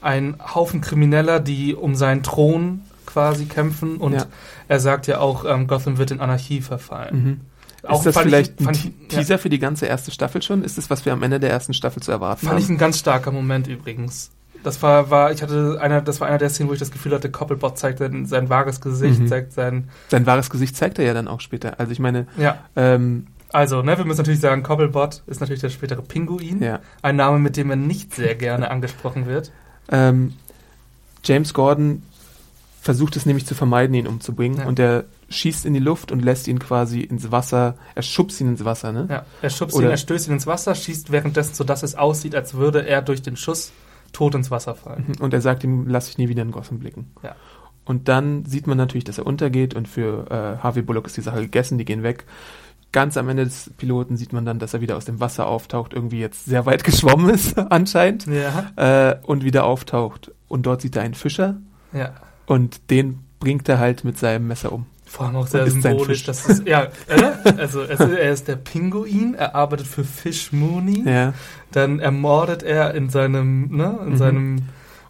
einen 0.00 0.36
Haufen 0.54 0.80
Krimineller, 0.80 1.38
die 1.38 1.74
um 1.74 1.94
seinen 1.94 2.22
Thron 2.22 2.80
quasi 3.04 3.44
kämpfen 3.44 3.98
und 3.98 4.14
Ja. 4.14 4.26
er 4.68 4.80
sagt 4.80 5.06
ja 5.06 5.18
auch, 5.20 5.44
ähm, 5.44 5.66
Gotham 5.66 5.98
wird 5.98 6.10
in 6.10 6.20
Anarchie 6.20 6.62
verfallen. 6.62 7.22
Mhm. 7.24 7.40
Auch 7.86 7.98
ist 7.98 8.06
das 8.06 8.14
fand 8.14 8.26
vielleicht 8.26 8.52
ich, 8.54 8.60
ein 8.60 8.64
fand 8.64 8.76
ich, 8.76 8.84
ja, 8.84 9.18
Teaser 9.18 9.38
für 9.38 9.48
die 9.50 9.58
ganze 9.58 9.86
erste 9.86 10.10
Staffel 10.10 10.42
schon? 10.42 10.62
Ist 10.64 10.78
das, 10.78 10.90
was 10.90 11.04
wir 11.04 11.12
am 11.12 11.22
Ende 11.22 11.40
der 11.40 11.50
ersten 11.50 11.72
Staffel 11.74 12.02
zu 12.02 12.10
erwarten 12.12 12.46
fand 12.46 12.58
ich 12.58 12.66
haben? 12.66 12.74
ein 12.74 12.78
ganz 12.78 12.98
starker 12.98 13.32
Moment 13.32 13.66
übrigens. 13.66 14.30
Das 14.62 14.82
war, 14.82 15.08
war, 15.10 15.32
ich 15.32 15.42
hatte 15.42 15.78
einer, 15.80 16.02
das 16.02 16.20
war 16.20 16.28
einer 16.28 16.36
der 16.36 16.50
Szenen, 16.50 16.68
wo 16.68 16.74
ich 16.74 16.78
das 16.78 16.90
Gefühl 16.90 17.12
hatte, 17.14 17.30
Koppelbot 17.30 17.78
zeigt 17.78 17.98
sein, 17.98 18.26
sein 18.26 18.50
wahres 18.50 18.82
Gesicht, 18.82 19.20
Mhm. 19.20 19.28
zeigt 19.28 19.52
sein, 19.54 19.88
Sein 20.08 20.26
wahres 20.26 20.50
Gesicht 20.50 20.76
zeigt 20.76 20.98
er 20.98 21.06
ja 21.06 21.14
dann 21.14 21.28
auch 21.28 21.40
später. 21.40 21.80
Also 21.80 21.92
ich 21.92 21.98
meine, 21.98 22.26
ja. 22.36 22.58
ähm, 22.76 23.26
Also, 23.52 23.80
ne, 23.82 23.96
wir 23.96 24.04
müssen 24.04 24.18
natürlich 24.18 24.40
sagen, 24.40 24.62
Koppelbot 24.62 25.22
ist 25.26 25.40
natürlich 25.40 25.62
der 25.62 25.70
spätere 25.70 26.02
Pinguin. 26.02 26.62
ja. 26.62 26.80
Ein 27.00 27.16
Name, 27.16 27.38
mit 27.38 27.56
dem 27.56 27.70
er 27.70 27.76
nicht 27.76 28.14
sehr 28.14 28.34
gerne 28.34 28.70
angesprochen 28.70 29.24
wird. 29.26 29.50
Ähm, 29.90 30.34
James 31.24 31.54
Gordon 31.54 32.02
versucht 32.80 33.16
es 33.16 33.26
nämlich 33.26 33.46
zu 33.46 33.54
vermeiden, 33.54 33.94
ihn 33.94 34.06
umzubringen. 34.06 34.60
Ja. 34.60 34.66
Und 34.66 34.78
er 34.78 35.04
schießt 35.28 35.66
in 35.66 35.74
die 35.74 35.80
Luft 35.80 36.10
und 36.12 36.20
lässt 36.24 36.48
ihn 36.48 36.58
quasi 36.58 37.00
ins 37.00 37.30
Wasser, 37.30 37.76
er 37.94 38.02
schubst 38.02 38.40
ihn 38.40 38.48
ins 38.48 38.64
Wasser, 38.64 38.92
ne? 38.92 39.06
Ja, 39.08 39.24
er 39.42 39.50
schubst 39.50 39.76
Oder- 39.76 39.88
ihn, 39.88 39.90
er 39.90 39.96
stößt 39.98 40.28
ihn 40.28 40.34
ins 40.34 40.46
Wasser, 40.46 40.74
schießt 40.74 41.12
währenddessen, 41.12 41.54
so 41.54 41.64
dass 41.64 41.82
es 41.82 41.94
aussieht, 41.94 42.34
als 42.34 42.54
würde 42.54 42.86
er 42.86 43.02
durch 43.02 43.22
den 43.22 43.36
Schuss 43.36 43.72
tot 44.12 44.34
ins 44.34 44.50
Wasser 44.50 44.74
fallen. 44.74 45.12
Und 45.20 45.34
er 45.34 45.40
sagt 45.40 45.62
ihm, 45.62 45.86
lass 45.88 46.06
dich 46.06 46.18
nie 46.18 46.28
wieder 46.28 46.42
in 46.42 46.50
Gotham 46.50 46.78
blicken. 46.78 47.12
Ja. 47.22 47.36
Und 47.84 48.08
dann 48.08 48.44
sieht 48.44 48.66
man 48.66 48.76
natürlich, 48.78 49.04
dass 49.04 49.18
er 49.18 49.26
untergeht 49.26 49.74
und 49.74 49.86
für 49.86 50.26
äh, 50.30 50.62
Harvey 50.62 50.82
Bullock 50.82 51.06
ist 51.06 51.16
die 51.16 51.22
Sache 51.22 51.40
gegessen, 51.42 51.76
die 51.78 51.84
gehen 51.84 52.02
weg. 52.02 52.24
Ganz 52.92 53.16
am 53.16 53.28
Ende 53.28 53.44
des 53.44 53.70
Piloten 53.76 54.16
sieht 54.16 54.32
man 54.32 54.44
dann, 54.44 54.58
dass 54.58 54.74
er 54.74 54.80
wieder 54.80 54.96
aus 54.96 55.04
dem 55.04 55.20
Wasser 55.20 55.46
auftaucht, 55.46 55.92
irgendwie 55.92 56.18
jetzt 56.18 56.44
sehr 56.46 56.66
weit 56.66 56.82
geschwommen 56.84 57.30
ist 57.30 57.56
anscheinend 57.58 58.26
Ja, 58.26 59.10
äh, 59.10 59.16
und 59.22 59.44
wieder 59.44 59.64
auftaucht. 59.64 60.32
Und 60.48 60.66
dort 60.66 60.80
sieht 60.80 60.96
er 60.96 61.02
einen 61.02 61.14
Fischer 61.14 61.58
ja. 61.92 62.14
Und 62.50 62.90
den 62.90 63.20
bringt 63.38 63.68
er 63.68 63.78
halt 63.78 64.04
mit 64.04 64.18
seinem 64.18 64.48
Messer 64.48 64.72
um. 64.72 64.86
Vor 65.06 65.26
allem 65.26 65.36
auch 65.36 65.46
sehr 65.46 65.68
symbolisch. 65.70 66.06
Fisch. 66.06 66.24
Das 66.26 66.46
ist, 66.46 66.66
ja, 66.68 66.82
äh, 67.08 67.32
also 67.58 67.82
es 67.82 67.98
ist, 68.00 68.10
er 68.12 68.30
ist 68.30 68.48
der 68.48 68.56
Pinguin, 68.56 69.34
er 69.34 69.54
arbeitet 69.54 69.86
für 69.86 70.04
Fish 70.04 70.52
Mooney, 70.52 71.02
Ja. 71.08 71.32
dann 71.72 72.00
ermordet 72.00 72.62
er 72.62 72.94
in 72.94 73.08
seinem, 73.08 73.68
ne, 73.76 73.98
in 74.04 74.10
Mhm. 74.12 74.16
seinem 74.16 74.56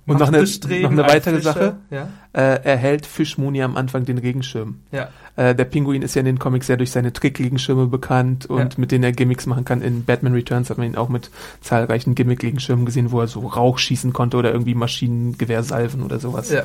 Und 0.07 0.19
noch 0.19 0.29
eine, 0.29 0.43
noch 0.43 0.91
eine 0.91 1.03
weitere 1.07 1.37
Fischer. 1.37 1.53
Sache. 1.53 1.77
Ja, 1.91 2.09
Äh, 2.33 2.61
er 2.65 2.77
hält 2.77 3.07
Fish 3.07 3.37
Mooney 3.39 3.63
am 3.63 3.77
Anfang 3.77 4.05
den 4.05 4.19
Regenschirm. 4.19 4.77
ja, 4.93 5.09
Äh, 5.37 5.55
der 5.55 5.65
Pinguin 5.65 6.03
ist 6.03 6.15
ja 6.15 6.21
in 6.21 6.27
den 6.27 6.39
Comics 6.39 6.67
sehr 6.67 6.77
durch 6.77 6.91
seine 6.91 7.13
Trick-Regenschirme 7.13 7.87
bekannt 7.87 8.47
und 8.47 8.59
Ja. 8.75 8.79
mit 8.81 8.93
denen 8.93 9.05
er 9.05 9.13
Gimmicks 9.13 9.47
machen 9.47 9.65
kann. 9.65 9.83
In 9.83 10.05
Batman 10.05 10.33
Returns 10.35 10.69
hat 10.71 10.79
man 10.79 10.87
ihn 10.87 10.97
auch 10.97 11.09
mit 11.09 11.31
zahlreichen 11.61 12.15
Gimmick-Regenschirmen 12.15 12.85
gesehen, 12.87 13.11
wo 13.13 13.21
er 13.21 13.27
so 13.29 13.41
Rauch 13.41 13.79
schießen 13.79 14.13
konnte 14.13 14.37
oder 14.39 14.51
irgendwie 14.53 14.75
Maschinengewehrsalven 14.75 16.03
oder 16.03 16.19
sowas. 16.19 16.51
ja. 16.51 16.63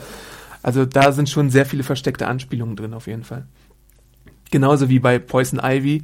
Also 0.65 0.83
da 0.83 1.11
sind 1.11 1.29
schon 1.29 1.51
sehr 1.51 1.67
viele 1.67 1.83
versteckte 1.83 2.27
Anspielungen 2.27 2.75
drin 2.75 2.95
auf 2.95 3.05
jeden 3.05 3.23
Fall. 3.23 3.45
Genauso 4.49 4.89
wie 4.89 4.97
bei 4.97 5.19
Poison 5.19 5.59
Ivy. 5.63 6.03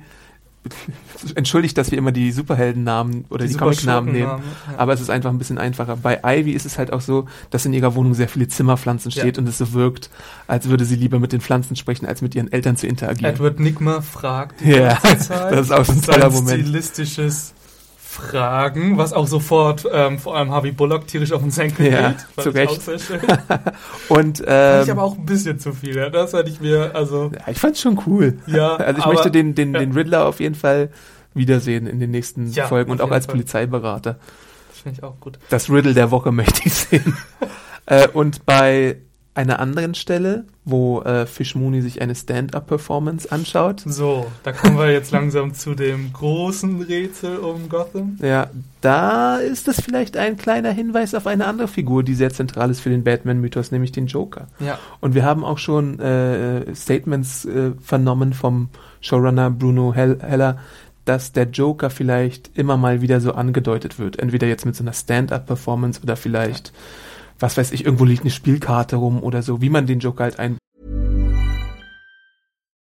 Entschuldigt, 1.34 1.76
dass 1.80 1.90
wir 1.90 1.98
immer 1.98 2.12
die 2.12 2.32
Superheldennamen 2.32 3.26
oder 3.32 3.48
die, 3.48 3.54
super 3.54 3.66
Comicnamen 3.66 4.14
nehmen. 4.14 4.28
Ja. 4.30 4.78
Aber 4.78 4.94
es 4.94 5.02
ist 5.02 5.10
einfach 5.10 5.32
ein 5.32 5.40
bisschen 5.40 5.58
einfacher. 5.58 5.98
Bei 5.98 6.20
Ivy 6.24 6.52
ist 6.52 6.68
es 6.68 6.78
halt 6.78 6.94
auch 6.94 7.02
so, 7.02 7.28
dass 7.50 7.66
in 7.66 7.74
ihrer 7.74 7.96
Wohnung 7.96 8.14
sehr 8.14 8.30
viele 8.30 8.48
Zimmerpflanzen 8.48 9.10
Ja. 9.10 9.24
steht 9.24 9.40
und 9.40 9.50
es 9.50 9.58
so 9.58 9.74
wirkt, 9.74 10.12
als 10.46 10.70
würde 10.70 10.86
sie 10.86 10.96
lieber 10.96 11.18
mit 11.18 11.32
den 11.34 11.42
Pflanzen 11.42 11.76
sprechen, 11.76 12.06
als 12.06 12.22
mit 12.22 12.36
ihren 12.36 12.52
Eltern 12.52 12.78
zu 12.78 12.86
interagieren. 12.86 13.34
Edward 13.34 13.60
Nigma 13.60 14.02
fragt 14.02 14.62
die 14.62 14.70
Ja, 14.74 15.00
das 15.02 15.22
ist 15.62 15.72
auch 15.72 15.86
so 15.86 15.94
ein 15.94 16.04
toller 16.04 16.30
Moment. 16.30 16.62
stilistisches 16.62 17.56
Fragen, 18.12 18.98
was 18.98 19.14
auch 19.14 19.26
sofort 19.26 19.88
ähm, 19.90 20.20
vor 20.20 20.36
allem 20.36 20.52
Harvey 20.52 20.74
Bullock 20.74 21.08
tierisch 21.08 21.32
auf 21.32 21.42
den 21.42 21.52
Senkel 21.52 21.94
Ja, 21.94 22.10
geht. 22.10 22.22
Fand 22.36 22.44
zu 22.44 22.50
ich 22.50 22.56
Recht. 22.56 22.82
Und 24.10 24.38
Fand 24.40 24.48
ähm, 24.48 24.84
ich 24.84 24.92
aber 24.92 25.04
auch 25.04 25.18
ein 25.18 25.26
bisschen 25.26 25.60
zu 25.60 25.72
viel. 25.72 25.96
Ja. 25.96 26.10
Das 26.10 26.34
hatte 26.34 26.50
ich 26.50 26.60
mir, 26.60 26.94
also, 26.94 27.32
ja, 27.34 27.48
ich 27.50 27.58
fand's 27.58 27.80
schon 27.80 27.98
cool. 28.06 28.38
ja. 28.48 28.76
Also 28.82 29.00
ich 29.00 29.06
aber, 29.06 29.14
möchte 29.14 29.32
den, 29.32 29.56
den, 29.56 29.74
ja. 29.74 29.80
den 29.80 29.94
Riddler 29.94 30.26
auf 30.26 30.42
jeden 30.42 30.56
Fall 30.56 30.90
wiedersehen 31.34 31.88
in 31.88 32.02
den 32.02 32.12
nächsten 32.12 32.52
Ja, 32.52 32.68
Folgen 32.68 32.92
und 32.92 33.02
auch 33.02 33.12
als 33.12 33.28
Fall. 33.28 33.36
Polizeiberater. 33.36 34.18
Das 34.70 34.80
finde 34.80 34.98
ich 34.98 35.04
auch 35.06 35.18
gut. 35.22 35.40
Das 35.50 35.70
Riddle 35.70 35.94
der 35.94 36.12
Woche 36.12 36.34
möchte 36.34 36.64
ich 36.66 36.74
sehen. 36.74 37.16
äh, 37.86 38.10
und 38.10 38.46
bei 38.46 38.98
einer 39.34 39.60
anderen 39.60 39.96
Stelle, 39.96 40.46
wo 40.66 41.02
äh, 41.04 41.26
Fish 41.26 41.56
Mooney 41.56 41.82
sich 41.82 42.02
eine 42.02 42.16
Stand-Up-Performance 42.16 43.32
anschaut, 43.32 43.82
So, 43.86 44.28
da 44.44 44.52
kommen 44.52 44.78
wir 44.78 44.92
jetzt 44.92 45.12
langsam 45.12 45.54
zu 45.54 45.74
dem 45.74 46.12
großen 46.12 46.82
Rätsel 46.82 47.38
um 47.38 47.70
Gotham. 47.70 48.18
ja, 48.22 48.50
da 48.82 49.38
ist 49.38 49.68
es 49.68 49.80
vielleicht 49.82 50.18
ein 50.18 50.36
kleiner 50.38 50.72
Hinweis 50.72 51.16
auf 51.16 51.28
eine 51.28 51.46
andere 51.46 51.68
Figur, 51.70 52.04
die 52.04 52.14
sehr 52.16 52.32
zentral 52.32 52.70
ist 52.72 52.82
für 52.82 52.90
den 52.90 53.04
Batman-Mythos, 53.04 53.72
nämlich 53.72 53.92
den 53.94 54.08
Joker. 54.08 54.48
Ja, 54.60 54.78
Und 55.00 55.16
wir 55.16 55.24
haben 55.24 55.46
auch 55.46 55.58
schon 55.60 56.00
äh, 56.00 56.76
Statements 56.76 57.46
äh, 57.46 57.72
vernommen 57.82 58.34
vom 58.34 58.70
Showrunner 59.00 59.50
Bruno 59.50 59.94
Hell 59.94 60.18
Heller, 60.22 60.58
dass 61.06 61.32
der 61.32 61.46
Joker 61.50 61.90
vielleicht 61.90 62.52
immer 62.56 62.78
mal 62.78 63.02
wieder 63.02 63.22
so 63.22 63.34
angedeutet 63.34 63.98
wird. 63.98 64.20
Entweder 64.20 64.48
jetzt 64.48 64.66
mit 64.66 64.76
so 64.76 64.84
einer 64.84 64.94
Stand-up-Performance 64.94 66.02
oder 66.04 66.16
vielleicht, 66.16 66.74
was 67.42 67.58
weiß 67.58 67.72
ich, 67.72 67.86
irgendwo 67.86 68.06
liegt 68.06 68.22
eine 68.22 68.32
Spielkarte 68.32 68.96
rum 68.96 69.22
oder 69.22 69.42
so, 69.42 69.62
wie 69.62 69.70
man 69.70 69.88
den 69.88 70.00
Joker 70.00 70.24
halt 70.24 70.40
ein 70.40 70.58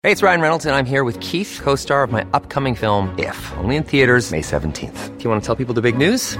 Hey, 0.04 0.12
it's 0.12 0.24
Ryan 0.24 0.42
Reynolds, 0.42 0.66
and 0.66 0.76
I'm 0.76 0.88
here 0.88 1.04
with 1.04 1.20
Keith, 1.20 1.62
co 1.64 1.76
star 1.76 2.04
of 2.04 2.12
my 2.12 2.26
upcoming 2.34 2.76
film, 2.76 3.14
If, 3.20 3.38
only 3.60 3.76
in 3.76 3.84
theaters, 3.84 4.32
May 4.32 4.42
17th. 4.42 5.16
Do 5.18 5.24
you 5.24 5.30
want 5.30 5.44
to 5.44 5.46
tell 5.46 5.56
people 5.56 5.76
the 5.76 5.82
big 5.82 5.96
news? 5.96 6.40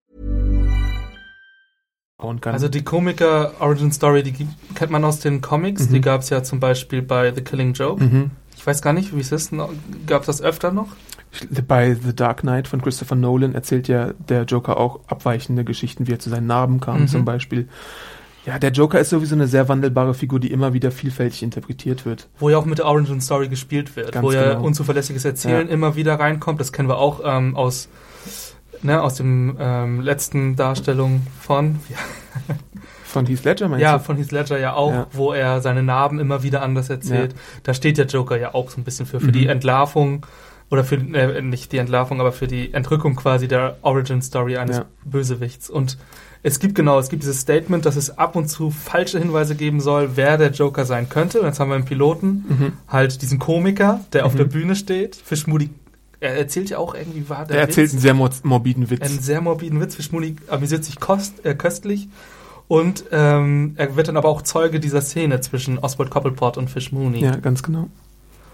Und 2.21 2.41
kann. 2.41 2.53
Also 2.53 2.69
die 2.69 2.83
Komiker 2.83 3.51
Origin 3.59 3.91
Story, 3.91 4.23
die 4.23 4.47
kennt 4.75 4.91
man 4.91 5.03
aus 5.03 5.19
den 5.19 5.41
Comics. 5.41 5.89
Mhm. 5.89 5.93
Die 5.93 6.01
gab 6.01 6.21
es 6.21 6.29
ja 6.29 6.43
zum 6.43 6.59
Beispiel 6.59 7.01
bei 7.01 7.33
The 7.33 7.41
Killing 7.41 7.73
Joke. 7.73 8.29
Ich 8.55 8.65
weiß 8.65 8.81
gar 8.81 8.93
nicht, 8.93 9.15
wie 9.15 9.19
es 9.21 9.31
ist. 9.31 9.51
Gab 10.07 10.21
es 10.21 10.27
das 10.27 10.41
öfter 10.41 10.71
noch? 10.71 10.87
bei 11.65 11.95
The 11.95 12.13
Dark 12.13 12.41
Knight 12.41 12.67
von 12.67 12.81
Christopher 12.81 13.15
Nolan 13.15 13.55
erzählt 13.55 13.87
ja 13.87 14.11
der 14.29 14.43
Joker 14.43 14.75
auch 14.77 14.99
abweichende 15.07 15.63
Geschichten, 15.63 16.05
wie 16.07 16.11
er 16.11 16.19
zu 16.19 16.29
seinen 16.29 16.45
Narben 16.47 16.79
kam 16.81 17.03
Mhm. 17.03 17.07
zum 17.07 17.23
Beispiel. 17.25 17.69
Ja, 18.45 18.59
der 18.59 18.71
Joker 18.71 18.99
ist 18.99 19.11
sowieso 19.11 19.35
eine 19.35 19.47
sehr 19.47 19.69
wandelbare 19.69 20.13
Figur, 20.13 20.39
die 20.39 20.51
immer 20.51 20.73
wieder 20.73 20.91
vielfältig 20.91 21.41
interpretiert 21.43 22.05
wird. 22.05 22.27
Wo 22.39 22.49
ja 22.49 22.57
auch 22.57 22.65
mit 22.65 22.79
der 22.79 22.85
Origin 22.85 23.21
Story 23.21 23.47
gespielt 23.47 23.95
wird. 23.95 24.11
Ganz 24.11 24.25
wo 24.25 24.31
ja 24.31 24.53
genau. 24.55 24.63
unzuverlässiges 24.65 25.23
Erzählen 25.23 25.67
Ja. 25.67 25.73
immer 25.73 25.95
wieder 25.95 26.19
reinkommt. 26.19 26.59
Das 26.59 26.73
kennen 26.73 26.89
wir 26.89 26.97
auch 26.97 27.21
ähm, 27.23 27.55
aus, 27.55 27.87
ne, 28.83 29.01
aus 29.01 29.15
dem 29.15 29.55
ähm, 29.59 30.01
letzten 30.01 30.55
Darstellung 30.55 31.21
von, 31.39 31.79
Von 33.03 33.25
Heath 33.25 33.43
Ledger 33.43 33.67
meinst 33.67 33.81
ja, 33.83 33.97
du? 33.97 34.03
von 34.03 34.15
Heath 34.17 34.31
Ledger 34.31 34.57
ja 34.57 34.73
auch, 34.73 34.91
Ja. 34.93 35.07
wo 35.11 35.33
er 35.33 35.59
seine 35.61 35.83
Narben 35.83 36.19
immer 36.19 36.43
wieder 36.43 36.61
anders 36.61 36.89
erzählt. 36.89 37.35
Da 37.63 37.73
steht 37.73 37.97
der 37.97 38.05
Joker 38.05 38.37
ja 38.37 38.53
auch 38.53 38.69
so 38.69 38.79
ein 38.79 38.83
bisschen 38.85 39.05
für, 39.05 39.19
für 39.19 39.31
die 39.33 39.43
Mhm. 39.43 39.49
Entlarvung 39.49 40.25
oder 40.69 40.85
für, 40.85 40.95
äh, 40.95 41.41
nicht 41.41 41.73
die 41.73 41.77
Entlarvung, 41.77 42.21
aber 42.21 42.31
für 42.31 42.47
die 42.47 42.73
Entrückung 42.73 43.15
quasi 43.17 43.49
der 43.49 43.77
Origin 43.81 44.21
Story 44.21 44.55
eines 44.57 44.77
Ja. 44.77 44.85
Bösewichts. 45.03 45.69
Und 45.69 45.97
es 46.43 46.59
gibt 46.61 46.73
genau, 46.73 46.97
es 46.99 47.09
gibt 47.09 47.23
dieses 47.23 47.41
Statement, 47.41 47.85
dass 47.85 47.97
es 47.97 48.17
ab 48.17 48.37
und 48.37 48.47
zu 48.47 48.71
falsche 48.71 49.19
Hinweise 49.19 49.55
geben 49.55 49.81
soll, 49.81 50.11
wer 50.15 50.37
der 50.37 50.51
Joker 50.51 50.85
sein 50.85 51.09
könnte. 51.09 51.41
Und 51.41 51.47
jetzt 51.47 51.59
haben 51.59 51.69
wir 51.69 51.75
einen 51.75 51.83
Piloten, 51.85 52.45
Mhm. 52.47 52.73
halt 52.87 53.21
diesen 53.21 53.39
Komiker, 53.39 53.99
der 54.13 54.25
auf 54.25 54.33
Mhm. 54.33 54.37
der 54.37 54.45
Bühne 54.45 54.75
steht. 54.77 55.17
Fischmudi, 55.17 55.69
er 56.21 56.37
erzählt 56.37 56.69
ja 56.69 56.77
auch 56.77 56.95
irgendwie, 56.95 57.27
war 57.27 57.45
der 57.45 57.57
Er 57.57 57.61
erzählt 57.63 57.87
Witz, 57.87 57.93
einen 57.93 58.01
sehr 58.01 58.13
mor- 58.13 58.29
morbiden 58.43 58.89
Witz. 58.89 59.01
einen 59.01 59.19
sehr 59.19 59.41
morbiden 59.41 59.81
Witz. 59.81 59.95
Fischmudi 59.95 60.37
amüsiert 60.47 60.85
sich 60.85 60.99
kost, 60.99 61.45
äh, 61.45 61.53
köstlich. 61.55 62.07
Und 62.69 63.03
ähm, 63.11 63.73
er 63.75 63.97
wird 63.97 64.07
dann 64.07 64.15
aber 64.15 64.29
auch 64.29 64.41
Zeuge 64.43 64.79
dieser 64.79 65.01
Szene 65.01 65.41
zwischen 65.41 65.77
Oswald 65.79 66.09
Cobblepot 66.09 66.55
und 66.57 66.69
Fish 66.69 66.93
Mooney, 66.93 67.19
ja, 67.21 67.35
ganz 67.35 67.63
genau. 67.63 67.89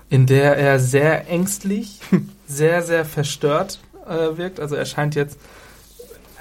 in 0.10 0.26
der 0.26 0.58
er 0.58 0.80
sehr 0.80 1.30
ängstlich, 1.30 2.00
sehr, 2.48 2.82
sehr 2.82 3.06
verstört 3.06 3.80
äh, 4.08 4.38
wirkt. 4.38 4.60
Also 4.60 4.76
er 4.76 4.86
scheint 4.86 5.14
jetzt. 5.14 5.38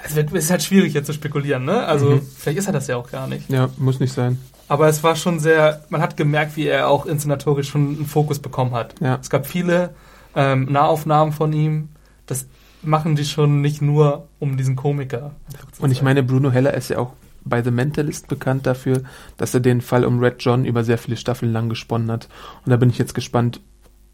Es 0.03 0.15
wird, 0.15 0.29
es 0.33 0.45
ist 0.45 0.51
halt 0.51 0.63
schwierig 0.63 0.93
jetzt 0.93 1.07
zu 1.07 1.13
spekulieren, 1.13 1.65
ne? 1.65 1.83
Also 1.85 2.11
Mhm. 2.11 2.21
vielleicht 2.37 2.59
ist 2.59 2.67
er 2.67 2.73
das 2.73 2.87
ja 2.87 2.95
auch 2.95 3.11
gar 3.11 3.27
nicht. 3.27 3.49
Ja, 3.49 3.69
muss 3.77 3.99
nicht 3.99 4.13
sein. 4.13 4.39
Aber 4.69 4.87
es 4.87 5.03
war 5.03 5.15
schon 5.15 5.39
sehr, 5.39 5.83
man 5.89 6.01
hat 6.01 6.17
gemerkt, 6.17 6.55
wie 6.55 6.67
er 6.67 6.87
auch 6.89 7.05
inszenatorisch 7.05 7.69
schon 7.69 7.95
einen 7.97 8.05
Fokus 8.05 8.39
bekommen 8.39 8.71
hat. 8.73 8.95
Ja. 9.01 9.17
Es 9.21 9.29
gab 9.29 9.45
viele 9.47 9.91
ähm, 10.35 10.67
Nahaufnahmen 10.71 11.33
von 11.33 11.53
ihm. 11.53 11.89
Das 12.25 12.47
machen 12.83 13.15
die 13.15 13.25
schon 13.25 13.61
nicht 13.61 13.81
nur 13.81 14.27
um 14.39 14.57
diesen 14.57 14.75
Komiker. 14.75 15.31
Und 15.79 15.91
ich 15.91 16.01
meine, 16.01 16.23
Bruno 16.23 16.51
Heller 16.51 16.73
ist 16.73 16.89
ja 16.89 16.99
auch 16.99 17.13
bei 17.43 17.63
The 17.63 17.71
Mentalist 17.71 18.27
bekannt 18.27 18.65
dafür, 18.65 19.03
dass 19.37 19.53
er 19.53 19.59
den 19.59 19.81
Fall 19.81 20.05
um 20.05 20.19
Red 20.19 20.35
John 20.39 20.65
über 20.65 20.83
sehr 20.83 20.97
viele 20.97 21.17
Staffeln 21.17 21.51
lang 21.51 21.69
gesponnen 21.69 22.11
hat. 22.11 22.27
Und 22.65 22.71
da 22.71 22.77
bin 22.77 22.89
ich 22.89 22.97
jetzt 22.97 23.15
gespannt, 23.15 23.61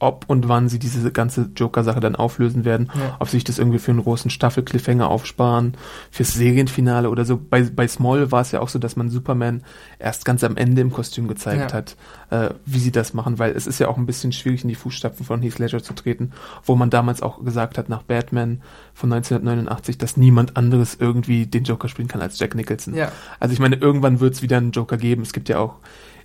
ob 0.03 0.25
und 0.27 0.47
wann 0.49 0.69
sie 0.69 0.77
diese 0.77 1.11
ganze 1.11 1.49
Joker-Sache 1.55 1.99
dann 1.99 2.15
auflösen 2.15 2.65
werden. 2.65 2.91
Ja. 2.93 3.15
Ob 3.19 3.29
sie 3.29 3.37
sich 3.37 3.43
das 3.43 3.57
irgendwie 3.57 3.79
für 3.79 3.91
einen 3.91 4.03
großen 4.03 4.29
Staffel-Cliffhanger 4.29 5.09
aufsparen, 5.09 5.75
fürs 6.11 6.33
Serienfinale 6.33 7.09
oder 7.09 7.25
so. 7.25 7.37
Bei, 7.37 7.61
bei 7.63 7.87
Small 7.87 8.31
war 8.31 8.41
es 8.41 8.51
ja 8.51 8.59
auch 8.59 8.69
so, 8.69 8.77
dass 8.79 8.95
man 8.95 9.09
Superman 9.09 9.63
erst 9.97 10.25
ganz 10.25 10.43
am 10.43 10.57
Ende 10.57 10.81
im 10.81 10.91
Kostüm 10.91 11.27
gezeigt 11.27 11.71
Ja. 11.71 11.77
hat, 11.77 11.95
äh, 12.29 12.49
wie 12.65 12.79
sie 12.79 12.91
das 12.91 13.13
machen, 13.13 13.39
weil 13.39 13.53
es 13.53 13.65
ist 13.65 13.79
ja 13.79 13.87
auch 13.87 13.97
ein 13.97 14.05
bisschen 14.05 14.31
schwierig, 14.33 14.63
in 14.63 14.67
die 14.69 14.75
Fußstapfen 14.75 15.25
von 15.25 15.41
Heath 15.41 15.59
Ledger 15.59 15.81
zu 15.81 15.93
treten, 15.93 16.31
wo 16.65 16.75
man 16.75 16.89
damals 16.89 17.21
auch 17.21 17.43
gesagt 17.43 17.77
hat, 17.77 17.89
nach 17.89 18.03
Batman 18.03 18.61
von 18.93 19.11
1989, 19.11 19.97
dass 19.97 20.17
niemand 20.17 20.57
anderes 20.57 20.97
irgendwie 20.99 21.45
den 21.45 21.63
Joker 21.63 21.87
spielen 21.87 22.07
kann 22.07 22.21
als 22.21 22.37
Jack 22.39 22.55
Nicholson. 22.55 22.93
Ja. 22.93 23.11
Also 23.39 23.53
ich 23.53 23.59
meine, 23.59 23.77
irgendwann 23.77 24.19
wird 24.19 24.33
es 24.35 24.41
wieder 24.41 24.57
einen 24.57 24.71
Joker 24.71 24.97
geben. 24.97 25.21
Es 25.23 25.33
gibt 25.33 25.49
ja 25.49 25.59
auch 25.59 25.75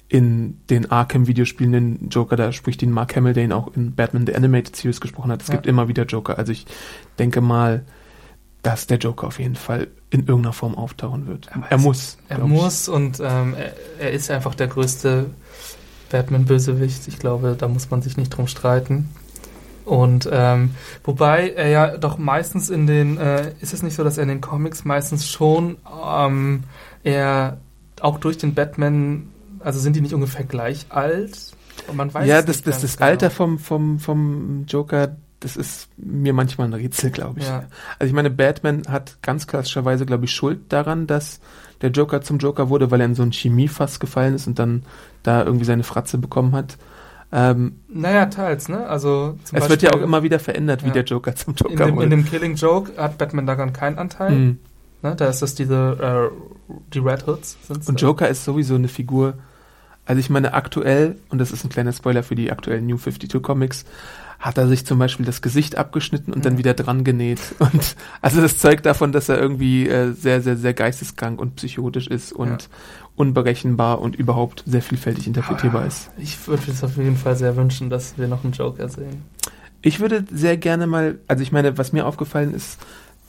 in 0.08 0.58
den 0.70 0.90
Arkham-Videospielen 0.90 1.72
den 1.72 2.08
Joker, 2.08 2.36
da 2.36 2.50
spricht 2.52 2.82
ihn 2.82 2.90
Mark 2.90 3.14
Hamill, 3.14 3.34
der 3.34 3.44
ihn 3.44 3.52
auch 3.52 3.74
in 3.76 3.94
Batman 3.94 4.26
The 4.26 4.34
Animated 4.34 4.74
Series 4.74 5.00
gesprochen 5.00 5.30
hat. 5.30 5.42
Es 5.42 5.48
Ja. 5.48 5.54
gibt 5.54 5.66
immer 5.66 5.88
wieder 5.88 6.04
Joker. 6.04 6.38
Also 6.38 6.52
ich 6.52 6.66
denke 7.18 7.40
mal, 7.42 7.84
dass 8.62 8.86
der 8.86 8.96
Joker 8.98 9.26
auf 9.26 9.38
jeden 9.38 9.54
Fall 9.54 9.88
in 10.10 10.20
irgendeiner 10.20 10.52
Form 10.54 10.74
auftauchen 10.74 11.26
wird. 11.26 11.48
Aber 11.54 11.66
er 11.70 11.76
es- 11.76 11.82
muss. 11.82 12.18
Er 12.28 12.36
glaub 12.38 12.48
ich. 12.48 12.54
muss 12.54 12.88
und 12.88 13.20
ähm, 13.20 13.54
er, 13.54 13.74
er 14.00 14.10
ist 14.12 14.30
einfach 14.30 14.54
der 14.54 14.68
größte 14.68 15.26
Batman-Bösewicht. 16.10 17.06
Ich 17.08 17.18
glaube, 17.18 17.54
da 17.58 17.68
muss 17.68 17.90
man 17.90 18.02
sich 18.02 18.16
nicht 18.16 18.30
drum 18.30 18.46
streiten. 18.46 19.08
Und 19.84 20.28
ähm, 20.30 20.70
wobei 21.04 21.50
er 21.50 21.68
ja 21.68 21.96
doch 21.96 22.18
meistens 22.18 22.68
in 22.68 22.86
den, 22.86 23.16
äh, 23.18 23.52
ist 23.60 23.72
es 23.72 23.82
nicht 23.82 23.94
so, 23.94 24.04
dass 24.04 24.18
er 24.18 24.22
in 24.24 24.28
den 24.28 24.40
Comics 24.40 24.84
meistens 24.84 25.26
schon 25.28 25.76
ähm, 26.06 26.64
er 27.04 27.58
auch 28.00 28.18
durch 28.18 28.36
den 28.38 28.54
Batman, 28.54 29.28
also 29.60 29.78
sind 29.78 29.96
die 29.96 30.00
nicht 30.00 30.14
ungefähr 30.14 30.44
gleich 30.44 30.86
alt? 30.90 31.52
Und 31.86 31.96
man 31.96 32.12
weiß 32.12 32.26
ja, 32.28 32.42
das, 32.42 32.62
das, 32.62 32.80
das 32.80 32.96
genau. 32.96 33.10
Alter 33.10 33.30
vom, 33.30 33.58
vom, 33.58 33.98
vom 33.98 34.64
Joker, 34.66 35.16
das 35.40 35.56
ist 35.56 35.88
mir 35.96 36.32
manchmal 36.32 36.68
ein 36.68 36.74
Rätsel, 36.74 37.10
glaube 37.10 37.40
ich. 37.40 37.46
Ja. 37.46 37.64
Also 37.98 38.08
ich 38.08 38.12
meine, 38.14 38.30
Batman 38.30 38.82
hat 38.88 39.18
ganz 39.22 39.46
klassischerweise, 39.46 40.04
glaube 40.04 40.24
ich, 40.24 40.32
Schuld 40.32 40.72
daran, 40.72 41.06
dass 41.06 41.40
der 41.80 41.90
Joker 41.90 42.20
zum 42.22 42.38
Joker 42.38 42.68
wurde, 42.68 42.90
weil 42.90 43.00
er 43.00 43.06
in 43.06 43.14
so 43.14 43.22
ein 43.22 43.30
Chemiefass 43.30 44.00
gefallen 44.00 44.34
ist 44.34 44.46
und 44.48 44.58
dann 44.58 44.82
da 45.22 45.44
irgendwie 45.44 45.64
seine 45.64 45.84
Fratze 45.84 46.18
bekommen 46.18 46.52
hat. 46.52 46.76
Ähm, 47.30 47.80
Naja, 47.88 48.26
teils, 48.26 48.68
ne? 48.68 48.86
Also 48.86 49.38
es 49.52 49.68
wird 49.68 49.82
ja 49.82 49.90
auch 49.90 49.92
Beispiel 49.92 50.04
immer 50.04 50.22
wieder 50.22 50.40
verändert, 50.40 50.82
wie 50.82 50.88
Ja. 50.88 50.94
der 50.94 51.04
Joker 51.04 51.36
zum 51.36 51.52
in 51.52 51.56
Joker 51.56 51.86
dem, 51.86 51.96
wurde. 51.96 52.04
in 52.04 52.10
dem 52.10 52.24
Killing 52.24 52.54
Joke 52.56 52.92
hat 53.00 53.18
Batman 53.18 53.46
daran 53.46 53.72
keinen 53.72 53.98
Anteil. 53.98 54.32
Mhm. 54.32 54.58
Ne? 55.02 55.14
Da 55.14 55.28
ist 55.28 55.42
das 55.42 55.54
diese, 55.54 56.30
äh, 56.30 56.72
die 56.92 56.98
Red 56.98 57.26
Hoods. 57.26 57.56
sind's 57.62 57.88
Und 57.88 58.00
da. 58.02 58.06
Joker 58.06 58.28
ist 58.28 58.44
sowieso 58.44 58.74
eine 58.74 58.88
Figur. 58.88 59.34
Also 60.08 60.20
ich 60.20 60.30
meine, 60.30 60.54
aktuell, 60.54 61.16
und 61.28 61.38
das 61.38 61.52
ist 61.52 61.64
ein 61.64 61.68
kleiner 61.68 61.92
Spoiler 61.92 62.22
für 62.22 62.34
die 62.34 62.50
aktuellen 62.50 62.86
New 62.86 62.96
52 62.96 63.42
Comics, 63.42 63.84
hat 64.38 64.56
er 64.56 64.66
sich 64.68 64.86
zum 64.86 64.98
Beispiel 64.98 65.26
das 65.26 65.42
Gesicht 65.42 65.76
abgeschnitten 65.76 66.32
und 66.32 66.46
dann 66.46 66.54
Mhm. 66.54 66.58
wieder 66.58 66.72
dran 66.72 67.04
genäht. 67.04 67.40
Und 67.58 67.96
also 68.22 68.40
das 68.40 68.56
zeugt 68.58 68.86
davon, 68.86 69.12
dass 69.12 69.28
er 69.28 69.38
irgendwie 69.38 69.86
äh, 69.88 70.12
sehr, 70.12 70.40
sehr, 70.40 70.56
sehr 70.56 70.72
geisteskrank 70.74 71.40
und 71.40 71.56
psychotisch 71.56 72.06
ist 72.06 72.32
und 72.32 72.68
unberechenbar 73.16 74.00
und 74.00 74.16
überhaupt 74.16 74.62
sehr 74.64 74.80
vielfältig 74.80 75.26
interpretierbar 75.26 75.84
ist. 75.86 76.10
Ich 76.18 76.46
würde 76.46 76.70
es 76.70 76.82
auf 76.84 76.96
jeden 76.96 77.16
Fall 77.16 77.36
sehr 77.36 77.56
wünschen, 77.56 77.90
dass 77.90 78.16
wir 78.16 78.28
noch 78.28 78.44
einen 78.44 78.52
Joker 78.52 78.88
sehen. 78.88 79.22
Ich 79.82 80.00
würde 80.00 80.24
sehr 80.32 80.56
gerne 80.56 80.86
mal, 80.86 81.18
also 81.26 81.42
ich 81.42 81.52
meine, 81.52 81.76
was 81.76 81.92
mir 81.92 82.06
aufgefallen 82.06 82.54
ist, 82.54 82.78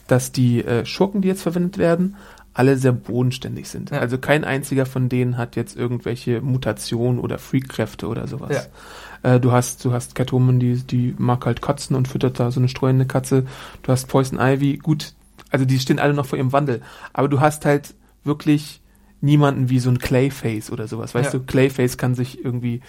dass 0.08 0.32
die 0.32 0.64
äh, 0.64 0.86
Schurken, 0.86 1.22
die 1.22 1.28
jetzt 1.28 1.42
verwendet 1.42 1.78
werden, 1.80 2.16
alle 2.60 2.76
sehr 2.76 2.92
bodenständig 2.92 3.70
sind. 3.70 3.92
Ja. 3.92 4.00
Also 4.00 4.18
kein 4.18 4.44
einziger 4.44 4.86
von 4.86 5.08
denen 5.08 5.38
hat 5.38 5.56
jetzt 5.56 5.78
irgendwelche 5.78 6.42
Mutationen 6.42 7.18
oder 7.22 7.38
Freak-Kräfte 7.40 8.06
oder 8.06 8.28
sowas. 8.28 8.70
Äh, 9.24 9.40
du 9.40 9.54
hast, 9.54 9.86
du 9.86 9.94
hast 9.94 10.14
Catwoman, 10.14 10.60
die, 10.60 10.76
die 10.76 11.16
mag 11.18 11.46
halt 11.46 11.62
kotzen 11.62 11.96
und 11.96 12.10
füttert 12.10 12.38
da 12.38 12.52
so 12.52 12.60
eine 12.60 12.68
streunende 12.68 13.06
Katze. 13.06 13.46
Du 13.82 13.94
hast 13.94 14.10
Poison 14.10 14.40
Ivy, 14.42 14.76
gut, 14.76 15.14
also 15.52 15.64
die 15.64 15.80
stehen 15.80 16.00
alle 16.00 16.14
noch 16.14 16.26
vor 16.26 16.38
ihrem 16.38 16.52
Wandel. 16.52 16.82
Aber 17.14 17.30
du 17.30 17.40
hast 17.40 17.64
halt 17.64 17.96
wirklich 18.26 18.82
niemanden 19.22 19.70
wie 19.70 19.80
so 19.80 19.90
ein 19.90 20.00
Clayface 20.00 20.70
oder 20.70 20.90
sowas. 20.90 21.16
Weißt 21.16 21.34
Ja. 21.34 21.40
du, 21.40 21.46
Clayface 21.46 21.98
kann 21.98 22.14
sich 22.14 22.44
irgendwie, 22.44 22.82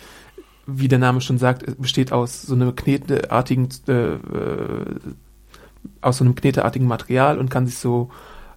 wie 0.67 0.89
der 0.89 0.99
Name 0.99 1.21
schon 1.21 1.39
sagt, 1.39 1.63
es 1.63 1.77
besteht 1.77 2.11
aus 2.11 2.43
so 2.43 2.57
einem 2.57 2.75
kneteartigen, 2.75 3.69
äh, 3.87 3.93
äh, 3.93 4.85
aus 6.01 6.19
so 6.19 6.25
einem 6.25 6.35
kneteartigen 6.35 6.89
Material 6.89 7.39
und 7.39 7.51
kann 7.51 7.69
sich 7.69 7.79
so 7.79 8.11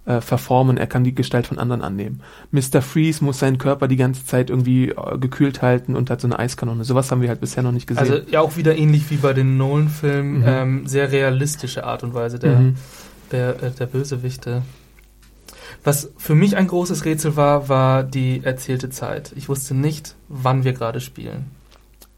äh, 0.05 0.19
verformen, 0.21 0.77
er 0.77 0.87
kann 0.87 1.03
die 1.03 1.15
Gestalt 1.15 1.47
von 1.47 1.57
anderen 1.59 1.81
annehmen. 1.81 2.21
Mr. 2.51 2.81
Freeze 2.81 3.23
muss 3.23 3.39
seinen 3.39 3.57
Körper 3.57 3.87
die 3.87 3.95
ganze 3.95 4.25
Zeit 4.25 4.49
irgendwie 4.49 4.89
äh, 4.89 5.17
gekühlt 5.17 5.61
halten 5.61 5.95
und 5.95 6.09
hat 6.09 6.19
so 6.21 6.27
eine 6.27 6.37
Eiskanone. 6.39 6.83
Sowas 6.83 7.09
haben 7.11 7.21
wir 7.21 7.29
halt 7.29 7.39
bisher 7.39 7.63
noch 7.63 7.71
nicht 7.71 7.87
gesehen. 7.87 7.99
Also 8.11 8.17
ja 8.29 8.41
auch 8.41 8.57
wieder 8.57 8.75
ähnlich 8.77 9.09
wie 9.11 9.15
bei 9.17 9.33
den 9.33 9.57
Nolan-Filmen, 9.57 10.39
Mhm. 10.39 10.43
ähm, 10.47 10.87
sehr 10.87 11.11
realistische 11.11 11.85
Art 11.85 12.03
und 12.03 12.13
Weise 12.13 12.37
der, 12.39 12.59
Mhm. 12.59 12.75
der, 13.31 13.63
äh, 13.63 13.71
der 13.71 13.85
Bösewichte. 13.85 14.61
Was 15.83 16.11
für 16.17 16.35
mich 16.35 16.55
ein 16.55 16.67
großes 16.67 17.03
Rätsel 17.05 17.35
war, 17.35 17.67
war 17.69 18.03
die 18.03 18.41
erzählte 18.43 18.89
Zeit. 18.89 19.33
Ich 19.35 19.49
wusste 19.49 19.73
nicht, 19.73 20.15
wann 20.29 20.63
wir 20.63 20.73
gerade 20.73 20.99
spielen. 21.01 21.45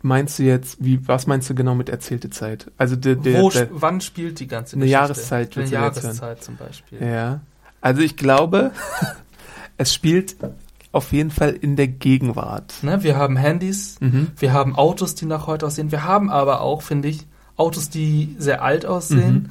meinst 0.02 0.38
du 0.38 0.43
jetzt, 0.43 0.78
wie, 0.86 1.08
was 1.08 1.26
meinst 1.26 1.50
du 1.50 1.56
genau 1.56 1.74
mit 1.74 1.89
erzählte 1.89 2.30
Zeit? 2.30 2.69
Also 2.78 2.95
der, 2.95 3.15
der, 3.15 3.41
Wo, 3.41 3.50
der 3.50 3.69
wann 3.71 4.02
spielt 4.02 4.39
die 4.39 4.45
ganze 4.45 4.76
Eine 4.76 4.86
Geschichte? 4.86 4.91
Jahreszeit, 5.02 5.48
Eine 5.48 5.54
du 5.54 5.62
jetzt 5.62 5.71
Jahreszeit 5.71 6.43
zum 6.43 6.58
Beispiel. 6.58 7.02
ja. 7.02 7.41
Also 7.86 8.02
ich 8.02 8.15
glaube, 8.17 8.71
es 9.78 9.93
spielt 9.93 10.36
auf 10.91 11.12
jeden 11.12 11.30
Fall 11.30 11.52
in 11.52 11.76
der 11.76 11.88
Gegenwart. 11.88 12.74
Ne, 12.82 13.04
wir 13.04 13.15
haben 13.15 13.36
Handys, 13.38 13.98
Mhm. 14.00 14.32
wir 14.38 14.54
haben 14.54 14.76
Autos, 14.76 15.13
die 15.13 15.26
nach 15.26 15.45
heute 15.45 15.67
aussehen. 15.67 15.91
Wir 15.91 16.04
haben 16.04 16.30
aber 16.32 16.62
auch, 16.62 16.82
finde 16.82 17.10
ich, 17.10 17.28
Autos, 17.58 17.89
die 17.89 18.36
sehr 18.39 18.63
alt 18.63 18.86
aussehen. 18.88 19.34
Mhm. 19.36 19.50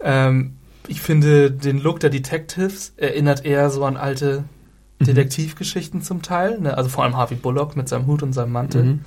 Ähm, 0.00 0.52
ich 0.88 1.00
finde, 1.00 1.50
den 1.52 1.78
Look 1.78 2.00
der 2.00 2.10
Detectives 2.10 2.92
erinnert 2.96 3.44
eher 3.44 3.70
so 3.70 3.84
an 3.84 3.96
alte 3.96 4.44
Mhm. 4.98 5.04
Detektivgeschichten 5.04 6.02
zum 6.02 6.22
Teil. 6.22 6.60
Ne? 6.60 6.76
Also 6.76 6.90
vor 6.90 7.04
allem 7.04 7.16
Harvey 7.16 7.36
Bullock 7.36 7.76
mit 7.76 7.88
seinem 7.88 8.06
Hut 8.06 8.22
und 8.24 8.32
seinem 8.32 8.52
Mantel. 8.52 8.82
Mhm. 8.84 9.00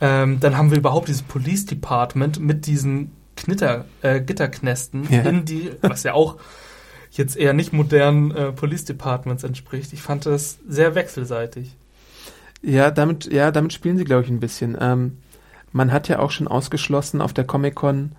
Ähm, 0.00 0.40
dann 0.40 0.56
haben 0.58 0.70
wir 0.70 0.78
überhaupt 0.78 1.08
dieses 1.08 1.22
Police 1.22 1.64
Department 1.66 2.38
mit 2.38 2.66
diesen 2.66 3.12
Knitter, 3.36 3.84
äh, 4.02 4.20
Gitterknästen 4.20 5.06
Ja. 5.10 5.22
in 5.22 5.44
die, 5.46 5.70
was 5.80 6.02
ja 6.02 6.12
auch 6.14 6.36
jetzt 7.18 7.36
eher 7.36 7.52
nicht 7.52 7.72
modernen 7.72 8.30
äh, 8.32 8.52
Police 8.52 8.84
Departments 8.84 9.44
entspricht. 9.44 9.92
Ich 9.92 10.02
fand 10.02 10.26
das 10.26 10.58
sehr 10.68 10.94
wechselseitig. 10.94 11.74
Ja, 12.62 12.90
damit, 12.90 13.30
ja, 13.32 13.50
damit 13.50 13.72
spielen 13.72 13.96
sie, 13.96 14.04
glaube 14.04 14.24
ich, 14.24 14.30
ein 14.30 14.40
bisschen. 14.40 14.76
Ähm, 14.80 15.18
man 15.72 15.92
hat 15.92 16.08
ja 16.08 16.18
auch 16.18 16.30
schon 16.30 16.48
ausgeschlossen 16.48 17.20
auf 17.20 17.32
der 17.32 17.44
Comic-Con, 17.44 18.12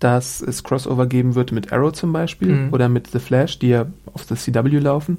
dass 0.00 0.40
es 0.40 0.64
Crossover 0.64 1.06
geben 1.06 1.34
wird 1.34 1.52
mit 1.52 1.72
Arrow 1.72 1.92
zum 1.92 2.12
Beispiel 2.12 2.48
Mhm. 2.52 2.72
oder 2.72 2.88
mit 2.88 3.08
The 3.08 3.20
Flash, 3.20 3.58
die 3.60 3.68
ja 3.68 3.86
auf 4.12 4.26
der 4.26 4.36
CW 4.36 4.78
laufen. 4.78 5.18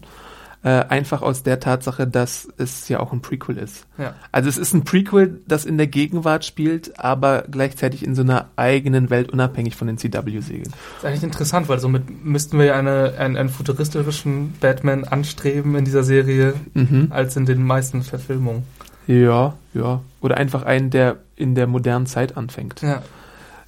Äh, 0.66 0.86
einfach 0.88 1.22
aus 1.22 1.44
der 1.44 1.60
Tatsache, 1.60 2.08
dass 2.08 2.48
es 2.56 2.88
ja 2.88 3.02
auch 3.02 3.12
ein 3.12 3.22
Prequel 3.22 3.58
ist. 3.58 3.86
Ja. 3.98 4.16
Also 4.32 4.48
es 4.48 4.58
ist 4.58 4.74
ein 4.74 4.86
Prequel, 4.86 5.42
das 5.46 5.66
in 5.66 5.78
der 5.78 5.88
Gegenwart 5.88 6.46
spielt, 6.46 6.98
aber 6.98 7.44
gleichzeitig 7.52 8.06
in 8.06 8.16
so 8.16 8.22
einer 8.22 8.48
eigenen 8.56 9.10
Welt 9.10 9.30
unabhängig 9.30 9.76
von 9.76 9.88
den 9.88 9.98
CW-Serien. 9.98 10.72
ist 10.98 11.04
eigentlich 11.06 11.24
interessant, 11.24 11.68
weil 11.68 11.80
somit 11.80 12.24
müssten 12.24 12.58
wir 12.60 12.66
ja 12.66 12.76
eine, 12.80 13.16
einen, 13.18 13.36
einen 13.36 13.50
futuristischen 13.50 14.54
Batman 14.62 15.04
anstreben 15.04 15.76
in 15.76 15.84
dieser 15.84 16.04
Serie, 16.04 16.54
Mhm. 16.74 17.08
als 17.10 17.36
in 17.36 17.46
den 17.46 17.62
meisten 17.62 18.02
Verfilmungen. 18.02 18.64
Ja, 19.06 19.56
ja. 19.74 20.02
Oder 20.22 20.38
einfach 20.38 20.64
einen, 20.64 20.90
der 20.92 21.18
in 21.36 21.56
der 21.56 21.68
modernen 21.68 22.06
Zeit 22.06 22.38
anfängt. 22.38 22.82
Ja. 22.82 23.02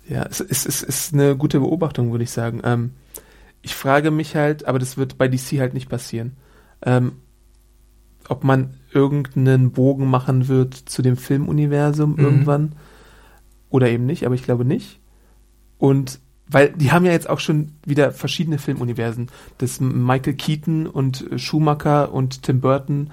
Ja, 0.07 0.25
es 0.29 0.39
ist, 0.39 0.65
es 0.65 0.81
ist 0.81 1.13
eine 1.13 1.35
gute 1.35 1.59
Beobachtung, 1.59 2.11
würde 2.11 2.23
ich 2.23 2.31
sagen. 2.31 2.61
Ähm, 2.63 2.91
ich 3.61 3.75
frage 3.75 4.11
mich 4.11 4.35
halt, 4.37 4.65
aber 4.65 4.79
das 4.79 4.95
wird 4.97 5.17
bei 5.17 5.27
DC 5.27 5.59
halt 5.59 5.73
nicht 5.73 5.89
passieren, 5.89 6.33
ähm, 6.85 7.13
ob 8.29 8.43
man 8.43 8.75
irgendeinen 8.93 9.71
Bogen 9.71 10.07
machen 10.09 10.47
wird 10.47 10.73
zu 10.73 11.01
dem 11.01 11.17
Filmuniversum 11.17 12.13
Mhm. 12.13 12.19
irgendwann 12.19 12.75
oder 13.69 13.89
eben 13.89 14.05
nicht, 14.05 14.25
aber 14.25 14.35
ich 14.35 14.43
glaube 14.43 14.65
nicht. 14.65 14.99
Und 15.77 16.19
weil 16.47 16.69
die 16.69 16.91
haben 16.91 17.05
ja 17.05 17.11
jetzt 17.11 17.29
auch 17.29 17.39
schon 17.39 17.71
wieder 17.85 18.11
verschiedene 18.11 18.59
Filmuniversen. 18.59 19.27
Das 19.57 19.79
Michael 19.81 20.35
Keaton 20.35 20.87
und 20.87 21.25
Schumacher 21.37 22.13
und 22.13 22.43
Tim 22.43 22.61
Burton 22.61 23.09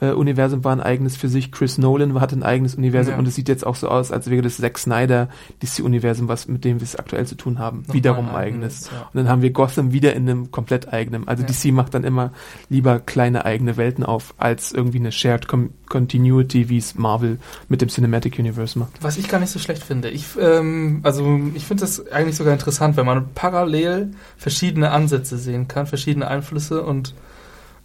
äh, 0.00 0.10
Universum 0.12 0.64
war 0.64 0.72
ein 0.72 0.80
eigenes 0.80 1.16
für 1.16 1.28
sich. 1.28 1.50
Chris 1.52 1.76
Nolan 1.78 2.20
hatte 2.20 2.36
ein 2.36 2.42
eigenes 2.42 2.74
Universum 2.76 3.14
Ja. 3.14 3.18
und 3.18 3.26
es 3.26 3.34
sieht 3.34 3.48
jetzt 3.48 3.66
auch 3.66 3.74
so 3.76 3.88
aus, 3.88 4.12
als 4.12 4.30
wäre 4.30 4.42
das 4.42 4.58
Zack 4.58 4.78
Snyder 4.78 5.28
DC-Universum, 5.62 6.28
was 6.28 6.46
mit 6.48 6.64
dem 6.64 6.80
wir 6.80 6.84
es 6.84 6.96
aktuell 6.96 7.26
zu 7.26 7.34
tun 7.34 7.58
haben, 7.58 7.78
Nochmal 7.80 7.94
wiederum 7.96 8.28
ein 8.28 8.34
eigenes. 8.34 8.86
eigenes, 8.86 8.90
ja. 8.92 9.02
Und 9.12 9.14
dann 9.14 9.28
haben 9.28 9.42
wir 9.42 9.50
Gotham 9.50 9.92
wieder 9.92 10.14
in 10.14 10.28
einem 10.28 10.50
komplett 10.50 10.92
eigenen. 10.92 11.26
Also 11.26 11.42
Ja. 11.42 11.48
DC 11.48 11.72
macht 11.72 11.94
dann 11.94 12.04
immer 12.04 12.32
lieber 12.68 13.00
kleine 13.00 13.44
eigene 13.44 13.76
Welten 13.76 14.04
auf, 14.04 14.34
als 14.38 14.72
irgendwie 14.72 14.98
eine 14.98 15.12
Shared 15.12 15.48
Com 15.48 15.70
Continuity, 15.88 16.68
wie 16.68 16.76
es 16.78 16.96
Marvel 16.96 17.38
mit 17.70 17.80
dem 17.80 17.88
Cinematic 17.88 18.38
Universe 18.38 18.78
macht. 18.78 18.92
Was 19.02 19.16
ich 19.16 19.26
gar 19.28 19.40
nicht 19.40 19.50
so 19.50 19.58
schlecht 19.58 19.82
finde. 19.82 20.10
Ich, 20.10 20.26
ähm, 20.38 21.00
also 21.02 21.40
ich 21.54 21.64
finde 21.64 21.80
das 21.80 22.06
eigentlich 22.12 22.36
sogar 22.36 22.52
interessant, 22.52 22.96
wenn 22.98 23.06
man 23.06 23.30
parallel 23.34 24.10
verschiedene 24.36 24.90
Ansätze 24.90 25.38
sehen 25.38 25.66
kann, 25.66 25.86
verschiedene 25.86 26.28
Einflüsse 26.28 26.82
und 26.82 27.14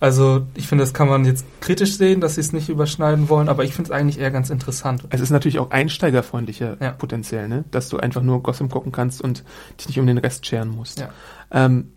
also 0.04 0.46
ich 0.54 0.68
finde, 0.68 0.84
das 0.84 0.94
kann 0.94 1.08
man 1.08 1.24
jetzt 1.24 1.46
kritisch 1.62 1.96
sehen, 1.96 2.20
dass 2.20 2.36
sie 2.36 2.42
es 2.42 2.52
nicht 2.52 2.68
überschneiden 2.68 3.30
wollen, 3.30 3.48
aber 3.48 3.64
ich 3.64 3.74
finde 3.74 3.90
es 3.90 3.98
eigentlich 3.98 4.20
eher 4.20 4.32
ganz 4.32 4.50
interessant. 4.50 5.06
Es 5.12 5.22
ist 5.22 5.30
natürlich 5.30 5.60
auch 5.60 5.72
einsteigerfreundlicher 5.72 6.76
Ja. 6.82 6.92
potenziell, 6.92 7.48
ne? 7.48 7.64
dass 7.72 7.88
du 7.88 8.00
einfach 8.00 8.22
nur 8.22 8.44
Gotham 8.44 8.68
gucken 8.68 8.92
kannst 8.92 9.22
und 9.22 9.46
dich 9.80 9.88
nicht 9.88 10.00
um 10.02 10.06
den 10.06 10.18
Rest 10.18 10.46
scheren 10.46 10.68
musst. 10.68 11.00
Ja. 11.00 11.08
Ähm, 11.52 11.94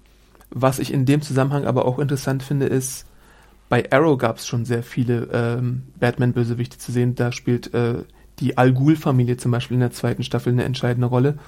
was 0.51 0.79
ich 0.79 0.93
in 0.93 1.05
dem 1.05 1.21
Zusammenhang 1.21 1.65
aber 1.65 1.85
auch 1.85 1.99
interessant 1.99 2.45
finde, 2.45 2.67
ist, 2.67 3.07
bei 3.69 3.91
Arrow 3.91 4.17
gab 4.17 4.37
es 4.37 4.47
schon 4.47 4.65
sehr 4.65 4.85
viele 4.85 5.29
ähm, 5.33 5.83
Batman-Bösewichte 5.99 6.79
zu 6.79 6.93
sehen. 6.93 7.17
Da 7.17 7.33
spielt 7.33 7.75
äh, 7.75 8.05
die 8.39 8.57
Al 8.57 8.73
Ghul-Familie 8.73 9.37
zum 9.37 9.51
Beispiel 9.51 9.75
in 9.75 9.81
der 9.81 9.91
zweiten 9.91 10.23
Staffel 10.23 10.53
eine 10.53 10.63
entscheidende 10.63 11.09
Rolle. 11.09 11.39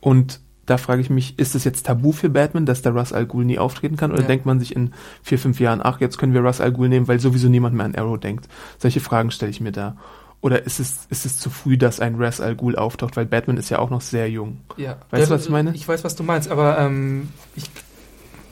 Und 0.00 0.40
da 0.70 0.76
frage 0.78 1.00
ich 1.02 1.10
mich, 1.10 1.38
ist 1.38 1.54
es 1.54 1.64
jetzt 1.64 1.86
tabu 1.86 2.12
für 2.12 2.28
Batman, 2.30 2.64
dass 2.64 2.80
der 2.82 2.92
Russ 2.92 3.12
Al 3.12 3.26
Ghul 3.26 3.44
nie 3.44 3.58
auftreten 3.58 3.96
kann? 3.96 4.12
Oder 4.12 4.22
Ja. 4.22 4.26
denkt 4.28 4.46
man 4.46 4.60
sich 4.60 4.74
in 4.76 4.92
vier, 5.22 5.38
fünf 5.38 5.58
Jahren, 5.60 5.80
ach, 5.82 6.00
jetzt 6.00 6.16
können 6.18 6.32
wir 6.32 6.40
Russ 6.42 6.60
Al 6.60 6.72
Ghul 6.72 6.88
nehmen, 6.88 7.08
weil 7.08 7.20
sowieso 7.20 7.48
niemand 7.48 7.74
mehr 7.74 7.84
an 7.86 7.94
Arrow 7.94 8.18
denkt? 8.18 8.48
Solche 8.78 9.00
Fragen 9.00 9.30
stelle 9.30 9.50
ich 9.50 9.60
mir 9.60 9.72
da. 9.72 9.96
Oder 10.42 10.64
ist 10.64 10.80
es, 10.80 11.06
ist 11.10 11.26
es 11.26 11.36
zu 11.38 11.50
früh, 11.50 11.76
dass 11.76 12.00
ein 12.00 12.14
Russ 12.14 12.40
Al 12.40 12.54
Ghul 12.56 12.76
auftaucht? 12.76 13.16
Weil 13.16 13.26
Batman 13.26 13.56
ist 13.58 13.68
ja 13.68 13.78
auch 13.78 13.90
noch 13.90 14.00
sehr 14.00 14.30
jung. 14.30 14.58
Ja. 14.78 14.96
Weißt 15.10 15.30
du, 15.30 15.34
was 15.34 15.44
ich 15.44 15.50
meine? 15.50 15.74
Ich 15.74 15.86
weiß, 15.86 16.02
was 16.04 16.16
du 16.16 16.22
meinst, 16.22 16.50
aber 16.50 16.78
ähm, 16.78 17.28
ich 17.56 17.64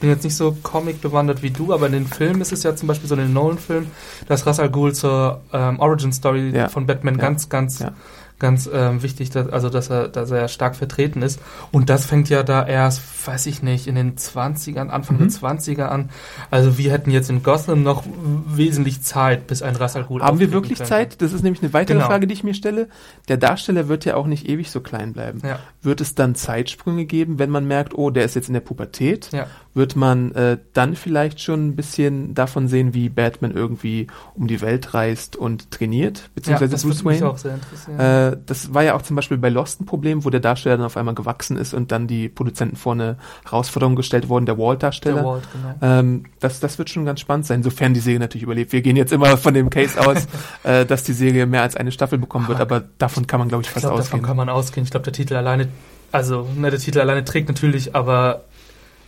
bin 0.00 0.10
jetzt 0.10 0.22
nicht 0.24 0.36
so 0.36 0.56
Comic 0.62 1.00
bewandert 1.00 1.42
wie 1.42 1.50
du, 1.50 1.72
aber 1.72 1.86
in 1.86 1.92
den 1.92 2.06
Filmen 2.06 2.40
ist 2.40 2.52
es 2.52 2.62
ja 2.62 2.76
zum 2.76 2.88
Beispiel 2.88 3.08
so 3.08 3.14
in 3.14 3.20
den 3.22 3.32
Nolan-Filmen, 3.32 3.90
dass 4.28 4.46
Ra's 4.46 4.60
al 4.60 4.70
Ghul 4.70 4.94
zur 4.94 5.40
ähm, 5.52 5.80
Origin-Story 5.80 6.50
Ja. 6.54 6.68
von 6.68 6.86
Batman 6.86 7.14
Ja. 7.16 7.20
ganz, 7.22 7.48
ganz, 7.48 7.78
Ja. 7.80 7.92
Ganz 8.38 8.68
ähm, 8.72 9.02
wichtig, 9.02 9.30
dass, 9.30 9.48
also 9.48 9.68
dass 9.68 9.90
er, 9.90 10.08
dass 10.08 10.30
er 10.30 10.48
stark 10.48 10.76
vertreten 10.76 11.22
ist. 11.22 11.40
Und 11.72 11.90
das 11.90 12.06
fängt 12.06 12.28
ja 12.28 12.42
da 12.42 12.64
erst, 12.66 13.02
weiß 13.26 13.46
ich 13.46 13.62
nicht, 13.62 13.86
in 13.86 13.94
den 13.96 14.16
20ern, 14.16 14.88
Anfang 14.88 15.16
Mhm. 15.16 15.20
der 15.20 15.28
20er 15.30 15.86
an. 15.86 16.10
Also 16.50 16.78
wir 16.78 16.92
hätten 16.92 17.10
jetzt 17.10 17.30
in 17.30 17.42
Gotham 17.42 17.82
noch 17.82 18.04
wesentlich 18.46 19.02
Zeit, 19.02 19.46
bis 19.46 19.62
ein 19.62 19.76
Ra's 19.76 19.96
al 19.96 20.04
Ghul 20.04 20.22
Haben 20.22 20.38
wir 20.38 20.52
wirklich 20.52 20.78
könnte. 20.78 20.88
Zeit? 20.90 21.22
Das 21.22 21.32
ist 21.32 21.42
nämlich 21.42 21.62
eine 21.62 21.72
weitere 21.72 21.96
Genau. 21.96 22.06
Frage, 22.06 22.26
die 22.26 22.32
ich 22.34 22.44
mir 22.44 22.54
stelle. 22.54 22.88
Der 23.28 23.36
Darsteller 23.36 23.88
wird 23.88 24.04
ja 24.04 24.14
auch 24.16 24.26
nicht 24.26 24.48
ewig 24.48 24.70
so 24.70 24.80
klein 24.80 25.12
bleiben. 25.12 25.40
Ja. 25.44 25.58
Wird 25.82 26.00
es 26.00 26.14
dann 26.14 26.34
Zeitsprünge 26.34 27.04
geben, 27.06 27.38
wenn 27.38 27.50
man 27.50 27.66
merkt, 27.66 27.96
oh, 27.96 28.10
der 28.10 28.24
ist 28.24 28.34
jetzt 28.34 28.48
in 28.48 28.54
der 28.54 28.60
Pubertät? 28.60 29.30
Ja. 29.32 29.46
Wird 29.78 29.94
man 29.94 30.32
äh, 30.32 30.58
dann 30.72 30.96
vielleicht 30.96 31.40
schon 31.40 31.68
ein 31.68 31.76
bisschen 31.76 32.34
davon 32.34 32.66
sehen, 32.66 32.94
wie 32.94 33.08
Batman 33.08 33.52
irgendwie 33.52 34.08
um 34.34 34.48
die 34.48 34.60
Welt 34.60 34.92
reist 34.92 35.36
und 35.36 35.70
trainiert? 35.70 36.18
Ja, 36.18 36.28
Beziehungsweise 36.34 36.72
das 36.72 36.82
Bruce 36.82 37.04
Wayne? 37.04 37.30
auch 37.30 37.38
sehr 37.38 37.54
interessieren. 37.54 38.00
Äh, 38.00 38.36
das 38.44 38.74
war 38.74 38.82
ja 38.82 38.96
auch 38.96 39.02
zum 39.02 39.14
Beispiel 39.14 39.38
bei 39.38 39.50
Lost 39.50 39.80
ein 39.80 39.86
Problem, 39.86 40.24
wo 40.24 40.30
der 40.30 40.40
Darsteller 40.40 40.78
dann 40.78 40.86
auf 40.86 40.96
einmal 40.96 41.14
gewachsen 41.14 41.56
ist 41.56 41.74
und 41.74 41.92
dann 41.92 42.08
die 42.08 42.28
Produzenten 42.28 42.74
vor 42.74 42.94
eine 42.94 43.18
Herausforderung 43.44 43.94
gestellt 43.94 44.28
wurden, 44.28 44.46
der 44.46 44.58
Walt-Darsteller. 44.58 45.14
Der 45.14 45.24
Walt, 45.24 45.44
genau. 45.52 45.74
Ähm, 45.80 46.24
das, 46.40 46.58
das 46.58 46.76
wird 46.78 46.90
schon 46.90 47.04
ganz 47.04 47.20
spannend 47.20 47.46
sein, 47.46 47.62
sofern 47.62 47.94
die 47.94 48.00
Serie 48.00 48.18
natürlich 48.18 48.42
überlebt. 48.42 48.72
Wir 48.72 48.82
gehen 48.82 48.96
jetzt 48.96 49.12
immer 49.12 49.36
von 49.36 49.54
dem 49.54 49.70
Case 49.70 49.96
aus, 50.04 50.26
äh, 50.64 50.86
dass 50.86 51.04
die 51.04 51.12
Serie 51.12 51.46
mehr 51.46 51.62
als 51.62 51.76
eine 51.76 51.92
Staffel 51.92 52.18
bekommen 52.18 52.48
wird, 52.48 52.60
aber 52.60 52.82
davon 52.98 53.28
kann 53.28 53.38
man, 53.38 53.48
glaube 53.48 53.62
ich, 53.62 53.68
Ich 53.68 53.74
fast 53.74 53.84
glaube, 53.84 53.98
davon 53.98 54.06
ausgehen. 54.08 54.26
kann 54.26 54.36
man 54.36 54.48
ausgehen. 54.48 54.82
Ich 54.82 54.90
glaube, 54.90 55.04
der 55.04 55.12
Titel 55.12 55.36
alleine, 55.36 55.68
also 56.10 56.48
ne, 56.56 56.68
der 56.68 56.80
Titel 56.80 56.98
alleine 56.98 57.24
trägt 57.24 57.46
natürlich, 57.46 57.94
aber 57.94 58.42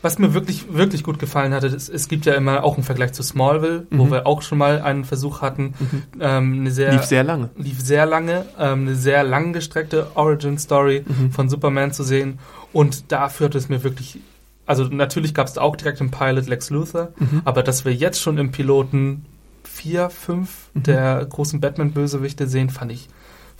was 0.03 0.19
mir 0.19 0.33
wirklich, 0.35 0.73
wirklich 0.73 1.03
gut 1.05 1.19
gefallen 1.19 1.53
hatte, 1.53 1.67
ist, 1.67 1.89
es 1.89 2.09
gibt 2.09 2.25
ja 2.27 2.35
immer 2.35 2.65
auch 2.65 2.75
einen 2.75 2.85
Vergleich 2.85 3.13
zu 3.13 3.23
Smallville, 3.23 3.87
wo 3.91 4.07
Mhm. 4.07 4.11
wir 4.11 4.27
auch 4.27 4.41
schon 4.43 4.59
mal 4.59 4.81
einen 4.81 5.05
Versuch 5.05 5.43
hatten, 5.43 5.75
ähm, 6.21 6.61
eine 6.61 6.71
sehr, 6.71 6.93
Lief 6.93 7.03
sehr 7.05 7.23
lange. 7.25 7.51
lief 7.57 7.81
sehr 7.81 8.07
lange, 8.07 8.47
ähm, 8.59 8.83
eine 8.87 8.95
sehr 8.95 9.23
langgestreckte 9.25 10.09
Origin-Story 10.15 11.05
Mhm. 11.07 11.33
von 11.33 11.49
Superman 11.49 11.93
zu 11.93 12.03
sehen. 12.03 12.39
Und 12.73 13.13
dafür 13.13 13.47
hat 13.47 13.55
es 13.55 13.69
mir 13.69 13.83
wirklich, 13.85 14.19
also 14.67 14.85
natürlich 14.85 15.35
gab 15.35 15.47
es 15.49 15.59
auch 15.59 15.77
direkt 15.77 16.01
im 16.01 16.11
Pilot 16.11 16.47
Lex 16.47 16.71
Luthor, 16.71 17.09
Mhm. 17.19 17.43
aber 17.45 17.63
dass 17.63 17.85
wir 17.85 17.93
jetzt 17.95 18.21
schon 18.21 18.39
im 18.39 18.53
Piloten 18.53 19.27
vier, 19.65 20.09
fünf 20.11 20.69
Mhm. 20.75 20.83
der 20.85 21.25
großen 21.27 21.61
Batman-Bösewichte 21.61 22.47
sehen, 22.47 22.71
fand 22.71 22.93
ich, 22.93 23.09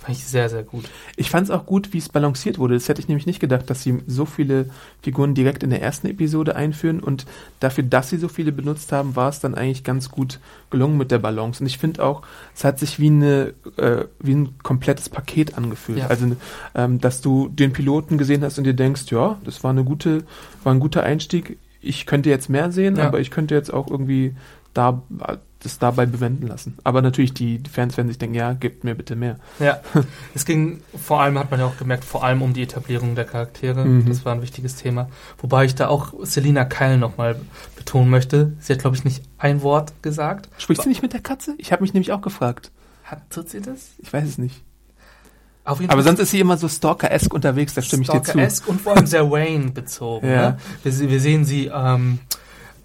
fand 0.01 0.17
ich 0.17 0.25
sehr, 0.25 0.49
sehr 0.49 0.63
gut. 0.63 0.85
Ich 1.15 1.29
fand 1.29 1.45
es 1.45 1.51
auch 1.51 1.67
gut, 1.67 1.93
wie 1.93 1.99
es 1.99 2.09
balanciert 2.09 2.57
wurde. 2.57 2.73
Das 2.73 2.89
hätte 2.89 2.99
ich 2.99 3.07
nämlich 3.07 3.27
nicht 3.27 3.39
gedacht, 3.39 3.69
dass 3.69 3.83
sie 3.83 4.01
so 4.07 4.25
viele 4.25 4.65
Figuren 5.03 5.35
direkt 5.35 5.61
in 5.61 5.69
der 5.69 5.81
ersten 5.81 6.07
Episode 6.07 6.55
einführen 6.55 6.99
und 7.01 7.25
dafür, 7.59 7.83
dass 7.83 8.09
sie 8.09 8.17
so 8.17 8.27
viele 8.27 8.51
benutzt 8.51 8.91
haben, 8.91 9.15
war 9.15 9.29
es 9.29 9.39
dann 9.39 9.53
eigentlich 9.53 9.83
ganz 9.83 10.09
gut 10.09 10.39
gelungen 10.71 10.97
mit 10.97 11.11
der 11.11 11.19
Balance. 11.19 11.61
Und 11.61 11.67
ich 11.67 11.77
finde 11.77 12.03
auch, 12.03 12.23
es 12.55 12.63
hat 12.63 12.79
sich 12.79 12.99
wie 12.99 13.07
eine 13.07 13.53
äh, 13.77 14.05
wie 14.19 14.33
ein 14.33 14.55
komplettes 14.63 15.07
Paket 15.09 15.55
angefühlt. 15.55 15.99
Ja. 15.99 16.07
Also, 16.07 16.35
ähm, 16.73 16.99
dass 16.99 17.21
du 17.21 17.47
den 17.49 17.71
Piloten 17.71 18.17
gesehen 18.17 18.43
hast 18.43 18.57
und 18.57 18.63
dir 18.63 18.73
denkst, 18.73 19.03
ja, 19.11 19.37
das 19.43 19.63
war 19.63 19.69
eine 19.69 19.83
gute, 19.83 20.23
war 20.63 20.73
ein 20.73 20.79
guter 20.79 21.03
Einstieg. 21.03 21.59
Ich 21.79 22.07
könnte 22.07 22.29
jetzt 22.29 22.49
mehr 22.49 22.71
sehen, 22.71 22.95
Ja. 22.95 23.05
aber 23.05 23.19
ich 23.19 23.29
könnte 23.29 23.53
jetzt 23.53 23.71
auch 23.71 23.87
irgendwie 23.89 24.35
da 24.73 25.03
das 25.63 25.79
dabei 25.79 26.05
bewenden 26.05 26.47
lassen. 26.47 26.77
Aber 26.83 27.01
natürlich, 27.01 27.33
die 27.33 27.59
die 27.59 27.69
Fans 27.69 27.95
werden 27.97 28.07
sich 28.07 28.17
denken, 28.17 28.35
ja, 28.35 28.53
gebt 28.53 28.83
mir 28.83 28.95
bitte 28.95 29.15
mehr. 29.15 29.37
Ja, 29.59 29.79
es 30.33 30.45
ging 30.45 30.81
vor 30.99 31.21
allem, 31.21 31.37
hat 31.37 31.51
man 31.51 31.59
ja 31.59 31.65
auch 31.65 31.77
gemerkt, 31.77 32.03
vor 32.03 32.23
allem 32.23 32.41
um 32.41 32.53
die 32.53 32.63
Etablierung 32.63 33.15
der 33.15 33.25
Charaktere. 33.25 33.85
Mhm. 33.85 34.07
Das 34.07 34.25
war 34.25 34.33
ein 34.33 34.41
wichtiges 34.41 34.75
Thema. 34.75 35.09
Wobei 35.37 35.65
ich 35.65 35.75
da 35.75 35.87
auch 35.87 36.13
Selina 36.23 36.65
Kyle 36.65 36.97
nochmal 36.97 37.35
betonen 37.75 38.09
möchte. 38.09 38.53
Sie 38.59 38.73
hat, 38.73 38.79
glaube 38.79 38.95
ich, 38.95 39.03
nicht 39.03 39.23
ein 39.37 39.61
Wort 39.61 39.93
gesagt. 40.01 40.49
Spricht 40.57 40.81
sie 40.81 40.89
nicht 40.89 41.01
mit 41.01 41.13
der 41.13 41.21
Katze? 41.21 41.55
Ich 41.57 41.71
habe 41.71 41.83
mich 41.83 41.93
nämlich 41.93 42.11
auch 42.11 42.21
gefragt. 42.21 42.71
Hat 43.03 43.29
tut 43.29 43.49
sie 43.49 43.61
das? 43.61 43.89
Ich 43.99 44.11
weiß 44.11 44.27
es 44.27 44.37
nicht. 44.37 44.63
Aber 45.63 45.77
Fall 45.77 46.03
sonst 46.03 46.19
ist 46.19 46.31
sie 46.31 46.39
immer 46.39 46.57
so 46.57 46.67
Stalker-esque 46.67 47.33
unterwegs, 47.33 47.75
da 47.75 47.81
stimme 47.81 48.01
ich 48.01 48.09
dir 48.09 48.23
zu. 48.23 48.31
Stalker-esque 48.31 48.67
und 48.67 48.81
vor 48.81 48.95
allem 48.95 49.05
sehr 49.05 49.29
Wayne 49.29 49.71
bezogen. 49.71 50.27
Ja. 50.27 50.51
Ne? 50.51 50.57
Wir, 50.83 51.09
wir 51.09 51.19
sehen 51.19 51.45
sie 51.45 51.67
ähm, 51.73 52.19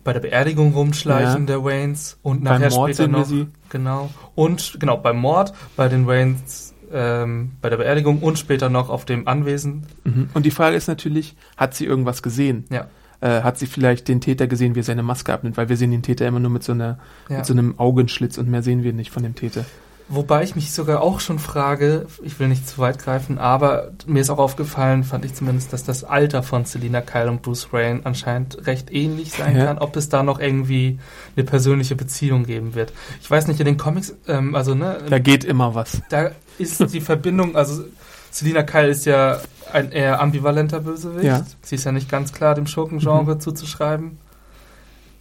bei 0.07 0.15
der 0.15 0.21
Beerdigung 0.21 0.73
rumschleichen 0.73 1.43
Ja. 1.43 1.47
der 1.47 1.65
Waynes 1.65 2.19
und 2.23 2.43
Beim 2.45 2.61
nachher 2.63 2.75
Mord 2.75 2.89
später 2.91 3.03
sehen 3.05 3.13
wir 3.13 3.19
noch 3.19 3.27
sie. 3.27 3.47
genau 3.69 4.11
und 4.35 4.77
genau 4.81 4.97
beim 4.97 5.19
Mord 5.19 5.53
bei 5.77 5.89
den 5.89 6.07
Waynes 6.07 6.73
ähm, 6.93 7.51
bei 7.61 7.69
der 7.69 7.77
Beerdigung 7.77 8.21
und 8.21 8.39
später 8.39 8.69
noch 8.71 8.89
auf 8.89 9.05
dem 9.05 9.27
Anwesen. 9.29 9.83
Mhm. 10.05 10.31
Und 10.33 10.47
die 10.47 10.51
Frage 10.53 10.77
ist 10.77 10.87
natürlich, 10.87 11.37
hat 11.57 11.75
sie 11.75 11.85
irgendwas 11.85 12.23
gesehen? 12.23 12.65
Ja. 12.71 12.87
Äh, 13.21 13.43
hat 13.43 13.59
sie 13.59 13.67
vielleicht 13.67 14.07
den 14.09 14.21
Täter 14.21 14.47
gesehen, 14.47 14.75
wie 14.77 14.81
er 14.81 14.85
seine 14.85 15.03
Maske 15.03 15.33
abnimmt? 15.33 15.57
Weil 15.57 15.69
wir 15.69 15.77
sehen 15.77 15.91
den 15.91 16.03
Täter 16.03 16.27
immer 16.29 16.39
nur 16.39 16.51
mit 16.51 16.63
so, 16.63 16.73
einer, 16.73 16.99
Ja. 17.29 17.39
mit 17.39 17.47
so 17.47 17.55
einem 17.55 17.79
Augenschlitz 17.79 18.39
und 18.39 18.49
mehr 18.49 18.63
sehen 18.63 18.83
wir 18.85 18.93
nicht 18.93 19.11
von 19.11 19.23
dem 19.25 19.35
Täter. 19.35 19.65
Wobei 20.09 20.45
ich 20.45 20.55
mich 20.55 20.73
sogar 20.73 21.01
auch 21.03 21.19
schon 21.19 21.41
frage, 21.41 22.07
ich 22.23 22.39
will 22.39 22.47
nicht 22.47 22.69
zu 22.69 22.79
weit 22.79 23.01
greifen, 23.01 23.39
aber 23.39 23.91
mir 24.07 24.21
ist 24.21 24.31
auch 24.31 24.39
aufgefallen, 24.39 25.03
fand 25.03 25.25
ich 25.25 25.35
zumindest, 25.35 25.73
dass 25.73 25.83
das 25.83 26.05
Alter 26.05 26.45
von 26.45 26.65
Selina 26.65 27.01
Kyle 27.01 27.29
und 27.29 27.43
Bruce 27.43 27.73
Wayne 27.73 28.03
anscheinend 28.05 28.69
recht 28.69 28.93
ähnlich 28.93 29.33
sein 29.33 29.57
Ja. 29.57 29.65
kann, 29.67 29.79
ob 29.79 29.97
es 29.97 30.09
da 30.09 30.23
noch 30.23 30.39
irgendwie 30.39 31.01
eine 31.37 31.45
persönliche 31.45 31.97
Beziehung 31.97 32.45
geben 32.45 32.77
wird. 32.77 32.93
Ich 33.21 33.29
weiß 33.29 33.49
nicht, 33.49 33.59
in 33.59 33.67
den 33.67 33.79
Comics, 33.79 34.15
ähm, 34.29 34.55
also 34.55 34.77
ne, 34.77 34.99
Da 35.11 35.19
geht 35.19 35.43
immer 35.43 35.75
was. 35.75 36.01
da 36.09 36.31
ist 36.59 36.81
die 36.95 37.01
Verbindung, 37.01 37.57
also 37.57 37.83
Selina 38.31 38.63
Kyle 38.63 38.89
ist 38.89 39.07
ja 39.07 39.41
ein 39.73 39.91
eher 39.91 40.21
ambivalenter 40.21 40.81
Bösewicht. 40.81 41.25
Ja. 41.25 41.45
Sie 41.63 41.75
ist 41.75 41.85
ja 41.85 41.91
nicht 41.91 42.09
ganz 42.09 42.33
klar 42.33 42.55
dem 42.55 42.69
Schurkengenre 42.69 43.39
zuzuschreiben. 43.41 44.19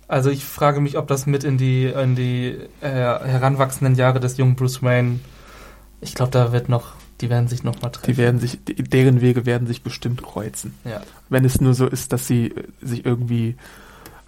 Also 0.07 0.29
ich 0.29 0.45
frage 0.45 0.81
mich, 0.81 0.97
ob 0.97 1.07
das 1.07 1.25
mit 1.25 1.43
in 1.43 1.57
die, 1.57 1.85
in 1.85 2.15
die 2.15 2.57
äh, 2.81 2.87
heranwachsenden 2.89 3.95
Jahre 3.95 4.19
des 4.19 4.37
jungen 4.37 4.55
Bruce 4.55 4.83
Wayne, 4.83 5.19
ich 6.01 6.13
glaube, 6.13 6.31
da 6.31 6.51
wird 6.51 6.69
noch, 6.69 6.93
die 7.21 7.29
werden 7.29 7.47
sich 7.47 7.63
noch 7.63 7.81
mal 7.81 7.89
treffen. 7.89 8.11
Die 8.11 8.17
werden 8.17 8.39
sich, 8.39 8.63
die, 8.63 8.75
deren 8.75 9.21
Wege 9.21 9.45
werden 9.45 9.65
sich 9.67 9.81
bestimmt 9.81 10.21
kreuzen. 10.21 10.75
ja. 10.83 11.01
Wenn 11.29 11.43
es 11.45 11.59
nur 11.59 11.73
so 11.73 11.87
ist, 11.87 12.13
dass 12.13 12.27
sie 12.27 12.47
äh, 12.51 12.63
sich 12.81 13.05
irgendwie, 13.05 13.55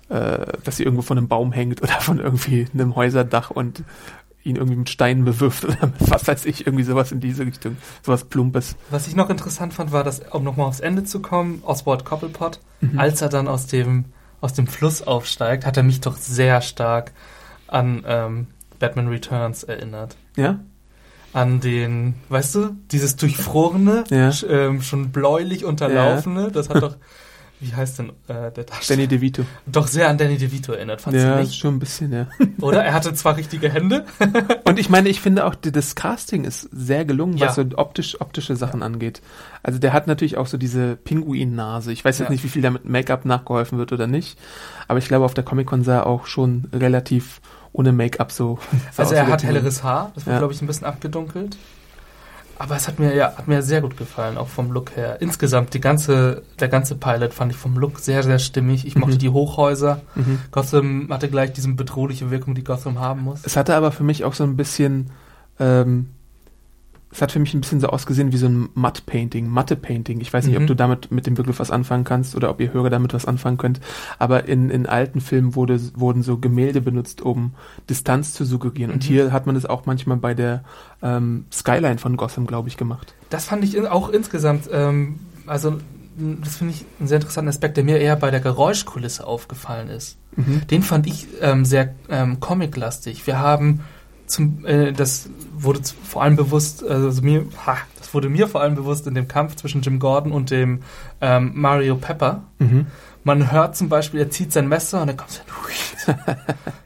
äh, 0.10 0.48
dass 0.64 0.78
sie 0.78 0.84
irgendwo 0.84 1.04
von 1.04 1.18
einem 1.18 1.28
Baum 1.28 1.52
hängt 1.52 1.82
oder 1.84 2.00
von 2.02 2.20
irgendwie 2.20 2.68
einem 2.74 2.96
Häuserdach 2.96 3.52
und 3.52 3.84
ihn 4.44 4.56
irgendwie 4.56 4.78
mit 4.78 4.90
Steinen 4.90 5.26
bewirft 5.26 5.66
oder 5.66 5.92
was 6.00 6.28
weiß 6.28 6.46
ich, 6.46 6.66
irgendwie 6.66 6.86
sowas 6.86 7.12
in 7.12 7.20
diese 7.20 7.46
Richtung. 7.46 7.78
Sowas 8.02 8.24
Plumpes. 8.24 8.76
Was 8.90 9.08
ich 9.08 9.16
noch 9.16 9.30
interessant 9.30 9.74
fand, 9.76 9.92
war, 9.92 10.04
dass, 10.04 10.22
um 10.32 10.44
nochmal 10.44 10.68
aufs 10.68 10.80
Ende 10.80 11.04
zu 11.04 11.20
kommen, 11.22 11.62
Oswald 11.66 12.04
Cobblepot, 12.06 12.60
Mhm. 12.80 12.98
als 13.00 13.22
er 13.22 13.30
dann 13.30 13.48
aus 13.48 13.66
dem, 13.68 14.06
aus 14.42 14.54
dem 14.54 14.68
Fluss 14.68 15.02
aufsteigt, 15.02 15.66
hat 15.66 15.78
er 15.78 15.84
mich 15.84 16.02
doch 16.02 16.16
sehr 16.18 16.62
stark 16.62 17.12
an 17.68 18.04
ähm, 18.08 18.48
Batman 18.80 19.08
Returns 19.08 19.64
erinnert. 19.64 20.16
Ja? 20.36 20.60
an 21.34 21.60
den, 21.60 22.16
weißt 22.30 22.56
du, 22.56 22.70
dieses 22.92 23.16
durchfrorene, 23.16 24.06
Ja. 24.10 24.32
ähm, 24.50 24.82
schon 24.82 25.12
bläulich 25.12 25.66
unterlaufene, 25.66 26.52
das 26.52 26.70
hat 26.70 26.82
doch, 26.82 26.96
wie 27.60 27.74
heißt 27.74 28.00
denn 28.00 28.10
äh, 28.28 28.52
der 28.52 28.64
Darsteller? 28.66 28.98
Danny 28.98 29.08
DeVito. 29.08 29.44
Doch 29.66 29.88
sehr 29.88 30.10
an 30.10 30.18
Danny 30.18 30.38
DeVito 30.38 30.74
erinnert, 30.74 31.02
fandst 31.02 31.22
Ja, 31.24 31.36
du 31.38 31.42
nicht? 31.44 31.56
schon 31.56 31.76
ein 31.76 31.80
bisschen, 31.80 32.12
ja. 32.14 32.28
Oder? 32.62 32.84
Er 32.84 32.94
hatte 32.94 33.14
zwar 33.14 33.36
richtige 33.38 33.70
Hände, 33.70 34.06
Und 34.66 34.78
ich 34.80 34.90
meine, 34.90 35.10
ich 35.10 35.22
finde 35.22 35.46
auch, 35.46 35.56
das 35.56 35.96
Casting 35.96 36.44
ist 36.44 36.62
sehr 36.72 37.04
gelungen, 37.06 37.40
was 37.40 37.56
Ja. 37.58 37.64
so 37.64 37.78
optisch, 37.78 38.22
optische 38.22 38.56
Sachen 38.56 38.84
angeht. 38.84 39.22
Also 39.64 39.80
der 39.80 39.94
hat 39.94 40.08
natürlich 40.08 40.38
auch 40.38 40.48
so 40.48 40.58
diese 40.58 40.96
Pinguin-Nase. 40.98 41.92
Ich 41.92 42.06
weiß 42.06 42.20
jetzt 42.20 42.28
Ja. 42.28 42.32
nicht, 42.32 42.44
wie 42.44 42.50
viel 42.50 42.62
da 42.62 42.70
mit 42.70 42.86
Make-up 42.86 43.26
nachgeholfen 43.26 43.78
wird 43.78 43.92
oder 43.92 44.08
nicht. 44.08 44.38
Aber 44.88 45.00
ich 45.00 45.08
glaube, 45.08 45.26
auf 45.26 45.34
der 45.34 45.44
Comic-Con 45.44 45.84
sah 45.84 45.98
er 45.98 46.06
auch 46.08 46.28
schon 46.28 46.66
relativ 46.74 47.42
ohne 47.74 47.92
Make-up 47.92 48.32
so. 48.32 48.60
also 48.98 49.14
er 49.14 49.28
hat 49.28 49.44
helleres 49.44 49.84
Haar, 49.84 50.12
das 50.16 50.26
wird 50.26 50.34
Ja. 50.36 50.40
glaube 50.40 50.54
ich 50.54 50.62
ein 50.62 50.68
bisschen 50.68 50.88
abgedunkelt. 50.88 51.58
Aber 52.60 52.76
es 52.76 52.88
hat 52.88 52.98
mir 53.00 53.14
ja 53.16 53.34
hat 53.38 53.48
mir 53.48 53.62
sehr 53.62 53.82
gut 53.82 53.98
gefallen, 53.98 54.38
auch 54.38 54.48
vom 54.48 54.72
Look 54.72 54.96
her. 54.96 55.22
Insgesamt 55.22 55.74
die 55.74 55.80
ganze 55.82 56.42
der 56.60 56.68
ganze 56.68 56.96
Pilot 56.96 57.34
fand 57.34 57.52
ich 57.52 57.58
vom 57.58 57.78
Look 57.78 58.00
sehr 58.00 58.24
sehr 58.24 58.40
stimmig. 58.40 58.86
Ich 58.88 58.96
mochte 58.96 59.16
Mhm. 59.16 59.20
die 59.20 59.30
Hochhäuser. 59.30 60.02
Mhm. 60.16 60.40
Gotham 60.52 61.08
hatte 61.12 61.30
gleich 61.30 61.54
diese 61.54 61.72
bedrohliche 61.74 62.32
Wirkung, 62.32 62.56
die 62.56 62.64
Gotham 62.64 63.00
haben 63.00 63.22
muss. 63.24 63.42
Es 63.44 63.56
hatte 63.58 63.76
aber 63.76 63.92
für 63.92 64.04
mich 64.04 64.24
auch 64.24 64.34
so 64.34 64.44
ein 64.44 64.56
bisschen, 64.58 65.12
ähm, 65.60 66.10
es 67.10 67.22
hat 67.22 67.32
für 67.32 67.40
mich 67.40 67.54
ein 67.54 67.62
bisschen 67.62 67.80
so 67.80 67.88
ausgesehen 67.88 68.32
wie 68.34 68.38
so 68.38 68.48
ein 68.48 68.70
Matte-Painting, 68.74 69.48
Matte-Painting. 69.48 70.20
Ich 70.20 70.32
weiß 70.34 70.46
nicht, 70.46 70.56
Mhm. 70.56 70.64
ob 70.64 70.68
du 70.68 70.76
damit 70.76 71.10
mit 71.12 71.26
dem 71.26 71.36
Begriff 71.36 71.60
was 71.60 71.72
anfangen 71.72 72.04
kannst 72.04 72.36
oder 72.36 72.50
ob 72.50 72.60
ihr 72.60 72.74
Hörer 72.74 72.90
damit 72.90 73.14
was 73.14 73.26
anfangen 73.26 73.58
könnt. 73.58 73.80
Aber 74.20 74.48
in, 74.48 74.70
in 74.70 74.86
alten 74.86 75.22
Filmen 75.22 75.56
wurde, 75.56 75.80
wurden 75.96 76.22
so 76.22 76.38
Gemälde 76.38 76.82
benutzt, 76.82 77.22
um 77.22 77.54
Distanz 77.90 78.34
zu 78.34 78.44
suggerieren. 78.44 78.92
Und 78.92 79.04
Mhm. 79.04 79.08
hier 79.08 79.32
hat 79.32 79.46
man 79.46 79.56
das 79.56 79.66
auch 79.66 79.86
manchmal 79.86 80.18
bei 80.18 80.34
der 80.34 80.64
ähm, 81.02 81.46
Skyline 81.52 81.98
von 81.98 82.18
Gotham, 82.18 82.46
glaube 82.46 82.68
ich, 82.68 82.76
gemacht. 82.78 83.14
Das 83.30 83.46
fand 83.46 83.64
ich 83.64 83.76
in, 83.76 83.86
auch 83.88 84.10
insgesamt, 84.10 84.70
ähm, 84.72 85.20
also 85.46 85.78
das 86.42 86.58
finde 86.58 86.74
ich 86.74 86.84
einen 87.00 87.08
sehr 87.08 87.18
interessanten 87.18 87.50
Aspekt, 87.50 87.78
der 87.78 87.84
mir 87.84 88.00
eher 88.00 88.16
bei 88.16 88.32
der 88.32 88.40
Geräuschkulisse 88.40 89.26
aufgefallen 89.26 89.88
ist. 89.90 90.18
Mhm. 90.36 90.66
Den 90.68 90.82
fand 90.84 91.06
ich 91.08 91.28
ähm, 91.42 91.64
sehr 91.64 91.94
ähm, 92.10 92.40
comic-lastig. 92.40 93.26
Wir 93.28 93.40
haben 93.40 93.82
zum, 94.28 94.66
äh, 94.66 94.92
das 94.94 95.30
wurde 95.58 95.80
vor 96.04 96.22
allem 96.24 96.36
bewusst, 96.36 96.86
also 96.86 97.22
mir, 97.22 97.46
ha, 97.66 97.78
das 97.98 98.14
wurde 98.14 98.30
mir 98.30 98.48
vor 98.48 98.62
allem 98.62 98.76
bewusst 98.76 99.08
in 99.08 99.16
dem 99.16 99.28
Kampf 99.28 99.56
zwischen 99.56 99.82
Jim 99.82 100.00
Gordon 100.00 100.32
und 100.32 100.52
dem 100.52 100.82
ähm, 101.22 101.52
Mario 101.56 101.96
Pepper. 101.96 102.44
Mhm. 102.60 102.88
Man 103.24 103.52
hört 103.52 103.76
zum 103.76 103.90
Beispiel, 103.90 104.22
er 104.22 104.30
zieht 104.30 104.54
sein 104.54 104.68
Messer 104.70 105.02
und 105.02 105.10
er 105.10 105.16
kommt 105.16 105.32
so, 105.32 105.42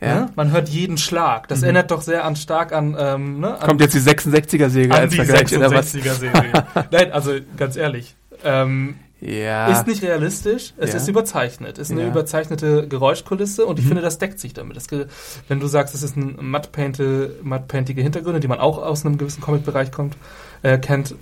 Ja. 0.01 0.15
ne? 0.21 0.30
Man 0.36 0.51
hört 0.51 0.69
jeden 0.69 0.97
Schlag. 0.97 1.47
Das 1.47 1.60
Mhm. 1.60 1.65
erinnert 1.65 1.91
doch 1.91 2.01
sehr 2.01 2.25
an 2.25 2.36
stark 2.36 2.71
an, 2.73 2.95
ähm, 2.97 3.39
ne? 3.39 3.60
an, 3.60 3.67
Kommt 3.67 3.82
jetzt 3.82 3.93
die 3.93 3.99
66er-Säge 3.99 4.93
an 4.93 5.01
als 5.01 5.12
die 5.12 5.17
Vergleich, 5.17 5.56
oder 5.56 5.69
was? 5.71 5.93
66er-Serie. 5.93 6.51
Nein, 6.91 7.12
also 7.12 7.34
ganz 7.58 7.75
ehrlich. 7.75 8.15
Ähm, 8.43 8.95
Ja. 9.21 9.67
Ist 9.71 9.86
nicht 9.86 10.01
realistisch, 10.01 10.73
es 10.77 10.91
Ja. 10.91 10.97
ist 10.97 11.07
überzeichnet. 11.07 11.77
Es 11.77 11.89
ist 11.89 11.91
eine 11.91 12.01
Ja. 12.01 12.07
überzeichnete 12.07 12.88
Geräuschkulisse 12.88 13.65
und 13.67 13.77
ich 13.77 13.86
Mhm. 13.86 13.89
finde, 13.89 14.01
das 14.01 14.17
deckt 14.17 14.39
sich 14.39 14.53
damit. 14.53 14.75
Das, 14.77 14.88
wenn 15.47 15.60
du 15.60 15.67
sagst, 15.67 15.93
es 15.93 16.01
ist 16.01 16.17
ein 16.17 16.38
mattpaintige 16.41 18.01
Hintergründe, 18.01 18.39
die 18.39 18.47
man 18.47 18.60
auch 18.60 18.79
aus 18.79 19.05
einem 19.05 19.19
gewissen 19.19 19.41
Comic-Bereich 19.41 19.91
kommt, 19.91 20.17
äh, 20.63 20.79
kennt, 20.79 21.13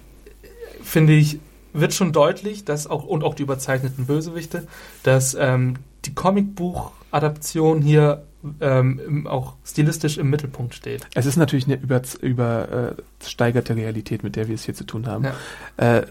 finde 0.81 1.11
ich, 1.13 1.39
wird 1.73 1.93
schon 1.93 2.11
deutlich, 2.11 2.65
dass 2.65 2.87
auch, 2.87 3.03
und 3.03 3.23
auch 3.23 3.35
die 3.35 3.43
überzeichneten 3.43 4.05
Bösewichte, 4.05 4.67
dass 5.03 5.35
ähm, 5.39 5.75
die 6.05 6.15
Comicbuch-Adaption 6.15 7.81
hier 7.81 8.23
ähm, 8.61 9.27
auch 9.27 9.55
stilistisch 9.65 10.17
im 10.17 10.29
Mittelpunkt 10.29 10.73
steht. 10.73 11.05
Es 11.13 11.25
ist 11.25 11.35
natürlich 11.35 11.65
eine 11.65 11.75
über, 11.75 12.01
übersteigerte 12.21 13.75
Realität, 13.75 14.23
mit 14.23 14.35
der 14.35 14.47
wir 14.47 14.55
es 14.55 14.63
hier 14.63 14.73
zu 14.73 14.85
tun 14.85 15.07
haben. 15.07 15.25
Ja. 15.25 15.97
Äh, 15.97 16.05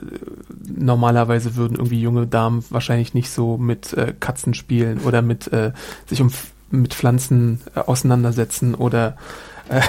normalerweise 0.62 1.56
würden 1.56 1.76
irgendwie 1.76 2.00
junge 2.00 2.26
Damen 2.26 2.64
wahrscheinlich 2.68 3.14
nicht 3.14 3.30
so 3.30 3.56
mit 3.56 3.94
äh, 3.94 4.12
Katzen 4.18 4.52
spielen 4.54 5.00
oder 5.00 5.22
mit 5.22 5.50
äh, 5.52 5.72
sich 6.06 6.20
um 6.20 6.30
mit 6.70 6.92
Pflanzen 6.92 7.60
äh, 7.74 7.80
auseinandersetzen 7.80 8.74
oder 8.74 9.16
äh, 9.70 9.80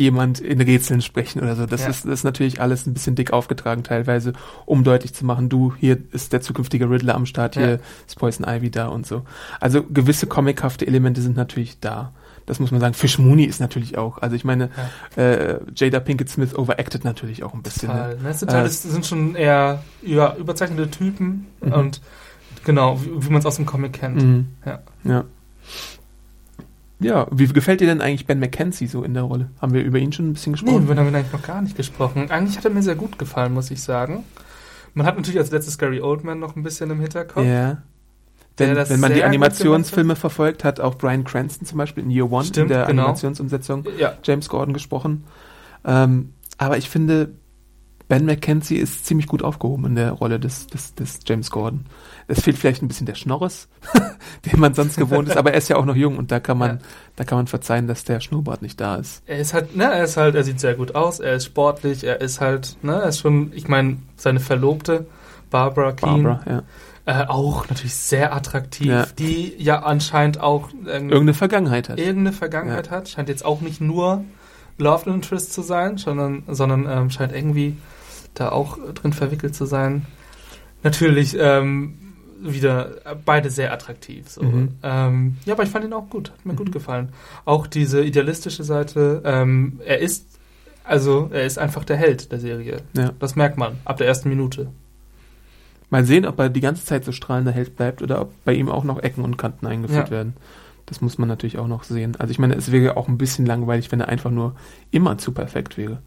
jemand 0.00 0.40
in 0.40 0.60
Rätseln 0.60 1.00
sprechen 1.02 1.40
oder 1.42 1.54
so. 1.56 1.66
Das, 1.66 1.82
Ja. 1.82 1.88
ist, 1.88 2.04
das 2.04 2.12
ist 2.12 2.24
natürlich 2.24 2.60
alles 2.60 2.86
ein 2.86 2.94
bisschen 2.94 3.14
dick 3.14 3.32
aufgetragen 3.32 3.84
teilweise, 3.84 4.32
um 4.66 4.82
deutlich 4.84 5.14
zu 5.14 5.24
machen, 5.24 5.48
du, 5.48 5.74
hier 5.78 5.98
ist 6.12 6.32
der 6.32 6.40
zukünftige 6.40 6.90
Riddler 6.90 7.14
am 7.14 7.26
Start, 7.26 7.54
hier 7.54 7.68
Ja. 7.70 7.78
ist 8.06 8.16
Poison 8.18 8.46
Ivy 8.48 8.70
da 8.70 8.88
und 8.88 9.06
so. 9.06 9.22
Also 9.60 9.82
gewisse 9.84 10.26
comichafte 10.26 10.86
Elemente 10.86 11.20
sind 11.22 11.36
natürlich 11.36 11.78
da. 11.80 12.12
Das 12.46 12.58
muss 12.58 12.72
man 12.72 12.80
sagen. 12.80 12.94
Fish 12.94 13.18
Mooney 13.18 13.44
ist 13.44 13.60
natürlich 13.60 13.96
auch. 13.96 14.18
Also 14.18 14.34
ich 14.34 14.44
meine, 14.44 14.70
äh, 15.16 15.56
Jada 15.76 16.00
Pinkett 16.00 16.28
Smith 16.30 16.52
overacted 16.56 17.04
natürlich 17.04 17.44
auch 17.44 17.54
ein 17.54 17.62
bisschen. 17.62 17.90
Total. 17.90 18.16
Ne? 18.16 18.22
Ne? 18.24 18.28
Es 18.30 18.40
sind, 18.40 18.48
Äh, 18.50 18.54
halt, 18.54 18.66
es 18.66 18.82
sind 18.82 19.06
schon 19.06 19.36
eher 19.36 19.84
über, 20.02 20.36
überzeichnete 20.36 20.90
Typen 20.90 21.46
Mhm. 21.60 21.72
und 21.72 22.00
genau, 22.64 23.00
wie, 23.04 23.24
wie 23.26 23.30
man 23.30 23.38
es 23.38 23.46
aus 23.46 23.56
dem 23.56 23.66
Comic 23.66 23.92
kennt. 23.92 24.22
Mhm. 24.22 24.46
Ja. 24.66 24.80
ja. 25.04 25.24
Ja, 27.00 27.26
wie 27.30 27.46
gefällt 27.46 27.80
dir 27.80 27.86
denn 27.86 28.00
eigentlich 28.00 28.26
Ben 28.26 28.38
McKenzie 28.38 28.86
so 28.86 29.02
in 29.02 29.14
der 29.14 29.22
Rolle? 29.22 29.50
Haben 29.60 29.72
wir 29.72 29.82
über 29.82 29.98
ihn 29.98 30.12
schon 30.12 30.28
ein 30.30 30.32
bisschen 30.34 30.52
Nee, 30.52 30.60
gesprochen? 30.60 30.84
über 30.84 30.94
den 30.94 30.98
haben 31.06 31.12
wir 31.12 31.18
eigentlich 31.18 31.32
noch 31.32 31.42
gar 31.42 31.62
nicht 31.62 31.76
gesprochen. 31.76 32.30
Eigentlich 32.30 32.56
hat 32.58 32.64
er 32.66 32.70
mir 32.70 32.82
sehr 32.82 32.94
gut 32.94 33.18
gefallen, 33.18 33.54
muss 33.54 33.70
ich 33.70 33.82
sagen. 33.82 34.24
Man 34.94 35.06
hat 35.06 35.16
natürlich 35.16 35.38
als 35.38 35.50
letztes 35.50 35.78
Gary 35.78 36.00
Oldman 36.00 36.38
noch 36.38 36.56
ein 36.56 36.62
bisschen 36.62 36.90
im 36.90 37.00
Hinterkopf. 37.00 37.44
ja. 37.46 37.82
Denn, 38.58 38.76
wenn 38.76 39.00
man 39.00 39.14
die 39.14 39.24
Animationsfilme 39.24 40.16
verfolgt, 40.16 40.64
hat 40.64 40.80
auch 40.80 40.96
Brian 40.96 41.24
Cranston 41.24 41.66
zum 41.66 41.78
Beispiel 41.78 42.04
in 42.04 42.10
Year 42.10 42.30
One 42.30 42.44
Stimmt, 42.44 42.64
in 42.70 42.76
der 42.76 42.84
genau. 42.86 43.02
Animationsumsetzung 43.04 43.86
Ja, 43.98 44.14
James 44.22 44.50
Gordon 44.50 44.74
gesprochen. 44.74 45.24
Ähm, 45.86 46.34
aber 46.58 46.76
ich 46.76 46.90
finde, 46.90 47.30
Ben 48.10 48.26
McKenzie 48.26 48.76
ist 48.76 49.06
ziemlich 49.06 49.26
gut 49.28 49.42
aufgehoben 49.44 49.84
in 49.86 49.94
der 49.94 50.10
Rolle 50.10 50.40
des, 50.40 50.66
des, 50.66 50.94
des 50.96 51.20
James 51.26 51.50
Gordon. 51.50 51.86
Es 52.26 52.40
fehlt 52.42 52.58
vielleicht 52.58 52.82
ein 52.82 52.88
bisschen 52.88 53.06
der 53.06 53.14
Schnorres, 53.14 53.68
den 54.52 54.58
man 54.58 54.74
sonst 54.74 54.96
gewohnt 54.96 55.28
ist, 55.28 55.36
aber 55.36 55.52
er 55.52 55.58
ist 55.58 55.68
ja 55.68 55.76
auch 55.76 55.84
noch 55.84 55.94
jung 55.94 56.18
und 56.18 56.32
da 56.32 56.40
kann 56.40 56.58
man, 56.58 56.70
Ja. 56.70 56.78
da 57.16 57.24
kann 57.24 57.38
man 57.38 57.46
verzeihen, 57.46 57.86
dass 57.86 58.02
der 58.04 58.18
Schnurrbart 58.20 58.62
nicht 58.62 58.80
da 58.80 58.96
ist. 58.96 59.22
er 59.26 59.38
ist 59.38 59.54
halt, 59.54 59.76
ne, 59.76 59.84
er 59.84 60.04
ist 60.04 60.16
halt, 60.16 60.34
er 60.34 60.42
sieht 60.44 60.58
sehr 60.60 60.74
gut 60.74 60.94
aus, 60.96 61.20
er 61.20 61.34
ist 61.36 61.44
sportlich, 61.46 62.02
er 62.04 62.20
ist 62.20 62.40
halt, 62.40 62.76
ne, 62.82 62.94
er 63.00 63.08
ist 63.08 63.20
schon, 63.20 63.52
ich 63.54 63.68
meine, 63.68 63.98
seine 64.16 64.40
Verlobte, 64.40 65.06
Barbara 65.50 65.92
Keane, 65.92 66.22
Barbara, 66.24 66.62
ja. 67.06 67.22
äh, 67.22 67.26
auch 67.28 67.68
natürlich 67.68 67.94
sehr 67.94 68.34
attraktiv, 68.34 68.88
Ja. 68.88 69.06
die 69.20 69.54
ja 69.56 69.82
anscheinend 69.84 70.40
auch 70.40 70.68
irgendwie 70.72 70.92
Irgendeine 71.14 71.34
Vergangenheit 71.34 71.88
hat. 71.88 71.98
irgendeine 71.98 72.32
Vergangenheit 72.32 72.90
hat, 72.90 73.08
scheint 73.08 73.28
jetzt 73.28 73.44
auch 73.44 73.60
nicht 73.60 73.80
nur 73.80 74.24
Love 74.78 75.08
Interest 75.10 75.52
zu 75.52 75.62
sein, 75.62 75.96
sondern, 75.96 76.42
sondern 76.48 76.86
ähm, 76.90 77.10
scheint 77.10 77.32
irgendwie 77.32 77.76
da 78.34 78.50
auch 78.50 78.78
drin 78.94 79.12
verwickelt 79.12 79.54
zu 79.54 79.66
sein. 79.66 80.06
Natürlich 80.82 81.36
ähm, 81.38 81.94
wieder 82.40 82.92
beide 83.24 83.50
sehr 83.50 83.72
attraktiv. 83.72 84.28
So. 84.28 84.42
Mhm. 84.42 84.68
Ähm, 84.82 85.36
ja, 85.44 85.54
aber 85.54 85.62
ich 85.64 85.68
fand 85.70 85.84
ihn 85.84 85.92
auch 85.92 86.08
gut, 86.08 86.30
hat 86.30 86.46
mir 86.46 86.54
gut 86.54 86.72
gefallen. 86.72 87.10
Auch 87.44 87.66
diese 87.66 88.02
idealistische 88.02 88.64
Seite. 88.64 89.22
Ähm, 89.24 89.80
er 89.84 89.98
ist 89.98 90.26
also 90.82 91.28
er 91.32 91.44
ist 91.44 91.58
einfach 91.58 91.84
der 91.84 91.96
Held 91.96 92.32
der 92.32 92.40
Serie. 92.40 92.78
Ja. 92.94 93.12
Das 93.18 93.36
merkt 93.36 93.58
man 93.58 93.76
ab 93.84 93.98
der 93.98 94.06
ersten 94.06 94.28
Minute. 94.28 94.68
Mal 95.90 96.04
sehen, 96.04 96.24
ob 96.24 96.38
er 96.38 96.48
die 96.48 96.60
ganze 96.60 96.84
Zeit 96.84 97.04
so 97.04 97.12
strahlender 97.12 97.52
Held 97.52 97.76
bleibt 97.76 98.00
oder 98.00 98.20
ob 98.20 98.32
bei 98.44 98.54
ihm 98.54 98.68
auch 98.68 98.84
noch 98.84 98.98
Ecken 99.02 99.22
und 99.24 99.36
Kanten 99.36 99.66
eingeführt 99.66 100.08
Ja. 100.08 100.10
werden. 100.16 100.34
Das 100.86 101.00
muss 101.00 101.18
man 101.18 101.28
natürlich 101.28 101.58
auch 101.58 101.68
noch 101.68 101.84
sehen. 101.84 102.16
Also 102.18 102.30
ich 102.32 102.38
meine, 102.38 102.54
es 102.54 102.72
wäre 102.72 102.96
auch 102.96 103.06
ein 103.08 103.18
bisschen 103.18 103.44
langweilig, 103.46 103.92
wenn 103.92 104.00
er 104.00 104.08
einfach 104.08 104.30
nur 104.30 104.54
immer 104.90 105.18
zu 105.18 105.32
perfekt 105.32 105.76
wäre. 105.76 105.98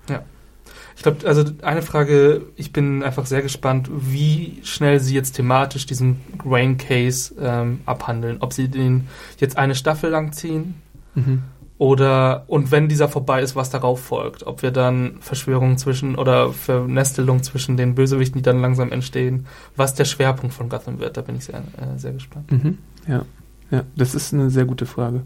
Ich 0.95 1.03
glaube, 1.03 1.27
also 1.27 1.43
eine 1.61 1.81
Frage, 1.81 2.43
ich 2.55 2.71
bin 2.71 3.03
einfach 3.03 3.25
sehr 3.25 3.41
gespannt, 3.41 3.89
wie 3.91 4.59
schnell 4.63 4.99
sie 4.99 5.15
jetzt 5.15 5.33
thematisch 5.33 5.85
diesen 5.85 6.21
Rain 6.45 6.77
Case 6.77 7.33
ähm, 7.39 7.81
abhandeln. 7.85 8.37
Ob 8.39 8.53
sie 8.53 8.67
den 8.67 9.07
jetzt 9.39 9.57
eine 9.57 9.75
Staffel 9.75 10.09
lang 10.09 10.33
ziehen 10.33 10.75
Mhm. 11.15 11.43
oder 11.77 12.45
und 12.47 12.71
wenn 12.71 12.87
dieser 12.87 13.07
vorbei 13.07 13.41
ist, 13.43 13.55
was 13.55 13.69
darauf 13.69 14.01
folgt. 14.03 14.47
Ob 14.47 14.61
wir 14.63 14.71
dann 14.71 15.17
Verschwörungen 15.19 15.77
zwischen 15.77 16.15
oder 16.15 16.51
Vernestelung 16.51 17.43
zwischen 17.43 17.77
den 17.77 17.93
Bösewichten, 17.93 18.39
die 18.39 18.43
dann 18.43 18.61
langsam 18.61 18.91
entstehen, 18.91 19.45
was 19.75 19.93
der 19.93 20.05
Schwerpunkt 20.05 20.55
von 20.55 20.69
Gotham 20.69 20.99
wird, 20.99 21.17
da 21.17 21.21
bin 21.21 21.35
ich 21.35 21.45
sehr, 21.45 21.59
äh, 21.59 21.97
sehr 21.97 22.13
gespannt. 22.13 22.51
Mhm. 22.51 22.77
Ja. 23.07 23.25
ja, 23.69 23.83
das 23.95 24.15
ist 24.15 24.33
eine 24.33 24.49
sehr 24.49 24.65
gute 24.65 24.85
Frage. 24.87 25.21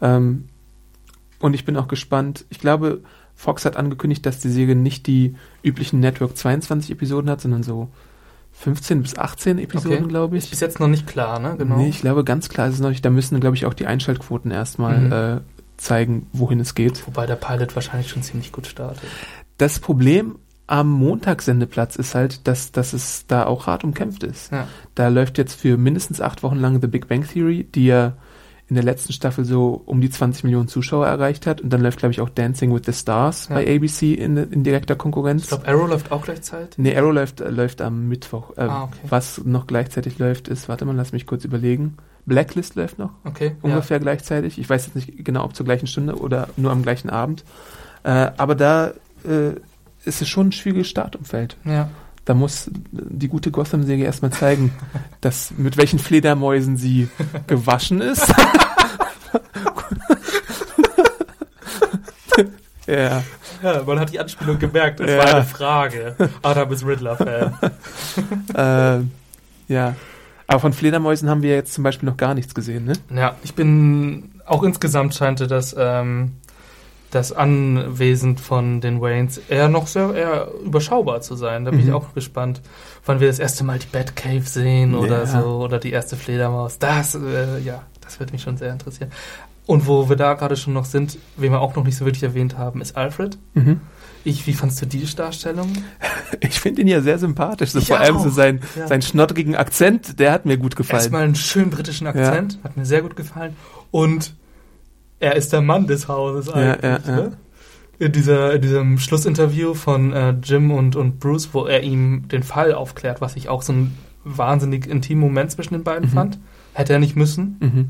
Ähm, 0.00 0.46
und 1.38 1.54
ich 1.54 1.64
bin 1.64 1.76
auch 1.76 1.88
gespannt. 1.88 2.44
Ich 2.50 2.60
glaube, 2.60 3.00
Fox 3.40 3.64
hat 3.64 3.76
angekündigt, 3.78 4.26
dass 4.26 4.38
die 4.38 4.50
Serie 4.50 4.76
nicht 4.76 5.06
die 5.06 5.34
üblichen 5.62 5.98
Network 6.00 6.36
22 6.36 6.90
Episoden 6.90 7.30
hat, 7.30 7.40
sondern 7.40 7.62
so 7.62 7.88
15 8.52 9.00
bis 9.00 9.16
18 9.16 9.58
Episoden, 9.58 9.98
Okay. 10.00 10.08
glaube 10.08 10.36
Ist 10.36 10.44
ich. 10.44 10.50
bis 10.50 10.60
jetzt 10.60 10.78
noch 10.78 10.88
nicht 10.88 11.06
klar, 11.06 11.38
ne? 11.38 11.54
Genau. 11.56 11.78
Nee, 11.78 11.88
ich 11.88 12.00
glaube, 12.02 12.22
ganz 12.24 12.50
klar 12.50 12.68
ist 12.68 12.74
es 12.74 12.80
noch 12.80 12.90
nicht. 12.90 13.02
Da 13.02 13.08
müssen, 13.08 13.40
glaube 13.40 13.56
ich, 13.56 13.64
auch 13.64 13.72
die 13.72 13.86
Einschaltquoten 13.86 14.50
erstmal 14.50 14.98
Mhm. 15.00 15.12
äh, 15.12 15.40
zeigen, 15.78 16.26
wohin 16.34 16.60
es 16.60 16.74
geht. 16.74 17.06
Wobei 17.06 17.24
der 17.24 17.36
Pilot 17.36 17.74
wahrscheinlich 17.74 18.10
schon 18.10 18.22
ziemlich 18.22 18.52
gut 18.52 18.66
startet. 18.66 19.00
Das 19.56 19.78
Problem 19.78 20.36
am 20.66 20.90
Montagssendeplatz 20.90 21.96
ist 21.96 22.14
halt, 22.14 22.46
dass, 22.46 22.72
dass 22.72 22.92
es 22.92 23.26
da 23.26 23.46
auch 23.46 23.66
hart 23.66 23.84
umkämpft 23.84 24.22
ist. 24.22 24.52
Ja. 24.52 24.68
Da 24.94 25.08
läuft 25.08 25.38
jetzt 25.38 25.54
für 25.58 25.78
mindestens 25.78 26.20
acht 26.20 26.42
Wochen 26.42 26.56
lang 26.58 26.80
The 26.82 26.86
Big 26.88 27.08
Bang 27.08 27.26
Theory, 27.26 27.64
die 27.74 27.86
ja 27.86 28.12
in 28.70 28.76
der 28.76 28.84
letzten 28.84 29.12
Staffel 29.12 29.44
so 29.44 29.82
um 29.84 30.00
die 30.00 30.08
20 30.08 30.44
Millionen 30.44 30.68
Zuschauer 30.68 31.06
erreicht 31.06 31.46
hat. 31.46 31.60
Und 31.60 31.70
dann 31.70 31.82
läuft, 31.82 31.98
glaube 31.98 32.12
ich, 32.12 32.20
auch 32.20 32.30
Dancing 32.30 32.72
with 32.74 32.82
the 32.86 32.92
Stars 32.92 33.48
Ja. 33.48 33.56
bei 33.56 33.76
ABC 33.76 34.14
in, 34.14 34.36
in 34.36 34.62
direkter 34.64 34.96
Konkurrenz. 34.96 35.42
Ich 35.42 35.48
glaube, 35.48 35.68
Arrow 35.68 35.88
läuft 35.88 36.10
auch 36.12 36.22
gleichzeitig. 36.22 36.78
Nee, 36.78 36.96
Arrow 36.96 37.12
läuft, 37.12 37.40
läuft 37.40 37.82
am 37.82 38.08
Mittwoch. 38.08 38.56
Äh, 38.56 38.62
Ah, 38.62 38.84
okay. 38.84 39.00
Was 39.08 39.44
noch 39.44 39.66
gleichzeitig 39.66 40.18
läuft, 40.18 40.48
ist, 40.48 40.68
warte 40.68 40.84
mal, 40.86 40.94
lass 40.96 41.12
mich 41.12 41.26
kurz 41.26 41.44
überlegen. 41.44 41.96
Blacklist 42.26 42.76
läuft 42.76 42.98
noch 42.98 43.10
Okay. 43.24 43.56
ungefähr 43.62 43.98
gleichzeitig. 43.98 44.58
Ich 44.58 44.70
weiß 44.70 44.86
jetzt 44.86 44.94
nicht 44.94 45.24
genau, 45.24 45.44
ob 45.44 45.54
zur 45.56 45.66
gleichen 45.66 45.86
Stunde 45.88 46.14
oder 46.16 46.48
nur 46.56 46.70
am 46.70 46.82
gleichen 46.82 47.10
Abend. 47.10 47.44
Äh, 48.04 48.30
aber 48.36 48.54
da 48.54 48.92
äh, 49.24 49.50
ist 50.04 50.22
es 50.22 50.28
schon 50.28 50.48
ein 50.48 50.52
schwieriges 50.52 50.88
Startumfeld. 50.88 51.56
Ja. 51.64 51.90
Da 52.24 52.34
muss 52.34 52.70
die 52.92 53.28
gute 53.28 53.50
Gotham-Serie 53.50 54.04
erstmal 54.04 54.30
zeigen, 54.32 54.72
dass 55.20 55.52
mit 55.56 55.76
welchen 55.76 55.98
Fledermäusen 55.98 56.76
sie 56.76 57.08
gewaschen 57.46 58.00
ist. 58.00 58.32
ja, 62.86 63.22
Ja, 63.62 63.82
man 63.84 63.98
hat 64.00 64.12
die 64.12 64.18
Anspielung 64.20 64.58
gemerkt. 64.58 65.00
Es 65.00 65.10
Ja. 65.10 65.18
war 65.18 65.34
eine 65.34 65.44
Frage. 65.44 66.14
Adam 66.42 66.72
ist 66.72 66.84
Riddler-Fan. 66.84 67.54
äh, 68.54 69.72
ja. 69.72 69.94
Aber 70.46 70.60
von 70.60 70.72
Fledermäusen 70.72 71.28
haben 71.28 71.42
wir 71.42 71.54
jetzt 71.54 71.74
zum 71.74 71.84
Beispiel 71.84 72.08
noch 72.08 72.16
gar 72.16 72.34
nichts 72.34 72.54
gesehen, 72.54 72.84
ne? 72.86 72.94
Ja, 73.14 73.36
ich 73.44 73.54
bin 73.54 74.32
auch 74.46 74.62
insgesamt 74.64 75.14
scheinte 75.14 75.46
das 75.46 75.76
ähm, 75.78 76.32
das 77.10 77.32
Anwesen 77.32 78.38
von 78.38 78.80
den 78.80 79.00
Waynes 79.00 79.38
eher 79.48 79.68
noch 79.68 79.86
sehr 79.86 80.14
eher 80.14 80.48
überschaubar 80.64 81.20
zu 81.20 81.34
sein. 81.34 81.64
Da 81.64 81.70
bin 81.70 81.80
ich 81.80 81.86
Mhm. 81.86 81.94
auch 81.94 82.14
gespannt, 82.14 82.60
wann 83.04 83.20
wir 83.20 83.26
das 83.28 83.38
erste 83.38 83.64
Mal 83.64 83.78
die 83.78 83.86
Batcave 83.86 84.42
sehen 84.46 84.94
oder 84.94 85.24
Ja. 85.24 85.26
so 85.42 85.48
oder 85.64 85.78
die 85.78 85.90
erste 85.90 86.16
Fledermaus. 86.16 86.78
Das 86.78 87.14
äh, 87.14 87.58
ja, 87.64 87.82
das 88.00 88.20
wird 88.20 88.32
mich 88.32 88.42
schon 88.42 88.56
sehr 88.56 88.72
interessieren. 88.72 89.10
Und 89.66 89.86
wo 89.86 90.08
wir 90.08 90.16
da 90.16 90.34
gerade 90.34 90.56
schon 90.56 90.72
noch 90.72 90.84
sind, 90.84 91.18
wen 91.36 91.52
wir 91.52 91.60
auch 91.60 91.76
noch 91.76 91.84
nicht 91.84 91.96
so 91.96 92.04
wirklich 92.04 92.22
erwähnt 92.24 92.58
haben, 92.58 92.80
ist 92.80 92.96
Alfred. 92.96 93.38
Mhm. 93.54 93.80
Ich, 94.24 94.46
wie 94.46 94.52
fandst 94.52 94.80
du 94.82 94.86
die 94.86 95.04
Darstellung? 95.14 95.72
Ich 96.42 96.60
finde 96.60 96.82
ihn 96.82 96.86
ja 96.88 97.00
sehr 97.00 97.18
sympathisch. 97.18 97.70
So 97.72 97.80
Ich 97.80 97.88
vor 97.88 97.98
allem 97.98 98.18
so 98.18 98.28
auch. 98.28 98.32
sein, 98.32 98.60
Ja. 98.76 98.86
seinen 98.86 99.02
schnoddrigen 99.02 99.56
Akzent, 99.56 100.20
der 100.20 100.30
hat 100.30 100.46
mir 100.46 100.58
gut 100.58 100.76
gefallen. 100.76 101.00
Erstmal 101.00 101.22
einen 101.24 101.34
schönen 101.34 101.70
britischen 101.70 102.06
Akzent, 102.06 102.58
hat 102.62 102.76
mir 102.76 102.84
sehr 102.86 103.02
gut 103.02 103.16
gefallen. 103.16 103.56
Und 103.90 104.34
er 105.20 105.36
ist 105.36 105.52
der 105.52 105.60
Mann 105.60 105.86
des 105.86 106.08
Hauses 106.08 106.48
eigentlich. 106.50 106.82
ja, 106.82 106.98
ja. 107.06 107.16
Ne? 107.16 107.32
In, 107.98 108.12
dieser, 108.12 108.54
in 108.54 108.62
diesem 108.62 108.98
Schlussinterview 108.98 109.74
von 109.74 110.12
äh, 110.12 110.30
Jim 110.42 110.70
und, 110.70 110.96
und 110.96 111.20
Bruce, 111.20 111.50
wo 111.52 111.66
er 111.66 111.82
ihm 111.82 112.26
den 112.28 112.42
Fall 112.42 112.72
aufklärt, 112.74 113.20
was 113.20 113.36
ich 113.36 113.48
auch 113.50 113.60
so 113.62 113.72
ein 113.74 113.96
wahnsinnig 114.24 114.86
intimen 114.86 115.20
Moment 115.22 115.50
zwischen 115.52 115.74
den 115.74 115.84
beiden 115.84 116.08
Mhm. 116.08 116.14
fand. 116.14 116.38
Hätte 116.72 116.94
er 116.94 116.98
nicht 116.98 117.14
müssen. 117.16 117.56
Mhm. 117.60 117.88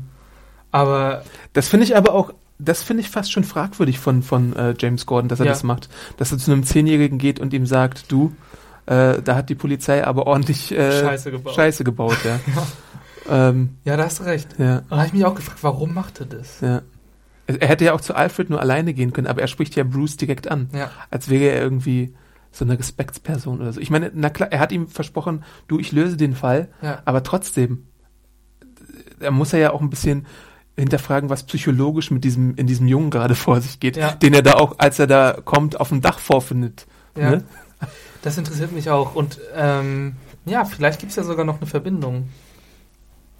Aber 0.71 1.23
Das 1.53 1.67
finde 1.69 1.85
ich 1.85 1.95
aber 1.95 2.13
auch, 2.13 2.33
das 2.59 2.83
finde 2.83 3.01
ich 3.01 3.09
fast 3.09 3.31
schon 3.31 3.43
fragwürdig 3.43 3.99
von, 3.99 4.21
von 4.21 4.55
äh, 4.55 4.73
James 4.77 5.05
Gordon, 5.05 5.29
dass 5.29 5.39
er 5.39 5.45
Ja. 5.45 5.51
das 5.53 5.63
macht. 5.63 5.89
Dass 6.17 6.31
er 6.31 6.37
zu 6.37 6.51
einem 6.51 6.63
Zehnjährigen 6.63 7.17
geht 7.17 7.39
und 7.39 7.53
ihm 7.53 7.65
sagt, 7.65 8.11
du, 8.11 8.33
äh, 8.87 9.21
da 9.21 9.35
hat 9.35 9.49
die 9.49 9.55
Polizei 9.55 10.05
aber 10.05 10.27
ordentlich 10.27 10.71
äh, 10.73 11.01
Scheiße 11.01 11.31
gebaut. 11.31 11.55
Scheiße 11.55 11.83
gebaut, 11.85 12.17
ja. 12.25 12.39
ähm, 13.49 13.77
ja, 13.85 13.95
da 13.97 14.03
hast 14.05 14.19
du 14.19 14.23
recht. 14.23 14.47
ja, 14.57 14.81
Da 14.89 14.97
habe 14.97 15.07
ich 15.07 15.13
mich 15.13 15.23
auch 15.25 15.35
gefragt, 15.35 15.59
warum 15.61 15.93
macht 15.93 16.19
er 16.19 16.25
das? 16.25 16.59
ja. 16.61 16.81
Er 17.59 17.67
hätte 17.67 17.85
ja 17.85 17.93
auch 17.93 18.01
zu 18.01 18.15
Alfred 18.15 18.49
nur 18.49 18.59
alleine 18.59 18.93
gehen 18.93 19.13
können, 19.13 19.27
aber 19.27 19.41
er 19.41 19.47
spricht 19.47 19.75
ja 19.75 19.83
Bruce 19.83 20.17
direkt 20.17 20.49
an, 20.49 20.69
Ja. 20.73 20.89
als 21.09 21.29
wäre 21.29 21.53
er 21.53 21.61
irgendwie 21.61 22.13
so 22.51 22.65
eine 22.65 22.77
Respektsperson 22.77 23.61
oder 23.61 23.71
so. 23.73 23.79
Ich 23.79 23.89
meine, 23.89 24.11
na 24.13 24.29
klar, 24.29 24.51
er 24.51 24.59
hat 24.59 24.71
ihm 24.71 24.87
versprochen, 24.87 25.43
du, 25.67 25.79
ich 25.79 25.91
löse 25.91 26.17
den 26.17 26.35
Fall, 26.35 26.67
Ja. 26.81 27.01
aber 27.05 27.23
trotzdem, 27.23 27.87
da 29.19 29.31
muss 29.31 29.53
er 29.53 29.59
ja 29.59 29.71
auch 29.71 29.81
ein 29.81 29.89
bisschen 29.89 30.25
hinterfragen, 30.77 31.29
was 31.29 31.43
psychologisch 31.43 32.11
mit 32.11 32.23
diesem, 32.23 32.55
in 32.55 32.67
diesem 32.67 32.87
Jungen 32.87 33.09
gerade 33.09 33.35
vor 33.35 33.61
sich 33.61 33.79
geht, 33.79 33.97
Ja. 33.97 34.11
den 34.13 34.33
er 34.33 34.41
da 34.41 34.53
auch, 34.53 34.75
als 34.79 34.99
er 34.99 35.07
da 35.07 35.37
kommt, 35.43 35.79
auf 35.79 35.89
dem 35.89 36.01
Dach 36.01 36.19
vorfindet. 36.19 36.87
Ja. 37.15 37.29
Ne? 37.31 37.43
Das 38.21 38.37
interessiert 38.37 38.71
mich 38.71 38.89
auch. 38.89 39.15
Und 39.15 39.39
ähm, 39.55 40.15
ja, 40.45 40.65
vielleicht 40.65 40.99
gibt 40.99 41.09
es 41.11 41.15
ja 41.15 41.23
sogar 41.23 41.45
noch 41.45 41.57
eine 41.57 41.67
Verbindung. 41.67 42.29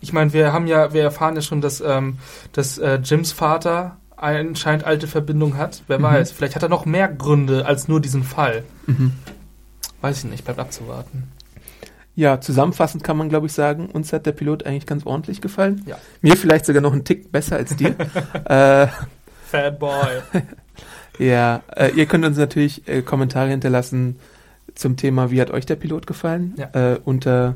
Ich 0.02 0.14
meine, 0.14 0.34
wir 0.34 0.52
haben 0.52 0.68
ja, 0.68 0.94
wir 0.94 1.04
erfahren 1.04 1.36
ja 1.36 1.42
schon, 1.42 1.62
dass, 1.62 1.80
ähm, 1.82 2.18
dass 2.54 2.78
äh, 2.80 2.96
Jims 3.04 3.32
Vater 3.32 3.98
anscheinend 4.22 4.86
alte 4.86 5.08
Verbindung 5.08 5.58
hat. 5.58 5.84
Wer 5.88 6.00
Mhm. 6.00 6.04
weiß. 6.04 6.32
Vielleicht 6.32 6.56
hat 6.56 6.64
er 6.64 6.70
noch 6.70 6.86
mehr 6.86 7.08
Gründe 7.08 7.66
als 7.66 7.88
nur 7.88 8.00
diesen 8.00 8.24
Fall. 8.24 8.64
Mhm. 8.88 9.12
Weiß 10.02 10.20
ich 10.24 10.30
nicht, 10.30 10.44
bleibt 10.46 10.60
abzuwarten. 10.60 11.32
Ja, 12.16 12.42
zusammenfassend 12.42 13.04
kann 13.04 13.18
man, 13.18 13.30
glaube 13.30 13.48
ich, 13.48 13.54
sagen, 13.54 13.88
uns 13.88 14.12
hat 14.12 14.26
der 14.26 14.34
Pilot 14.34 14.66
eigentlich 14.66 14.86
ganz 14.86 15.06
ordentlich 15.06 15.42
gefallen. 15.42 15.84
Ja. 15.86 15.98
Mir 16.22 16.36
vielleicht 16.36 16.66
sogar 16.66 16.82
noch 16.82 16.92
einen 16.92 17.06
Tick 17.06 17.32
besser 17.32 17.56
als 17.56 17.76
dir. 17.76 17.96
äh, 18.46 18.88
Fanboy. 19.50 20.22
ja, 21.20 21.62
äh, 21.76 21.92
ihr 21.96 22.06
könnt 22.06 22.26
uns 22.26 22.38
natürlich 22.38 22.88
äh, 22.88 23.02
Kommentare 23.02 23.50
hinterlassen 23.50 24.18
zum 24.76 24.98
Thema, 24.98 25.32
wie 25.32 25.42
hat 25.42 25.52
euch 25.52 25.66
der 25.66 25.76
Pilot 25.76 26.06
gefallen? 26.08 26.56
Ja. 26.58 26.94
Äh, 26.94 27.00
unter 27.04 27.56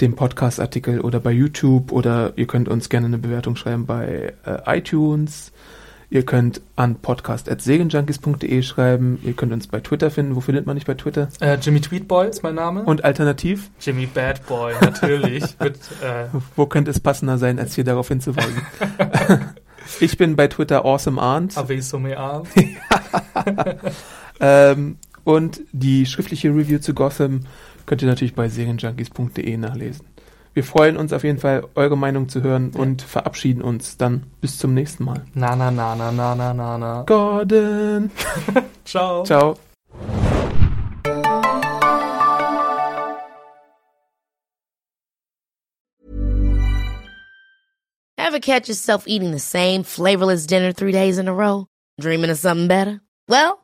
dem 0.00 0.14
Podcast-Artikel 0.14 1.00
oder 1.00 1.20
bei 1.20 1.30
YouTube 1.30 1.92
oder 1.92 2.32
ihr 2.36 2.46
könnt 2.46 2.68
uns 2.68 2.88
gerne 2.88 3.06
eine 3.06 3.18
Bewertung 3.18 3.56
schreiben 3.56 3.86
bei 3.86 4.34
äh, 4.44 4.78
iTunes. 4.78 5.52
Ihr 6.10 6.24
könnt 6.24 6.60
an 6.76 6.96
podcast.segenjunkies.de 6.96 8.62
schreiben. 8.62 9.18
Ihr 9.24 9.32
könnt 9.32 9.52
uns 9.52 9.66
bei 9.66 9.80
Twitter 9.80 10.10
finden. 10.10 10.36
Wo 10.36 10.40
findet 10.40 10.66
man 10.66 10.74
nicht 10.74 10.86
bei 10.86 10.94
Twitter? 10.94 11.28
äh, 11.40 11.56
Jimmy 11.60 11.80
Tweetboy 11.80 12.28
ist 12.28 12.42
mein 12.42 12.54
Name. 12.54 12.82
Und 12.84 13.04
alternativ, 13.04 13.70
Jimmy 13.80 14.06
Badboy, 14.06 14.74
natürlich. 14.80 15.42
Mit, 15.60 15.76
äh, 16.02 16.26
wo 16.54 16.66
könnte 16.66 16.90
es 16.90 17.00
passender 17.00 17.38
sein, 17.38 17.58
als 17.58 17.74
hier 17.74 17.84
darauf 17.84 18.08
hinzuweisen? 18.08 18.62
ich 20.00 20.16
bin 20.16 20.36
bei 20.36 20.46
Twitter 20.46 20.84
awesomearnt. 20.84 21.56
Aviso 21.56 21.98
me 21.98 22.16
an. 22.16 22.42
Ähm, 24.40 24.98
und 25.24 25.62
die 25.72 26.06
schriftliche 26.06 26.48
Review 26.48 26.78
zu 26.78 26.92
Gotham 26.92 27.40
könnt 27.86 28.02
ihr 28.02 28.08
natürlich 28.08 28.34
bei 28.34 28.48
serienjunkies.de 28.48 29.56
nachlesen. 29.56 30.06
Wir 30.54 30.62
freuen 30.62 30.96
uns 30.96 31.12
auf 31.12 31.24
jeden 31.24 31.38
Fall, 31.38 31.66
eure 31.74 31.98
Meinung 31.98 32.28
zu 32.28 32.42
hören 32.42 32.70
und 32.70 33.02
verabschieden 33.02 33.60
uns 33.60 33.96
dann 33.96 34.22
bis 34.40 34.56
zum 34.56 34.72
nächsten 34.72 35.04
Mal. 35.04 35.24
Na, 35.34 35.56
na, 35.56 35.72
na, 35.72 35.96
na, 35.96 36.12
na, 36.12 36.34
na, 36.36 36.54
na, 36.54 36.78
na. 36.78 37.02
Gordon! 37.02 38.10
Ciao. 38.84 39.24
Ciao! 39.24 39.56
Ever 48.16 48.38
catch 48.38 48.68
yourself 48.68 49.04
eating 49.06 49.32
the 49.32 49.40
same 49.40 49.82
flavorless 49.82 50.46
dinner 50.46 50.72
three 50.72 50.92
days 50.92 51.18
in 51.18 51.28
a 51.28 51.34
row? 51.34 51.66
Dreaming 52.00 52.30
of 52.30 52.38
something 52.38 52.68
better? 52.68 53.00
Well, 53.28 53.63